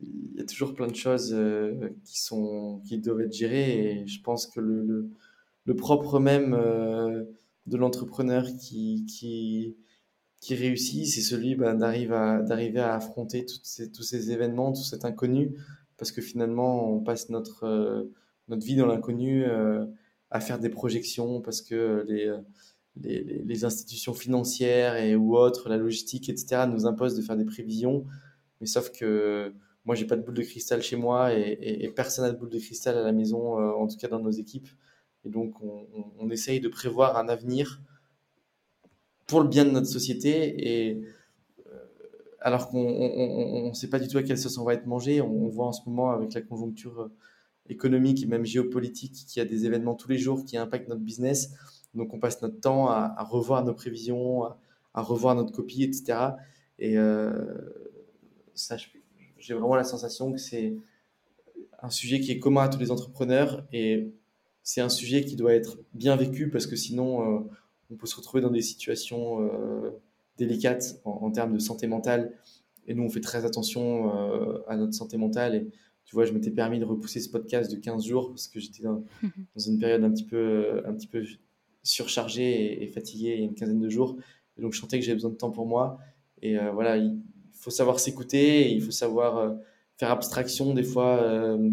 y 0.01 0.41
a 0.41 0.45
toujours 0.45 0.75
plein 0.75 0.87
de 0.87 0.95
choses 0.95 1.33
euh, 1.35 1.91
qui 2.05 2.21
sont 2.21 2.81
qui 2.87 2.99
doivent 2.99 3.21
être 3.21 3.33
gérées 3.33 4.01
et 4.03 4.07
je 4.07 4.23
pense 4.23 4.47
que 4.47 4.61
le, 4.61 5.11
le, 5.65 5.77
propre 5.77 6.19
même 6.19 6.55
euh, 6.55 7.25
de 7.67 7.77
l'entrepreneur 7.77 8.47
qui, 8.59 9.05
qui, 9.07 9.77
qui 10.41 10.55
réussit, 10.55 11.07
c'est 11.07 11.21
celui 11.21 11.55
ben, 11.55 11.75
d'arriver 11.75 12.15
à, 12.81 12.93
à 12.93 12.97
affronter 12.97 13.47
ces, 13.63 13.93
tous 13.93 14.03
ces 14.03 14.31
événements, 14.33 14.73
tout 14.73 14.83
cet 14.83 15.05
inconnu, 15.05 15.55
parce 15.99 16.13
que 16.13 16.23
finalement, 16.23 16.91
on 16.91 17.01
passe 17.01 17.29
notre, 17.29 18.11
notre 18.49 18.65
vie 18.65 18.77
dans 18.77 18.87
l'inconnu 18.87 19.45
à 20.31 20.41
faire 20.41 20.59
des 20.59 20.71
projections, 20.71 21.43
parce 21.43 21.61
que 21.61 22.05
les, 22.09 22.35
les, 22.97 23.65
institutions 23.65 24.15
financières 24.15 24.97
et 24.97 25.15
ou 25.17 25.37
autres, 25.37 25.69
la 25.69 25.77
logistique, 25.77 26.29
etc., 26.29 26.65
nous 26.69 26.87
imposent 26.87 27.15
de 27.15 27.23
faire 27.23 27.37
des 27.37 27.45
prévisions. 27.45 28.05
Mais 28.61 28.67
sauf 28.67 28.91
que 28.91 29.55
moi, 29.85 29.95
j'ai 29.95 30.07
pas 30.07 30.17
de 30.17 30.23
boule 30.23 30.35
de 30.35 30.43
cristal 30.43 30.83
chez 30.83 30.97
moi 30.97 31.33
et, 31.33 31.91
personne 31.95 32.25
n'a 32.25 32.33
de 32.33 32.39
boule 32.39 32.51
de 32.51 32.59
cristal 32.59 32.97
à 32.99 33.03
la 33.03 33.13
maison, 33.13 33.59
euh, 33.59 33.73
en 33.73 33.87
tout 33.87 33.97
cas 33.97 34.09
dans 34.09 34.21
nos 34.21 34.31
équipes. 34.31 34.69
Et 35.25 35.29
donc, 35.29 35.55
on, 35.63 36.31
essaye 36.31 36.61
de 36.61 36.69
prévoir 36.69 37.17
un 37.17 37.29
avenir 37.29 37.81
pour 39.27 39.41
le 39.41 39.49
bien 39.49 39.65
de 39.65 39.71
notre 39.71 39.87
société. 39.87 40.89
Et 40.89 41.03
euh, 41.67 41.73
alors 42.41 42.69
qu'on 42.69 43.69
ne 43.69 43.75
sait 43.75 43.89
pas 43.89 43.99
du 43.99 44.09
tout 44.09 44.19
à 44.19 44.23
quelle 44.23 44.39
sauce 44.39 44.59
on 44.59 44.65
va 44.65 44.75
être 44.75 44.87
mangé, 44.87 45.21
on, 45.21 45.49
voit 45.49 45.67
en 45.67 45.73
ce 45.73 45.83
moment 45.87 46.11
avec 46.11 46.35
la 46.35 46.43
conjoncture 46.43 47.01
euh, 47.01 47.13
économique 47.69 48.23
et 48.23 48.27
même 48.27 48.45
géopolitique 48.45 49.13
qu'il 49.13 49.41
y 49.41 49.43
a 49.43 49.49
des 49.49 49.67
événements 49.67 49.95
tous 49.95 50.09
les 50.09 50.19
jours 50.19 50.45
qui 50.45 50.57
impactent 50.57 50.89
notre 50.89 51.03
business 51.03 51.53
donc 51.95 52.15
on 52.15 52.19
passe 52.19 52.41
notre 52.43 52.61
temps 52.61 52.89
à, 52.89 53.23
revoir 53.25 53.65
nos 53.65 53.75
prévisions, 53.75 54.45
à, 54.95 55.03
revoir 55.03 55.35
notre 55.35 55.53
copie, 55.53 55.83
etc. 55.83 56.19
Et 56.79 56.97
euh, 56.97 57.33
ça, 58.55 58.77
j'ai 59.39 59.55
vraiment 59.55 59.77
la 59.77 59.85
sensation 59.85 60.33
que 60.33 60.39
c'est 60.39 60.75
un 61.83 61.91
sujet 61.91 62.21
qui 62.21 62.31
est 62.31 62.39
commun 62.39 62.63
à 62.63 62.69
tous 62.69 62.79
les 62.79 62.91
entrepreneurs 62.91 63.67
et 63.73 64.13
c'est 64.63 64.81
un 64.81 64.89
sujet 64.89 65.25
qui 65.25 65.37
doit 65.37 65.55
être 65.55 65.79
bien 65.95 66.15
vécu 66.17 66.51
parce 66.51 66.67
que 66.67 66.77
sinon 66.77 67.39
euh, 67.39 67.41
on 67.91 67.97
peut 67.97 68.07
se 68.07 68.17
retrouver 68.17 68.43
dans 68.43 68.51
des 68.51 68.63
situations 68.63 69.43
euh, 69.43 69.91
délicates 70.37 71.01
en, 71.05 71.31
termes 71.31 71.53
de 71.53 71.59
santé 71.59 71.87
mentale. 71.87 72.33
Et 72.87 72.95
nous, 72.95 73.03
on 73.03 73.11
fait 73.11 73.21
très 73.21 73.45
attention 73.45 74.11
à 74.67 74.77
notre 74.77 74.95
santé 74.95 75.17
mentale. 75.17 75.55
Et 75.55 75.69
tu 76.07 76.15
vois, 76.15 76.25
je 76.25 76.33
m'étais 76.33 76.51
permis 76.51 76.79
de 76.79 76.85
repousser 76.85 77.21
ce 77.21 77.29
podcast 77.29 77.71
de 77.71 77.77
15 77.77 78.05
jours 78.05 78.31
parce 78.31 78.49
que 78.49 78.59
j'étais 78.59 78.83
dans, 78.83 79.05
dans, 79.23 79.61
une 79.61 79.79
période 79.79 80.03
un 80.03 80.11
petit 80.11 80.25
peu, 80.25 80.83
un 80.87 80.95
petit 80.95 81.07
peu 81.07 81.23
surchargé 81.83 82.83
et, 82.83 82.87
fatigué 82.89 83.35
il 83.35 83.41
y 83.41 83.43
a 83.43 83.45
une 83.45 83.55
quinzaine 83.55 83.81
de 83.81 83.89
jours. 83.89 84.17
Et 84.59 84.63
donc 84.63 84.73
je 84.73 84.81
sentais 84.81 84.99
que 84.99 85.05
j'avais 85.05 85.17
besoin 85.17 85.31
de 85.31 85.37
temps 85.37 85.51
pour 85.51 85.67
moi. 85.67 85.99
Et 86.43 86.59
euh, 86.59 86.71
voilà, 86.73 86.97
il 86.97 87.19
faut 87.53 87.71
savoir 87.71 88.01
s'écouter, 88.01 88.73
il 88.73 88.83
faut 88.83 88.91
savoir 88.91 89.39
euh, 89.39 89.55
faire 89.97 90.11
abstraction 90.11 90.75
des 90.75 90.83
fois 90.83 91.23
euh, 91.23 91.71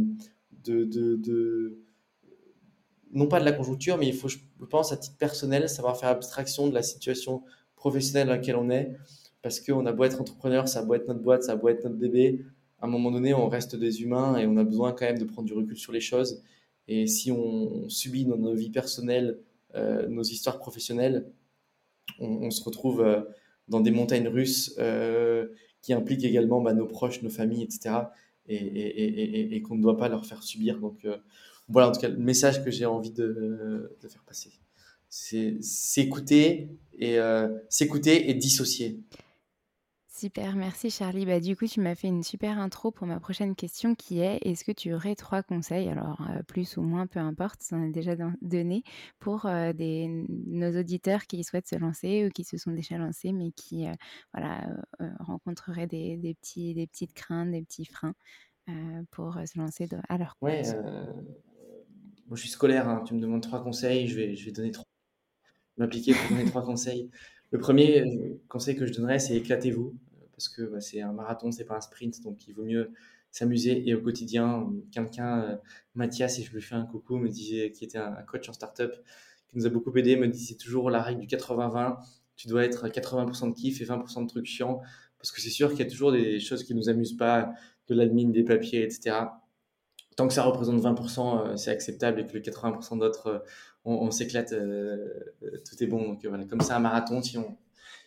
de, 0.63 0.83
de, 0.83 1.15
de, 1.15 1.79
non 3.13 3.27
pas 3.27 3.39
de 3.39 3.45
la 3.45 3.53
conjoncture, 3.53 3.97
mais 3.97 4.07
il 4.07 4.13
faut, 4.13 4.27
je 4.27 4.37
pense, 4.69 4.91
à 4.91 4.97
titre 4.97 5.17
personnel, 5.17 5.69
savoir 5.69 5.97
faire 5.97 6.09
abstraction 6.09 6.67
de 6.67 6.73
la 6.73 6.83
situation 6.83 7.43
professionnelle 7.75 8.27
dans 8.27 8.33
laquelle 8.33 8.57
on 8.57 8.69
est. 8.69 8.95
Parce 9.41 9.59
qu'on 9.61 9.85
a 9.85 9.93
beau 9.93 10.03
être 10.03 10.19
entrepreneur, 10.19 10.67
ça 10.67 10.79
a 10.79 10.83
beau 10.83 10.95
être 10.95 11.07
notre 11.07 11.21
boîte, 11.21 11.43
ça 11.43 11.53
a 11.53 11.55
beau 11.55 11.69
être 11.69 11.83
notre 11.83 11.95
bébé. 11.95 12.43
À 12.79 12.85
un 12.85 12.89
moment 12.89 13.11
donné, 13.11 13.33
on 13.33 13.47
reste 13.47 13.75
des 13.75 14.01
humains 14.01 14.37
et 14.37 14.45
on 14.45 14.57
a 14.57 14.63
besoin 14.63 14.91
quand 14.91 15.05
même 15.05 15.19
de 15.19 15.23
prendre 15.23 15.47
du 15.47 15.53
recul 15.53 15.77
sur 15.77 15.93
les 15.93 16.01
choses. 16.01 16.43
Et 16.87 17.07
si 17.07 17.31
on 17.31 17.87
subit 17.89 18.25
dans 18.25 18.37
nos 18.37 18.53
vies 18.53 18.69
personnelles 18.69 19.39
nos 20.09 20.23
histoires 20.23 20.59
professionnelles, 20.59 21.25
on, 22.19 22.49
se 22.51 22.63
retrouve 22.63 23.01
euh, 23.01 23.21
dans 23.67 23.79
des 23.79 23.91
montagnes 23.91 24.27
russes 24.27 24.75
euh, 24.79 25.47
qui 25.81 25.93
impliquent 25.93 26.23
également 26.23 26.61
bah, 26.61 26.73
nos 26.73 26.85
proches, 26.85 27.21
nos 27.21 27.29
familles, 27.29 27.63
etc. 27.63 27.95
Et, 28.47 29.61
qu'on 29.61 29.75
ne 29.75 29.81
doit 29.81 29.97
pas 29.97 30.07
leur 30.07 30.25
faire 30.25 30.41
subir. 30.41 30.79
Donc 30.79 31.05
voilà, 31.67 31.89
en 31.89 31.91
tout 31.91 31.99
cas, 31.99 32.07
le 32.07 32.17
message 32.17 32.63
que 32.63 32.71
j'ai 32.71 32.85
envie 32.85 33.11
de, 33.11 33.97
faire 34.07 34.23
passer, 34.23 34.51
c'est 35.09 35.61
s'écouter 35.61 36.69
et 36.97 37.17
s'écouter 37.67 38.29
et 38.29 38.33
dissocier. 38.33 39.01
Super, 40.17 40.55
merci 40.55 40.89
Charlie. 40.89 41.27
Bah, 41.27 41.39
du 41.39 41.55
coup, 41.55 41.67
tu 41.67 41.79
m'as 41.79 41.93
fait 41.93 42.07
une 42.07 42.23
super 42.23 42.57
intro 42.57 42.89
pour 42.89 43.05
ma 43.05 43.19
prochaine 43.19 43.55
question 43.55 43.93
qui 43.93 44.19
est 44.19 44.39
est-ce 44.41 44.63
que 44.63 44.71
tu 44.71 44.91
aurais 44.91 45.13
trois 45.13 45.43
conseils, 45.43 45.89
alors 45.89 46.27
euh, 46.31 46.41
plus 46.41 46.77
ou 46.77 46.81
moins, 46.81 47.05
peu 47.05 47.19
importe, 47.19 47.61
ça 47.61 47.75
en 47.75 47.83
est 47.83 47.91
déjà 47.91 48.15
donné, 48.41 48.81
pour 49.19 49.45
euh, 49.45 49.73
des, 49.73 50.07
nos 50.27 50.79
auditeurs 50.79 51.27
qui 51.27 51.43
souhaitent 51.43 51.67
se 51.67 51.75
lancer 51.75 52.25
ou 52.25 52.31
qui 52.31 52.45
se 52.45 52.57
sont 52.57 52.71
déjà 52.71 52.97
lancés 52.97 53.31
mais 53.31 53.51
qui 53.51 53.85
euh, 53.85 53.93
voilà, 54.33 54.67
rencontreraient 55.19 55.85
des, 55.85 56.17
des, 56.17 56.33
petits, 56.33 56.73
des 56.73 56.87
petites 56.87 57.13
craintes, 57.13 57.51
des 57.51 57.61
petits 57.61 57.85
freins 57.85 58.15
pour 59.11 59.35
se 59.45 59.59
lancer 59.59 59.87
à 60.09 60.17
leur 60.17 60.35
compte 60.39 60.49
moi, 62.27 62.35
je 62.35 62.41
suis 62.41 62.49
scolaire, 62.49 62.89
hein, 62.89 63.03
tu 63.05 63.13
me 63.13 63.21
demandes 63.21 63.43
trois 63.43 63.63
conseils, 63.63 64.07
je 64.07 64.15
vais, 64.15 64.35
je 64.35 64.45
vais 64.45 64.51
donner 64.51 64.71
trois, 64.71 64.87
m'appliquer 65.77 66.13
pour 66.13 66.35
donner 66.35 66.49
trois 66.49 66.65
conseils. 66.65 67.11
Le 67.51 67.59
premier 67.59 68.03
conseil 68.49 68.75
que 68.75 68.85
je 68.85 68.91
donnerais, 68.91 69.19
c'est 69.19 69.37
éclatez-vous, 69.37 69.95
parce 70.37 70.49
que 70.49 70.61
bah, 70.61 70.79
c'est 70.79 71.01
un 71.01 71.11
marathon, 71.11 71.51
c'est 71.51 71.65
pas 71.65 71.75
un 71.75 71.81
sprint, 71.81 72.21
donc 72.21 72.47
il 72.47 72.53
vaut 72.53 72.63
mieux 72.63 72.91
s'amuser 73.31 73.89
et 73.89 73.95
au 73.95 74.01
quotidien. 74.01 74.71
Quelqu'un, 74.91 75.41
euh, 75.41 75.57
Mathias, 75.95 76.37
et 76.39 76.43
je 76.43 76.53
lui 76.53 76.61
fais 76.61 76.75
un 76.75 76.85
coucou, 76.85 77.17
me 77.17 77.27
disait, 77.27 77.71
qui 77.71 77.83
était 77.83 77.97
un, 77.97 78.21
coach 78.21 78.47
en 78.47 78.53
startup, 78.53 78.91
qui 79.47 79.57
nous 79.57 79.65
a 79.65 79.69
beaucoup 79.69 79.95
aidé, 79.97 80.15
me 80.15 80.27
disait 80.27 80.55
toujours 80.55 80.91
la 80.91 81.01
règle 81.01 81.21
du 81.21 81.27
80-20. 81.27 81.97
Tu 82.35 82.47
dois 82.47 82.63
être 82.63 82.87
80% 82.87 83.49
de 83.49 83.53
kiff 83.55 83.81
et 83.81 83.85
20% 83.85 84.23
de 84.23 84.27
trucs 84.27 84.45
chiants, 84.45 84.79
parce 85.17 85.31
que 85.31 85.41
c'est 85.41 85.49
sûr 85.49 85.71
qu'il 85.71 85.79
y 85.79 85.87
a 85.87 85.89
toujours 85.89 86.11
des 86.11 86.39
choses 86.39 86.63
qui 86.63 86.75
nous 86.75 86.87
amusent 86.87 87.17
pas, 87.17 87.51
de 87.87 87.95
l'admin, 87.95 88.29
des 88.29 88.43
papiers, 88.43 88.83
etc. 88.83 89.17
Tant 90.17 90.27
que 90.27 90.33
ça 90.33 90.43
représente 90.43 90.79
20%, 90.79 91.53
euh, 91.53 91.55
c'est 91.55 91.71
acceptable 91.71 92.19
et 92.19 92.27
que 92.27 92.33
le 92.33 92.41
80% 92.41 92.99
d'autres, 92.99 93.27
euh, 93.27 93.39
on, 93.85 94.11
s'éclate, 94.11 94.53
tout 94.53 95.83
est 95.83 95.87
bon. 95.87 96.09
Donc 96.09 96.25
voilà, 96.25 96.43
comme 96.43 96.59
c'est 96.59 96.73
un 96.73 96.79
marathon, 96.79 97.21
si 97.23 97.37
on 97.37 97.57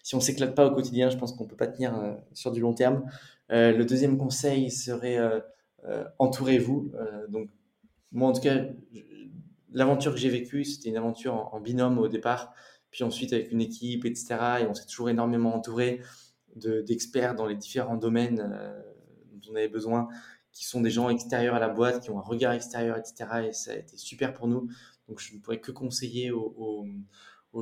si 0.03 0.15
on 0.15 0.21
s'éclate 0.21 0.55
pas 0.55 0.67
au 0.67 0.75
quotidien, 0.75 1.11
je 1.11 1.17
pense 1.17 1.33
qu'on 1.33 1.47
peut 1.47 1.57
pas 1.57 1.67
tenir 1.67 1.95
sur 2.33 2.53
du 2.53 2.61
long 2.61 2.75
terme. 2.75 3.05
Euh, 3.53 3.73
le 3.73 3.85
deuxième 3.85 4.17
conseil 4.17 4.71
serait 4.71 5.19
euh, 5.19 5.41
euh, 5.85 6.05
entourez-vous. 6.19 6.93
donc, 7.29 7.49
moi, 8.13 8.29
en 8.29 8.33
tout 8.33 8.41
cas, 8.41 8.65
l'aventure 9.73 10.13
que 10.13 10.19
j'ai 10.19 10.31
vécue, 10.31 10.65
c'était 10.65 10.89
une 10.89 10.97
aventure 10.97 11.49
en, 11.53 11.61
binôme 11.61 11.99
au 11.99 12.09
départ, 12.09 12.53
puis 12.91 13.05
ensuite 13.05 13.33
avec 13.33 13.53
une 13.53 13.61
équipe, 13.61 14.05
etc. 14.05 14.37
Et 14.61 14.67
on 14.67 14.75
s'est 14.75 14.87
toujours 14.87 15.11
énormément 15.11 15.55
entouré 15.55 16.01
d'experts 16.57 17.37
dans 17.37 17.47
les 17.47 17.55
différents 17.55 17.97
domaines 17.97 18.53
dont 19.33 19.53
on 19.53 19.55
avait 19.55 19.69
besoin, 19.69 20.09
qui 20.53 20.65
sont 20.65 20.81
des 20.81 20.91
gens 20.91 21.09
extérieurs 21.09 21.55
à 21.55 21.61
la 21.61 21.69
boîte, 21.69 22.03
qui 22.03 22.11
ont 22.11 22.19
un 22.19 22.23
regard 22.23 22.53
extérieur, 22.53 22.99
etc. 22.99 23.49
Et 23.49 23.53
ça 23.53 23.73
a 23.73 23.77
été 23.77 23.97
super 23.97 24.35
pour 24.35 24.49
nous. 24.49 24.69
Donc, 25.09 25.21
je 25.21 25.35
ne 25.35 25.41
pourrais 25.41 25.61
que 25.61 25.71
conseiller 25.71 26.33
aux, 26.33 26.87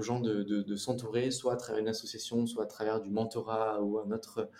gens 0.00 0.20
de, 0.20 0.42
de 0.42 0.76
s'entourer, 0.76 1.30
soit 1.30 1.54
à 1.54 1.56
travers 1.56 1.80
une 1.80 1.88
association, 1.88 2.46
soit 2.46 2.64
à 2.64 2.66
travers 2.66 3.00
du 3.00 3.10
mentorat 3.10 3.82
ou 3.82 3.98
un 3.98 4.10
autre 4.10 4.50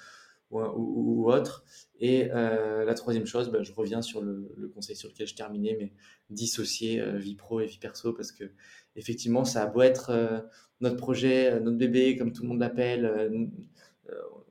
ou, 0.51 1.31
autre. 1.31 1.65
Et 2.01 2.31
euh, 2.33 2.85
la 2.85 2.95
troisième 2.95 3.27
chose, 3.27 3.51
bah, 3.51 3.63
je 3.63 3.73
reviens 3.73 4.03
sur 4.03 4.23
le, 4.23 4.71
conseil 4.75 4.97
sur 4.97 5.09
lequel 5.09 5.27
je 5.27 5.35
terminais, 5.35 5.77
mais 5.79 5.93
dissocier 6.31 7.01
euh, 7.01 7.17
vie 7.17 7.35
pro 7.35 7.61
et 7.61 7.67
vie 7.67 7.79
perso, 7.79 8.13
parce 8.13 8.33
que 8.33 8.45
effectivement, 8.97 9.45
ça 9.45 9.63
a 9.63 9.67
beau 9.67 9.83
être 9.83 10.11
euh, 10.11 10.41
notre 10.81 10.97
projet, 10.97 11.61
notre 11.61 11.77
bébé, 11.77 12.17
comme 12.17 12.33
tout 12.33 12.43
le 12.43 12.49
monde 12.49 12.61
l'appelle, 12.61 13.31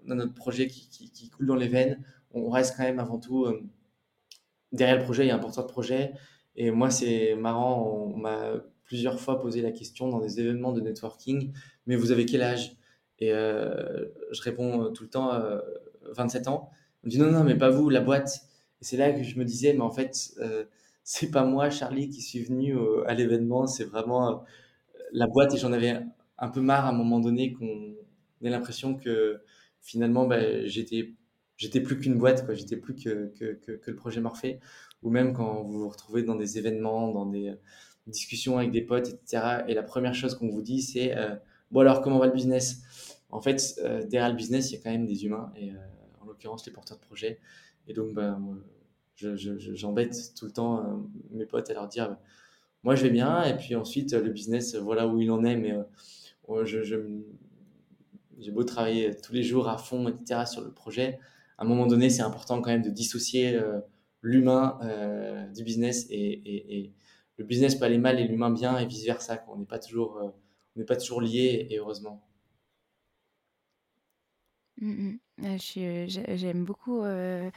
notre 0.03 0.33
projet 0.33 0.67
qui, 0.67 1.29
coule 1.29 1.47
dans 1.47 1.55
les 1.55 1.67
veines, 1.67 2.03
on 2.31 2.49
reste 2.49 2.75
quand 2.77 2.83
même 2.83 2.99
avant 2.99 3.19
tout 3.19 3.47
derrière 4.71 4.97
le 4.97 5.03
projet, 5.03 5.23
il 5.25 5.29
y 5.29 5.31
a 5.31 5.35
un 5.35 5.39
porteur 5.39 5.65
de 5.65 5.71
projet. 5.71 6.13
Et 6.55 6.71
moi, 6.71 6.89
c'est 6.89 7.35
marrant, 7.35 8.11
on 8.13 8.17
m'a 8.17 8.61
plusieurs 8.87 9.19
fois 9.19 9.39
posé 9.39 9.61
la 9.61 9.71
question 9.71 10.09
dans 10.09 10.19
des 10.19 10.39
événements 10.39 10.71
de 10.71 10.81
networking, 10.81 11.53
mais 11.85 11.95
vous 11.95 12.11
avez 12.11 12.25
quel 12.25 12.41
âge? 12.41 12.75
Et 13.19 13.29
je 13.29 14.41
réponds 14.41 14.91
tout 14.93 15.03
le 15.03 15.09
temps, 15.09 15.31
27 16.13 16.47
ans. 16.47 16.71
On 17.03 17.07
me 17.07 17.11
dit 17.11 17.19
non, 17.19 17.31
non, 17.31 17.43
mais 17.43 17.55
pas 17.55 17.69
vous, 17.69 17.89
la 17.89 18.01
boîte. 18.01 18.41
Et 18.81 18.85
c'est 18.85 18.97
là 18.97 19.11
que 19.11 19.23
je 19.23 19.37
me 19.37 19.45
disais, 19.45 19.73
mais 19.73 19.81
en 19.81 19.91
fait, 19.91 20.31
euh, 20.39 20.65
c'est 21.03 21.31
pas 21.31 21.43
moi, 21.43 21.69
Charlie, 21.69 22.09
qui 22.09 22.21
suis 22.21 22.43
venu 22.43 22.75
à 23.05 23.13
l'événement, 23.13 23.67
c'est 23.67 23.85
vraiment 23.85 24.29
euh, 24.29 24.35
la 25.13 25.27
boîte. 25.27 25.53
Et 25.53 25.57
j'en 25.57 25.71
avais 25.71 25.99
un 26.37 26.49
peu 26.49 26.61
marre 26.61 26.85
à 26.85 26.89
un 26.89 26.93
moment 26.93 27.19
donné 27.19 27.53
qu'on 27.53 27.95
ait 28.43 28.49
l'impression 28.49 28.95
que 28.95 29.41
finalement, 29.81 30.25
bah, 30.27 30.65
j'étais 30.65 31.13
j'étais 31.55 31.81
plus 31.81 31.97
qu'une 31.99 32.17
boîte, 32.17 32.45
quoi. 32.45 32.53
J'étais 32.53 32.77
plus 32.77 32.95
que, 32.95 33.33
que, 33.39 33.53
que, 33.53 33.89
le 33.89 33.95
projet 33.95 34.21
Morphée. 34.21 34.59
Ou 35.03 35.09
même 35.09 35.33
quand 35.33 35.63
vous 35.63 35.79
vous 35.79 35.89
retrouvez 35.89 36.23
dans 36.23 36.35
des 36.35 36.57
événements, 36.57 37.11
dans 37.11 37.25
des 37.25 37.53
discussions 38.11 38.57
avec 38.57 38.71
des 38.71 38.81
potes, 38.81 39.09
etc. 39.09 39.63
Et 39.67 39.73
la 39.73 39.83
première 39.83 40.15
chose 40.15 40.35
qu'on 40.35 40.49
vous 40.49 40.61
dit, 40.61 40.81
c'est 40.81 41.17
euh, 41.17 41.35
bon 41.71 41.81
alors 41.81 42.01
comment 42.01 42.19
va 42.19 42.27
le 42.27 42.33
business? 42.33 42.81
En 43.29 43.41
fait, 43.41 43.81
derrière 44.09 44.29
le 44.29 44.35
business, 44.35 44.71
il 44.71 44.75
y 44.75 44.77
a 44.77 44.81
quand 44.81 44.89
même 44.89 45.05
des 45.05 45.25
humains. 45.25 45.51
Et 45.57 45.73
l'occurrence 46.37 46.65
les 46.65 46.71
porteurs 46.71 46.97
de 46.97 47.03
projet. 47.03 47.39
Et 47.87 47.93
donc, 47.93 48.13
bah, 48.13 48.37
j'embête 49.15 50.33
tout 50.37 50.45
le 50.45 50.51
temps 50.51 50.79
euh, 50.79 50.83
mes 51.31 51.45
potes 51.45 51.69
à 51.69 51.73
leur 51.73 51.87
dire 51.87 52.17
moi 52.83 52.95
je 52.95 53.03
vais 53.03 53.09
bien, 53.09 53.43
et 53.43 53.57
puis 53.57 53.75
ensuite 53.75 54.13
le 54.13 54.29
business, 54.29 54.75
voilà 54.75 55.07
où 55.07 55.19
il 55.19 55.31
en 55.31 55.43
est, 55.43 55.55
mais 55.55 55.73
euh, 55.73 56.63
j'ai 58.39 58.51
beau 58.51 58.63
travailler 58.63 59.15
tous 59.15 59.33
les 59.33 59.43
jours 59.43 59.67
à 59.67 59.77
fond, 59.77 60.07
etc., 60.07 60.45
sur 60.45 60.61
le 60.61 60.71
projet. 60.71 61.19
À 61.57 61.63
un 61.63 61.67
moment 61.67 61.87
donné, 61.87 62.09
c'est 62.11 62.21
important 62.21 62.61
quand 62.61 62.69
même 62.69 62.83
de 62.83 62.91
dissocier 62.91 63.55
euh, 63.55 63.79
l'humain 64.21 64.79
du 65.53 65.63
business 65.63 66.05
et, 66.09 66.93
le 67.37 67.45
business 67.45 67.75
peut 67.75 67.85
aller 67.85 67.97
mal 67.97 68.19
et 68.19 68.27
l'humain 68.27 68.51
bien 68.51 68.77
et 68.77 68.85
vice 68.85 69.05
versa. 69.05 69.43
On 69.47 69.57
n'est 69.57 69.65
pas 69.65 69.79
toujours, 69.79 70.17
on 70.21 70.79
n'est 70.79 70.85
pas 70.85 70.97
toujours 70.97 71.21
liés 71.21 71.67
et 71.69 71.77
heureusement. 71.77 72.27
Mmh 74.79 75.17
j'aime 76.35 76.65
beaucoup 76.65 77.03
euh, 77.03 77.49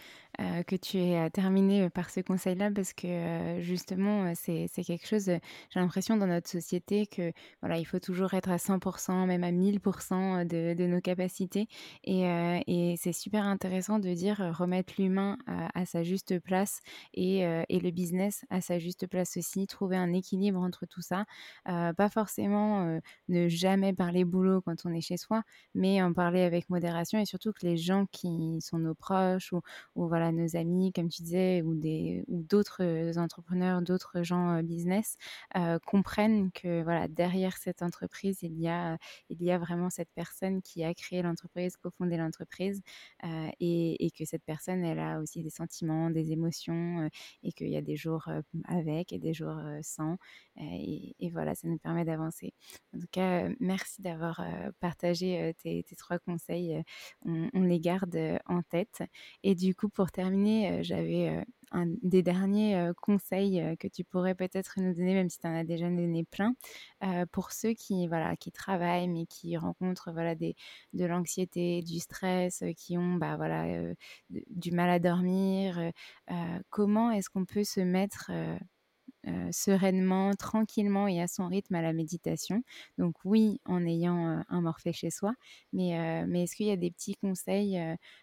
que 0.66 0.76
tu 0.76 0.99
aies 0.99 1.30
terminé 1.30 1.91
par 1.91 2.11
ce 2.11 2.20
conseil-là 2.20 2.70
parce 2.70 2.93
que 2.93 3.61
justement, 3.61 4.32
c'est 4.34 4.68
quelque 4.84 5.07
chose, 5.07 5.26
j'ai 5.26 5.41
l'impression 5.80 6.16
dans 6.16 6.26
notre 6.26 6.49
société 6.49 7.07
que 7.07 7.32
voilà, 7.61 7.78
il 7.78 7.84
faut 7.84 7.99
toujours 7.99 8.34
être 8.34 8.51
à 8.51 8.57
100%, 8.57 9.26
même 9.26 9.45
à 9.45 9.53
1000% 9.53 10.47
de, 10.47 10.74
de 10.74 10.86
nos 10.86 11.01
capacités. 11.01 11.68
Et, 12.05 12.22
et 12.66 12.97
c'est 12.97 13.12
super 13.12 13.45
intéressant 13.45 13.99
de 13.99 14.12
dire 14.14 14.38
remettre 14.57 14.95
l'humain 14.99 15.36
à, 15.47 15.84
sa 15.84 16.03
juste 16.03 16.38
place 16.41 16.80
et, 17.14 17.41
et, 17.68 17.80
le 17.80 17.91
business 17.91 18.45
à 18.51 18.61
sa 18.61 18.78
juste 18.78 19.07
place 19.07 19.36
aussi, 19.36 19.66
trouver 19.66 19.97
un 19.97 20.12
équilibre 20.12 20.61
entre 20.61 20.86
tout 20.86 21.03
ça. 21.03 21.24
pas 21.64 22.09
forcément 22.11 23.01
ne 23.28 23.49
jamais 23.49 23.93
parler 23.93 24.24
boulot 24.24 24.61
quand 24.62 24.76
on 24.84 24.93
est 24.93 25.01
chez 25.01 25.16
soi, 25.16 25.43
mais 25.74 26.03
en 26.03 26.12
parler 26.12 26.43
avec 26.43 26.68
modération 26.70 27.18
et 27.18 27.24
surtout 27.26 27.53
que 27.53 27.66
les 27.66 27.76
gens 27.76 28.07
qui 28.12 28.61
sont 28.61 28.78
nos 28.78 28.95
proches 28.95 29.53
ou, 29.53 29.61
ou 29.95 30.09
voilà, 30.09 30.30
nos 30.33 30.57
amis, 30.57 30.93
comme 30.93 31.09
tu 31.09 31.22
disais, 31.22 31.62
ou 31.62 31.74
des 31.74 32.24
ou 32.28 32.43
d'autres 32.43 33.18
entrepreneurs, 33.18 33.83
d'autres 33.83 34.22
gens 34.22 34.62
business 34.62 35.16
comprennent 35.87 36.51
que 36.53 36.83
voilà 36.83 37.09
derrière 37.09 37.57
cette 37.57 37.83
entreprise 37.83 38.39
il 38.43 38.59
y 38.61 38.68
a 38.68 38.99
il 39.28 39.43
y 39.43 39.51
a 39.51 39.59
vraiment 39.59 39.91
cette 39.91 40.11
personne 40.14 40.62
qui 40.62 40.85
a 40.85 40.95
créé 40.95 41.22
l'entreprise, 41.22 41.76
cofondé 41.76 42.16
l'entreprise 42.16 42.83
et, 43.61 44.07
et, 44.07 44.11
que 44.11 44.24
cette 44.24 44.45
personne 44.45 44.85
elle 44.85 44.99
a 44.99 45.20
aussi 45.20 45.43
des 45.43 45.51
sentiments, 45.51 46.11
des 46.11 46.33
émotions 46.33 47.09
et 47.43 47.53
qu'il 47.53 47.68
y 47.68 47.76
a 47.76 47.83
des 47.83 47.97
jours 47.97 48.28
avec 48.66 49.12
et 49.12 49.18
des 49.18 49.35
jours 49.35 49.61
sans 49.83 50.16
et, 50.57 51.31
voilà 51.33 51.55
ça 51.55 51.68
nous 51.68 51.78
permet 51.78 52.05
d'avancer. 52.05 52.55
En 52.95 52.99
tout 52.99 53.07
cas 53.11 53.49
merci 53.61 54.03
d'avoir 54.03 54.43
partagé 54.81 55.55
tes, 55.62 55.83
tes, 55.85 55.97
trois 55.97 56.18
conseils, 56.18 56.83
on, 57.24 57.49
on, 57.55 57.62
les 57.62 57.81
garde 57.81 58.18
en 58.47 58.62
tête 58.62 59.03
et 59.43 59.55
du 59.55 59.74
coup 59.74 59.89
pour 59.89 60.11
terminer, 60.21 60.83
j'avais 60.83 61.43
un 61.73 61.87
des 62.03 62.23
derniers 62.23 62.91
conseils 63.01 63.77
que 63.79 63.89
tu 63.89 64.05
pourrais 64.05 64.35
peut-être 64.35 64.75
nous 64.79 64.93
donner, 64.93 65.14
même 65.14 65.31
si 65.31 65.39
tu 65.39 65.47
en 65.47 65.55
as 65.55 65.64
déjà 65.64 65.89
donné 65.89 66.25
plein, 66.25 66.55
pour 67.33 67.53
ceux 67.53 67.73
qui, 67.73 68.07
voilà, 68.07 68.37
qui 68.37 68.53
travaillent 68.53 69.09
mais 69.09 69.25
qui 69.25 69.57
rencontrent 69.57 70.12
voilà, 70.12 70.35
de 70.35 70.55
l'anxiété, 70.93 71.81
du 71.81 72.01
stress, 72.01 72.62
qui 72.77 72.99
ont 72.99 73.14
bah, 73.14 73.37
voilà, 73.37 73.95
du 74.29 74.73
mal 74.73 74.91
à 74.91 74.99
dormir. 74.99 75.81
comment 76.68 77.11
est-ce 77.12 77.31
qu'on 77.31 77.47
peut 77.47 77.64
se 77.64 77.81
mettre 77.81 78.31
euh, 79.29 79.51
sereinement, 79.53 80.33
tranquillement 80.33 81.07
et 81.07 81.21
à 81.21 81.29
son 81.29 81.47
rythme 81.47 81.75
à 81.75 81.83
la 81.83 81.93
méditation. 81.93 82.62
Donc 82.97 83.16
oui, 83.27 83.61
en 83.66 83.85
ayant 83.85 84.39
euh, 84.39 84.41
un 84.49 84.62
morphée 84.62 84.95
chez 84.95 85.11
soi, 85.11 85.35
mais, 85.75 85.99
euh, 85.99 86.25
mais 86.27 86.45
est-ce 86.45 86.57
qu'il 86.57 86.66
y 86.66 86.71
a 86.71 86.77
des 86.77 86.91
petits 86.91 87.16
conseils, 87.16 87.79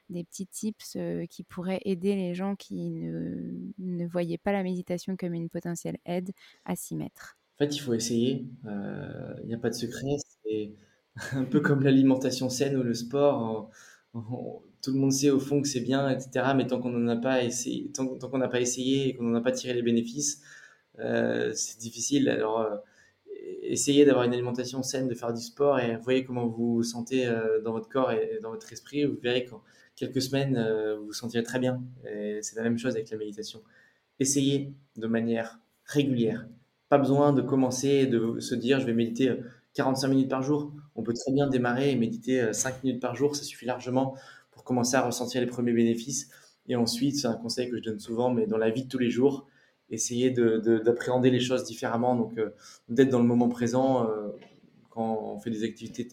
des 0.09 0.23
petits 0.23 0.47
tips 0.47 0.97
qui 1.29 1.43
pourraient 1.43 1.81
aider 1.85 2.15
les 2.15 2.33
gens 2.33 2.55
qui 2.55 2.89
ne, 2.89 3.53
ne 3.77 4.07
voyaient 4.07 4.39
pas 4.39 4.51
la 4.51 4.63
méditation 4.63 5.15
comme 5.15 5.35
une 5.35 5.49
potentielle 5.49 5.97
aide 6.05 6.31
à 6.65 6.75
s'y 6.75 6.95
mettre? 6.95 7.37
En 7.55 7.65
fait, 7.65 7.75
il 7.75 7.79
faut 7.79 7.93
essayer. 7.93 8.47
Il 8.63 9.47
n'y 9.47 9.53
a 9.53 9.59
pas 9.59 9.69
de 9.69 9.75
secret. 9.75 10.15
C'est 10.43 10.71
un 11.33 11.45
peu 11.45 11.59
comme 11.59 11.83
l'alimentation 11.83 12.49
saine 12.49 12.75
ou 12.75 12.81
le 12.81 12.95
sport. 12.95 13.69
tout 14.13 14.93
le 14.93 14.99
monde 14.99 15.11
sait 15.11 15.29
au 15.29 15.39
fond 15.39 15.61
que 15.61 15.67
c'est 15.67 15.81
bien, 15.81 16.09
etc. 16.09 16.53
Mais 16.55 16.65
tant 16.65 16.81
qu'on 16.81 16.89
n'en 16.89 17.07
a 17.07 17.17
pas 17.17 17.43
essayé, 17.43 17.91
tant, 17.91 18.07
tant 18.17 18.29
qu'on 18.29 18.39
n'a 18.39 18.47
pas 18.47 18.61
essayé 18.61 19.09
et 19.09 19.13
qu'on 19.13 19.25
n'en 19.25 19.37
a 19.37 19.41
pas 19.41 19.51
tiré 19.51 19.75
les 19.75 19.83
bénéfices, 19.83 20.41
c'est 21.53 21.79
difficile. 21.79 22.29
Alors, 22.29 22.61
euh, 22.61 22.77
essayez 23.61 24.05
d'avoir 24.05 24.25
une 24.25 24.33
alimentation 24.33 24.83
saine, 24.83 25.07
de 25.07 25.13
faire 25.13 25.33
du 25.33 25.41
sport 25.41 25.79
et 25.79 25.95
voyez 25.97 26.23
comment 26.23 26.47
vous 26.47 26.75
vous 26.75 26.83
sentez 26.83 27.27
euh, 27.27 27.61
dans 27.61 27.71
votre 27.71 27.89
corps 27.89 28.11
et 28.11 28.39
dans 28.41 28.51
votre 28.51 28.71
esprit. 28.71 29.05
Vous 29.05 29.17
verrez 29.21 29.45
qu'en 29.45 29.61
quelques 29.95 30.21
semaines, 30.21 30.63
vous 30.97 31.07
vous 31.07 31.13
sentirez 31.13 31.43
très 31.43 31.59
bien. 31.59 31.81
c'est 32.03 32.55
la 32.55 32.63
même 32.63 32.77
chose 32.77 32.95
avec 32.95 33.09
la 33.09 33.17
méditation. 33.17 33.61
Essayez 34.19 34.73
de 34.95 35.07
manière 35.07 35.59
régulière. 35.85 36.47
Pas 36.89 36.97
besoin 36.97 37.33
de 37.33 37.41
commencer 37.41 37.87
et 37.87 38.07
de 38.07 38.39
se 38.39 38.55
dire 38.55 38.79
je 38.79 38.85
vais 38.85 38.93
méditer 38.93 39.35
45 39.73 40.07
minutes 40.07 40.29
par 40.29 40.43
jour. 40.43 40.71
On 40.95 41.03
peut 41.03 41.13
très 41.13 41.31
bien 41.31 41.47
démarrer 41.47 41.91
et 41.91 41.95
méditer 41.95 42.53
5 42.53 42.83
minutes 42.83 43.01
par 43.01 43.15
jour. 43.15 43.35
Ça 43.35 43.43
suffit 43.43 43.65
largement 43.65 44.15
pour 44.51 44.63
commencer 44.63 44.95
à 44.95 45.01
ressentir 45.01 45.41
les 45.41 45.47
premiers 45.47 45.73
bénéfices. 45.73 46.29
Et 46.67 46.75
ensuite, 46.75 47.15
c'est 47.15 47.27
un 47.27 47.35
conseil 47.35 47.69
que 47.69 47.77
je 47.77 47.81
donne 47.81 47.99
souvent, 47.99 48.31
mais 48.31 48.45
dans 48.45 48.57
la 48.57 48.69
vie 48.69 48.83
de 48.83 48.89
tous 48.89 48.97
les 48.97 49.09
jours, 49.09 49.47
essayer 49.89 50.31
d'appréhender 50.31 51.29
les 51.29 51.39
choses 51.39 51.63
différemment. 51.63 52.15
Donc, 52.15 52.39
d'être 52.89 53.09
dans 53.09 53.19
le 53.19 53.25
moment 53.25 53.49
présent 53.49 54.07
quand 54.89 55.19
on 55.35 55.39
fait 55.39 55.51
des 55.51 55.63
activités 55.63 56.07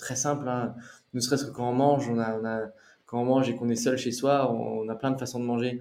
très 0.00 0.16
simples. 0.16 0.48
Hein. 0.48 0.74
Ne 1.14 1.20
serait-ce 1.20 1.44
que 1.44 1.50
quand 1.50 1.70
on 1.70 1.74
mange, 1.74 2.08
on 2.08 2.18
a, 2.18 2.38
on 2.38 2.44
a, 2.44 2.70
quand 3.06 3.20
on 3.20 3.24
mange 3.24 3.48
et 3.48 3.54
qu'on 3.54 3.68
est 3.68 3.76
seul 3.76 3.98
chez 3.98 4.12
soi, 4.12 4.52
on, 4.52 4.88
a 4.88 4.94
plein 4.96 5.10
de 5.10 5.18
façons 5.18 5.38
de 5.38 5.44
manger. 5.44 5.80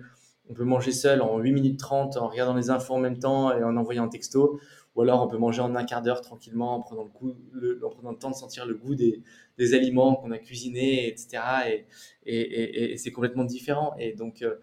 On 0.49 0.53
peut 0.53 0.63
manger 0.63 0.91
seul 0.91 1.21
en 1.21 1.37
8 1.37 1.51
minutes 1.51 1.79
30 1.79 2.17
en 2.17 2.27
regardant 2.27 2.55
les 2.55 2.69
infos 2.69 2.95
en 2.95 2.99
même 2.99 3.19
temps 3.19 3.55
et 3.55 3.63
en 3.63 3.77
envoyant 3.77 4.03
un 4.03 4.09
texto. 4.09 4.59
Ou 4.95 5.03
alors 5.03 5.23
on 5.23 5.27
peut 5.27 5.37
manger 5.37 5.61
en 5.61 5.75
un 5.75 5.85
quart 5.85 6.01
d'heure 6.01 6.21
tranquillement 6.21 6.75
en 6.75 6.81
prenant 6.81 7.03
le, 7.03 7.09
coup, 7.09 7.35
en 7.83 7.89
prenant 7.89 8.11
le 8.11 8.17
temps 8.17 8.31
de 8.31 8.35
sentir 8.35 8.65
le 8.65 8.73
goût 8.73 8.95
des, 8.95 9.21
des 9.57 9.73
aliments 9.75 10.15
qu'on 10.15 10.31
a 10.31 10.39
cuisinés, 10.39 11.07
etc. 11.07 11.37
Et, 11.67 11.85
et, 12.25 12.93
et, 12.93 12.97
c'est 12.97 13.11
complètement 13.11 13.45
différent. 13.45 13.93
Et 13.99 14.13
donc, 14.13 14.41
euh, 14.41 14.55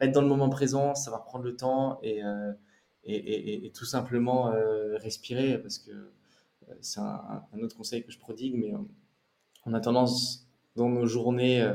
être 0.00 0.12
dans 0.12 0.22
le 0.22 0.28
moment 0.28 0.48
présent, 0.48 0.94
va 1.10 1.18
prendre 1.18 1.44
le 1.44 1.56
temps 1.56 2.00
et, 2.02 2.22
euh, 2.24 2.52
tout 3.74 3.84
simplement 3.84 4.52
euh, 4.52 4.96
respirer 4.96 5.58
parce 5.58 5.78
que 5.78 6.10
c'est 6.80 7.00
un, 7.00 7.42
autre 7.60 7.76
conseil 7.76 8.02
que 8.02 8.10
je 8.10 8.18
prodigue, 8.18 8.54
mais 8.56 8.72
on 9.66 9.74
a 9.74 9.80
tendance 9.80 10.48
dans 10.76 10.88
nos 10.88 11.06
journées 11.06 11.70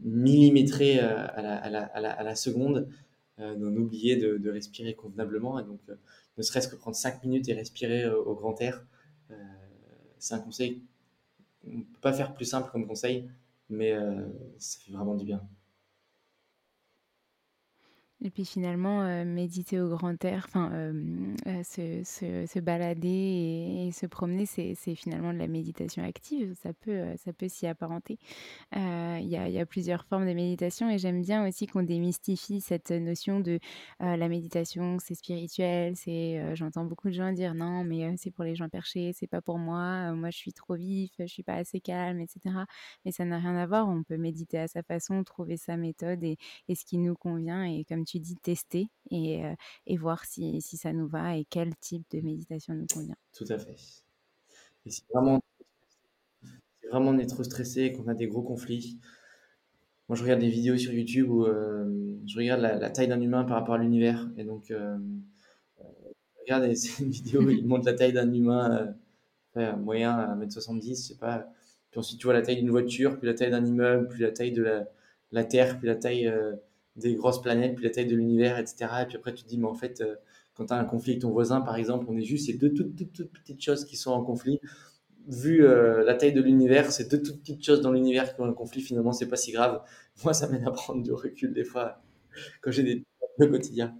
millimétrées 0.00 1.00
à 1.00 2.22
la, 2.22 2.34
seconde 2.36 2.88
d'en 3.38 3.76
oublier 3.76 4.16
de, 4.16 4.48
respirer 4.50 4.94
convenablement. 4.94 5.58
Et 5.58 5.64
donc, 5.64 5.80
ne 6.38 6.42
serait-ce 6.42 6.68
que 6.68 6.76
prendre 6.76 6.96
5 6.96 7.24
minutes 7.24 7.48
et 7.48 7.54
respirer 7.54 8.08
au 8.08 8.34
grand 8.36 8.60
air, 8.60 8.84
c'est 10.18 10.34
un 10.34 10.38
conseil 10.38 10.82
on 11.66 11.78
ne 11.78 11.82
peut 11.82 12.00
pas 12.00 12.12
faire 12.12 12.34
plus 12.34 12.44
simple 12.44 12.70
comme 12.70 12.86
conseil, 12.86 13.28
mais 13.68 13.92
euh, 13.92 14.26
ça 14.58 14.78
fait 14.80 14.92
vraiment 14.92 15.14
du 15.14 15.24
bien. 15.24 15.42
Et 18.24 18.30
puis 18.30 18.46
finalement, 18.46 19.02
euh, 19.02 19.26
méditer 19.26 19.78
au 19.78 19.90
grand 19.90 20.24
air, 20.24 20.46
enfin, 20.48 20.70
euh, 20.72 21.34
euh, 21.48 21.62
se, 21.62 22.02
se, 22.02 22.46
se, 22.46 22.58
balader 22.60 23.88
et, 23.88 23.92
se 23.92 24.06
promener, 24.06 24.46
c'est 24.46 24.74
finalement 24.94 25.34
de 25.34 25.38
la 25.38 25.48
méditation 25.48 26.02
active. 26.02 26.54
Ça 26.62 26.72
peut, 26.72 27.14
ça 27.18 27.34
peut 27.34 27.48
s'y 27.48 27.66
apparenter. 27.66 28.18
Il 28.74 29.28
y 29.28 29.36
a, 29.36 29.48
y, 29.50 29.58
a, 29.58 29.66
plusieurs 29.66 30.06
formes 30.06 30.26
de 30.26 30.32
méditation 30.32 30.88
et 30.88 30.96
j'aime 30.96 31.20
bien 31.20 31.46
aussi 31.46 31.66
qu'on 31.66 31.82
démystifie 31.82 32.62
cette 32.62 32.90
notion 32.90 33.40
de 33.40 33.58
la 34.00 34.28
méditation, 34.28 34.96
c'est 34.98 35.14
spirituel. 35.14 35.94
C'est, 35.96 36.54
j'entends 36.54 36.84
beaucoup 36.84 37.08
de 37.08 37.14
gens 37.14 37.32
dire 37.32 37.54
non, 37.54 37.84
mais 37.84 38.16
c'est 38.16 38.30
pour 38.30 38.44
les 38.44 38.54
gens 38.54 38.70
perchés, 38.70 39.12
c'est 39.14 39.26
pas 39.26 39.42
pour 39.42 39.58
moi. 39.58 40.12
moi, 40.14 40.30
je 40.30 40.38
suis 40.38 40.52
trop 40.54 40.74
vif, 40.74 41.12
je 41.18 41.26
suis 41.26 41.42
pas 41.42 41.54
assez 41.54 41.80
calme, 41.80 42.20
etc. 42.20 42.40
Mais 43.04 43.12
ça 43.12 43.24
n'a 43.26 43.38
rien 43.38 43.56
à 43.56 43.66
voir. 43.66 43.88
On 43.88 44.02
peut 44.02 44.16
méditer 44.16 44.58
à 44.58 44.68
sa 44.68 44.82
façon, 44.82 45.22
trouver 45.22 45.58
sa 45.58 45.76
méthode 45.76 46.24
et, 46.24 46.38
et 46.68 46.74
ce 46.74 46.84
qui 46.86 46.96
nous 46.96 47.14
convient. 47.14 47.64
Et 47.64 47.84
comme 47.84 48.05
tu 48.06 48.18
dis, 48.18 48.36
tester 48.36 48.88
et, 49.10 49.44
euh, 49.44 49.54
voir 49.98 50.24
si, 50.24 50.60
ça 50.60 50.92
nous 50.92 51.08
va 51.08 51.36
et 51.36 51.44
quel 51.48 51.74
type 51.76 52.04
de 52.10 52.20
méditation 52.20 52.74
nous 52.74 52.86
convient. 52.92 53.16
Tout 53.34 53.46
à 53.48 53.58
fait. 53.58 53.76
Et 54.84 54.90
si 54.90 55.02
vraiment, 55.12 55.42
vraiment 56.90 57.10
on 57.10 57.18
est 57.18 57.26
trop 57.26 57.42
stressé, 57.42 57.92
qu'on 57.92 58.08
a 58.08 58.14
des 58.14 58.26
gros 58.26 58.42
conflits, 58.42 58.98
moi 60.08 60.16
je 60.16 60.22
regarde 60.22 60.40
des 60.40 60.48
vidéos 60.48 60.76
sur 60.76 60.92
YouTube 60.92 61.28
où 61.30 61.44
euh, 61.44 62.16
je 62.26 62.36
regarde 62.36 62.60
la, 62.60 62.90
taille 62.90 63.08
d'un 63.08 63.20
humain 63.20 63.44
par 63.44 63.56
rapport 63.56 63.74
à 63.74 63.78
l'univers. 63.78 64.28
Et 64.36 64.44
donc, 64.44 64.70
euh, 64.70 64.96
regarde, 66.40 66.72
c'est 66.74 67.02
une 67.02 67.10
vidéo 67.10 67.42
où 67.42 67.50
il 67.50 67.66
montre 67.66 67.86
la 67.86 67.94
taille 67.94 68.12
d'un 68.12 68.32
humain 68.32 68.94
moyen 69.78 70.12
à 70.12 70.36
1m70, 70.36 70.88
je 70.88 70.94
sais 70.94 71.16
pas. 71.16 71.48
Puis 71.90 72.00
ensuite, 72.00 72.20
tu 72.20 72.26
vois 72.26 72.34
la 72.34 72.42
taille 72.42 72.56
d'une 72.56 72.70
voiture, 72.70 73.18
puis 73.18 73.26
la 73.26 73.34
taille 73.34 73.50
d'un 73.50 73.64
immeuble, 73.64 74.08
puis 74.08 74.22
la 74.22 74.30
taille 74.30 74.52
de 74.52 74.84
la 75.32 75.44
Terre, 75.44 75.78
puis 75.78 75.88
la 75.88 75.96
taille 75.96 76.32
des 76.96 77.14
grosses 77.14 77.40
planètes, 77.40 77.74
puis 77.74 77.84
la 77.84 77.90
taille 77.90 78.06
de 78.06 78.16
l'univers, 78.16 78.58
etc. 78.58 78.86
Et 79.02 79.06
puis 79.06 79.16
après, 79.16 79.34
tu 79.34 79.44
te 79.44 79.48
dis, 79.48 79.58
mais 79.58 79.66
en 79.66 79.74
fait, 79.74 80.00
euh, 80.00 80.16
quand 80.54 80.66
tu 80.66 80.72
as 80.72 80.76
un 80.76 80.84
conflit 80.84 81.12
avec 81.12 81.22
ton 81.22 81.30
voisin, 81.30 81.60
par 81.60 81.76
exemple, 81.76 82.06
on 82.08 82.16
est 82.16 82.24
juste 82.24 82.46
ces 82.46 82.54
deux 82.54 82.72
toutes, 82.72 82.96
toutes, 83.12 83.32
petites 83.32 83.60
choses 83.60 83.84
qui 83.84 83.96
sont 83.96 84.12
en 84.12 84.22
conflit. 84.22 84.60
Vu 85.28 85.64
euh, 85.64 86.04
la 86.04 86.14
taille 86.14 86.32
de 86.32 86.40
l'univers, 86.40 86.92
c'est 86.92 87.10
deux 87.10 87.22
toutes 87.22 87.40
petites 87.40 87.64
choses 87.64 87.80
dans 87.80 87.92
l'univers 87.92 88.34
qui 88.34 88.40
ont 88.40 88.46
un 88.46 88.52
conflit, 88.52 88.80
finalement, 88.80 89.12
c'est 89.12 89.28
pas 89.28 89.36
si 89.36 89.52
grave. 89.52 89.82
Moi, 90.24 90.32
ça 90.32 90.48
m'aide 90.48 90.66
à 90.66 90.70
prendre 90.70 91.02
du 91.02 91.12
recul 91.12 91.52
des 91.52 91.64
fois 91.64 92.00
quand 92.60 92.70
j'ai 92.70 92.82
des 92.82 93.04
au 93.40 93.48
quotidien. 93.48 93.96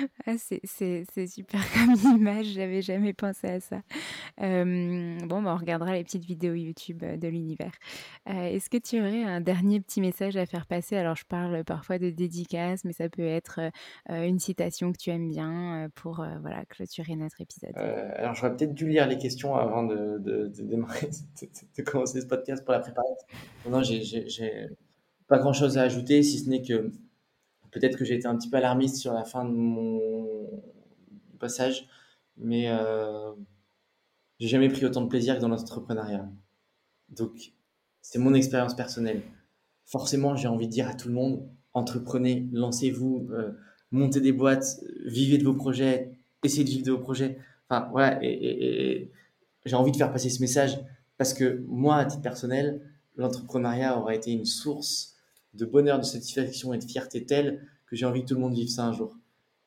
Ah, 0.26 0.34
c'est 0.38 1.26
super 1.26 1.60
comme 1.74 2.16
image, 2.16 2.46
j'avais 2.46 2.82
jamais 2.82 3.12
pensé 3.12 3.46
à 3.48 3.60
ça. 3.60 3.80
bon, 4.38 5.42
bah, 5.42 5.54
on 5.54 5.56
regardera 5.56 5.94
les 5.94 6.04
petites 6.04 6.24
vidéos 6.24 6.54
YouTube 6.54 7.02
de 7.04 7.28
l'univers. 7.28 7.72
Est-ce 8.26 8.68
que 8.70 8.76
tu 8.76 9.00
aurais 9.00 9.22
un 9.22 9.40
dernier 9.40 9.80
petit 9.80 10.00
message 10.00 10.36
à 10.36 10.46
faire 10.46 10.66
passer? 10.66 10.96
Alors, 10.96 11.16
je 11.16 11.24
parle 11.24 11.64
parfois 11.64 11.98
de 11.98 12.10
dédicace, 12.10 12.84
mais 12.84 12.92
ça 12.92 13.08
peut 13.08 13.26
être 13.26 13.60
une 14.08 14.38
citation 14.38 14.92
que 14.92 14.98
tu 14.98 15.10
aimes 15.10 15.28
bien 15.28 15.88
pour 15.94 16.24
voilà, 16.40 16.64
clôturer 16.66 17.16
notre 17.16 17.40
épisode. 17.40 17.76
alors, 17.76 18.34
j'aurais 18.34 18.56
peut-être 18.56 18.74
dû 18.74 18.88
lire 18.88 19.06
les 19.06 19.18
questions 19.18 19.54
avant 19.56 19.84
de, 19.84 20.18
démarrer, 20.48 21.10
de, 21.78 21.82
commencer 21.82 22.20
ce 22.20 22.26
podcast 22.26 22.64
pour 22.64 22.72
la 22.72 22.80
préparer. 22.80 23.08
Non, 23.68 23.82
j'ai 23.82 24.68
pas 25.28 25.38
grand-chose 25.38 25.78
à 25.78 25.82
ajouter, 25.82 26.22
si 26.22 26.40
ce 26.40 26.50
n'est 26.50 26.62
que 26.62 26.90
Peut-être 27.72 27.96
que 27.96 28.04
j'ai 28.04 28.14
été 28.14 28.26
un 28.26 28.36
petit 28.36 28.50
peu 28.50 28.56
alarmiste 28.56 28.96
sur 28.96 29.12
la 29.12 29.24
fin 29.24 29.44
de 29.44 29.52
mon 29.52 30.00
passage, 31.38 31.88
mais 32.36 32.68
euh, 32.68 33.32
j'ai 34.38 34.48
jamais 34.48 34.68
pris 34.68 34.84
autant 34.84 35.02
de 35.02 35.08
plaisir 35.08 35.36
que 35.36 35.40
dans 35.40 35.48
l'entrepreneuriat. 35.48 36.28
Donc, 37.08 37.52
c'est 38.02 38.18
mon 38.18 38.34
expérience 38.34 38.74
personnelle. 38.74 39.22
Forcément, 39.86 40.36
j'ai 40.36 40.48
envie 40.48 40.66
de 40.66 40.72
dire 40.72 40.88
à 40.88 40.94
tout 40.94 41.08
le 41.08 41.14
monde 41.14 41.48
entreprenez, 41.74 42.48
lancez-vous, 42.52 43.28
euh, 43.30 43.52
montez 43.90 44.20
des 44.20 44.32
boîtes, 44.32 44.80
vivez 45.04 45.38
de 45.38 45.44
vos 45.44 45.54
projets, 45.54 46.12
essayez 46.42 46.64
de 46.64 46.70
vivre 46.70 46.84
de 46.84 46.92
vos 46.92 46.98
projets. 46.98 47.38
Enfin, 47.68 47.88
voilà, 47.90 48.18
et, 48.22 49.10
j'ai 49.66 49.76
envie 49.76 49.92
de 49.92 49.96
faire 49.96 50.10
passer 50.10 50.30
ce 50.30 50.40
message 50.40 50.78
parce 51.18 51.34
que 51.34 51.62
moi, 51.68 51.96
à 51.96 52.04
titre 52.06 52.22
personnel, 52.22 52.80
l'entrepreneuriat 53.16 53.98
aura 53.98 54.14
été 54.14 54.32
une 54.32 54.46
source 54.46 55.09
de 55.54 55.64
bonheur, 55.64 55.98
de 55.98 56.04
satisfaction 56.04 56.72
et 56.72 56.78
de 56.78 56.84
fierté 56.84 57.26
telle 57.26 57.66
que 57.86 57.96
j'ai 57.96 58.06
envie 58.06 58.22
que 58.22 58.28
tout 58.28 58.34
le 58.34 58.40
monde 58.40 58.54
vive 58.54 58.68
ça 58.68 58.84
un 58.84 58.92
jour. 58.92 59.18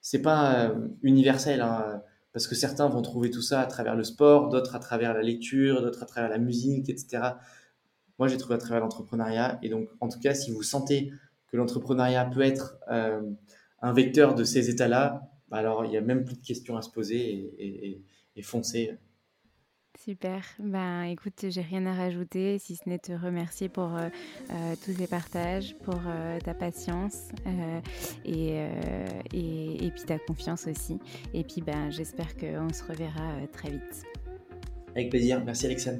C'est 0.02 0.22
pas 0.22 0.70
euh, 0.70 0.88
universel, 1.02 1.62
hein, 1.62 2.02
parce 2.32 2.48
que 2.48 2.56
certains 2.56 2.88
vont 2.88 3.02
trouver 3.02 3.30
tout 3.30 3.42
ça 3.42 3.62
à 3.62 3.66
travers 3.66 3.96
le 3.96 4.04
sport, 4.04 4.50
d'autres 4.50 4.76
à 4.76 4.80
travers 4.80 5.14
la 5.14 5.22
lecture, 5.22 5.82
d'autres 5.82 6.04
à 6.04 6.06
travers 6.06 6.30
la 6.30 6.40
musique, 6.40 6.90
etc. 6.90 7.24
Moi, 8.20 8.28
j'ai 8.28 8.38
trouvé 8.38 8.56
à 8.56 8.58
travers 8.58 8.82
l'entrepreneuriat. 8.82 9.60
Et 9.62 9.70
donc, 9.70 9.90
en 10.00 10.10
tout 10.10 10.20
cas, 10.20 10.34
si 10.34 10.52
vous 10.52 10.64
sentez 10.64 11.12
que 11.48 11.58
l'entrepreneuriat 11.58 12.26
peut 12.26 12.42
être 12.42 12.78
euh, 12.92 13.22
un 13.82 13.94
vecteur 13.94 14.36
de 14.36 14.44
ces 14.44 14.70
états-là, 14.70 15.30
bah 15.50 15.58
alors 15.58 15.86
il 15.86 15.92
n'y 15.92 15.98
a 15.98 16.02
même 16.02 16.26
plus 16.26 16.36
de 16.36 16.42
questions 16.42 16.78
à 16.78 16.82
se 16.82 16.90
poser 16.90 17.20
et, 17.20 17.54
et, 17.60 18.04
et. 18.36 18.44
Super. 20.00 20.44
Ben, 20.60 21.04
écoute, 21.04 21.46
j'ai 21.50 21.62
rien 21.62 21.86
à 21.86 21.94
rajouter, 21.94 22.58
si 22.60 22.76
ce 22.76 22.90
n'est 22.90 23.00
te 23.00 23.12
remercier 23.12 23.70
pour 23.70 23.96
euh, 23.96 24.10
euh, 24.52 24.76
tous 24.84 24.92
ces 24.94 25.08
partages, 25.08 25.76
pour 25.84 26.00
euh, 26.08 26.40
ta 26.40 26.54
patience 26.54 27.30
et, 28.26 28.66
et, 29.34 29.86
et, 29.86 29.92
puis 29.92 30.04
ta 30.06 30.18
confiance 30.20 30.68
aussi. 30.68 31.00
Et 31.34 31.44
puis, 31.44 31.62
ben, 31.62 31.92
j'espère 31.92 32.36
qu'on 32.36 32.74
se 32.74 32.84
reverra 32.84 33.48
très 33.52 33.70
vite. 33.70 34.04
Avec 34.96 35.10
plaisir. 35.10 35.42
Merci, 35.46 35.68
Alexandre. 35.68 36.00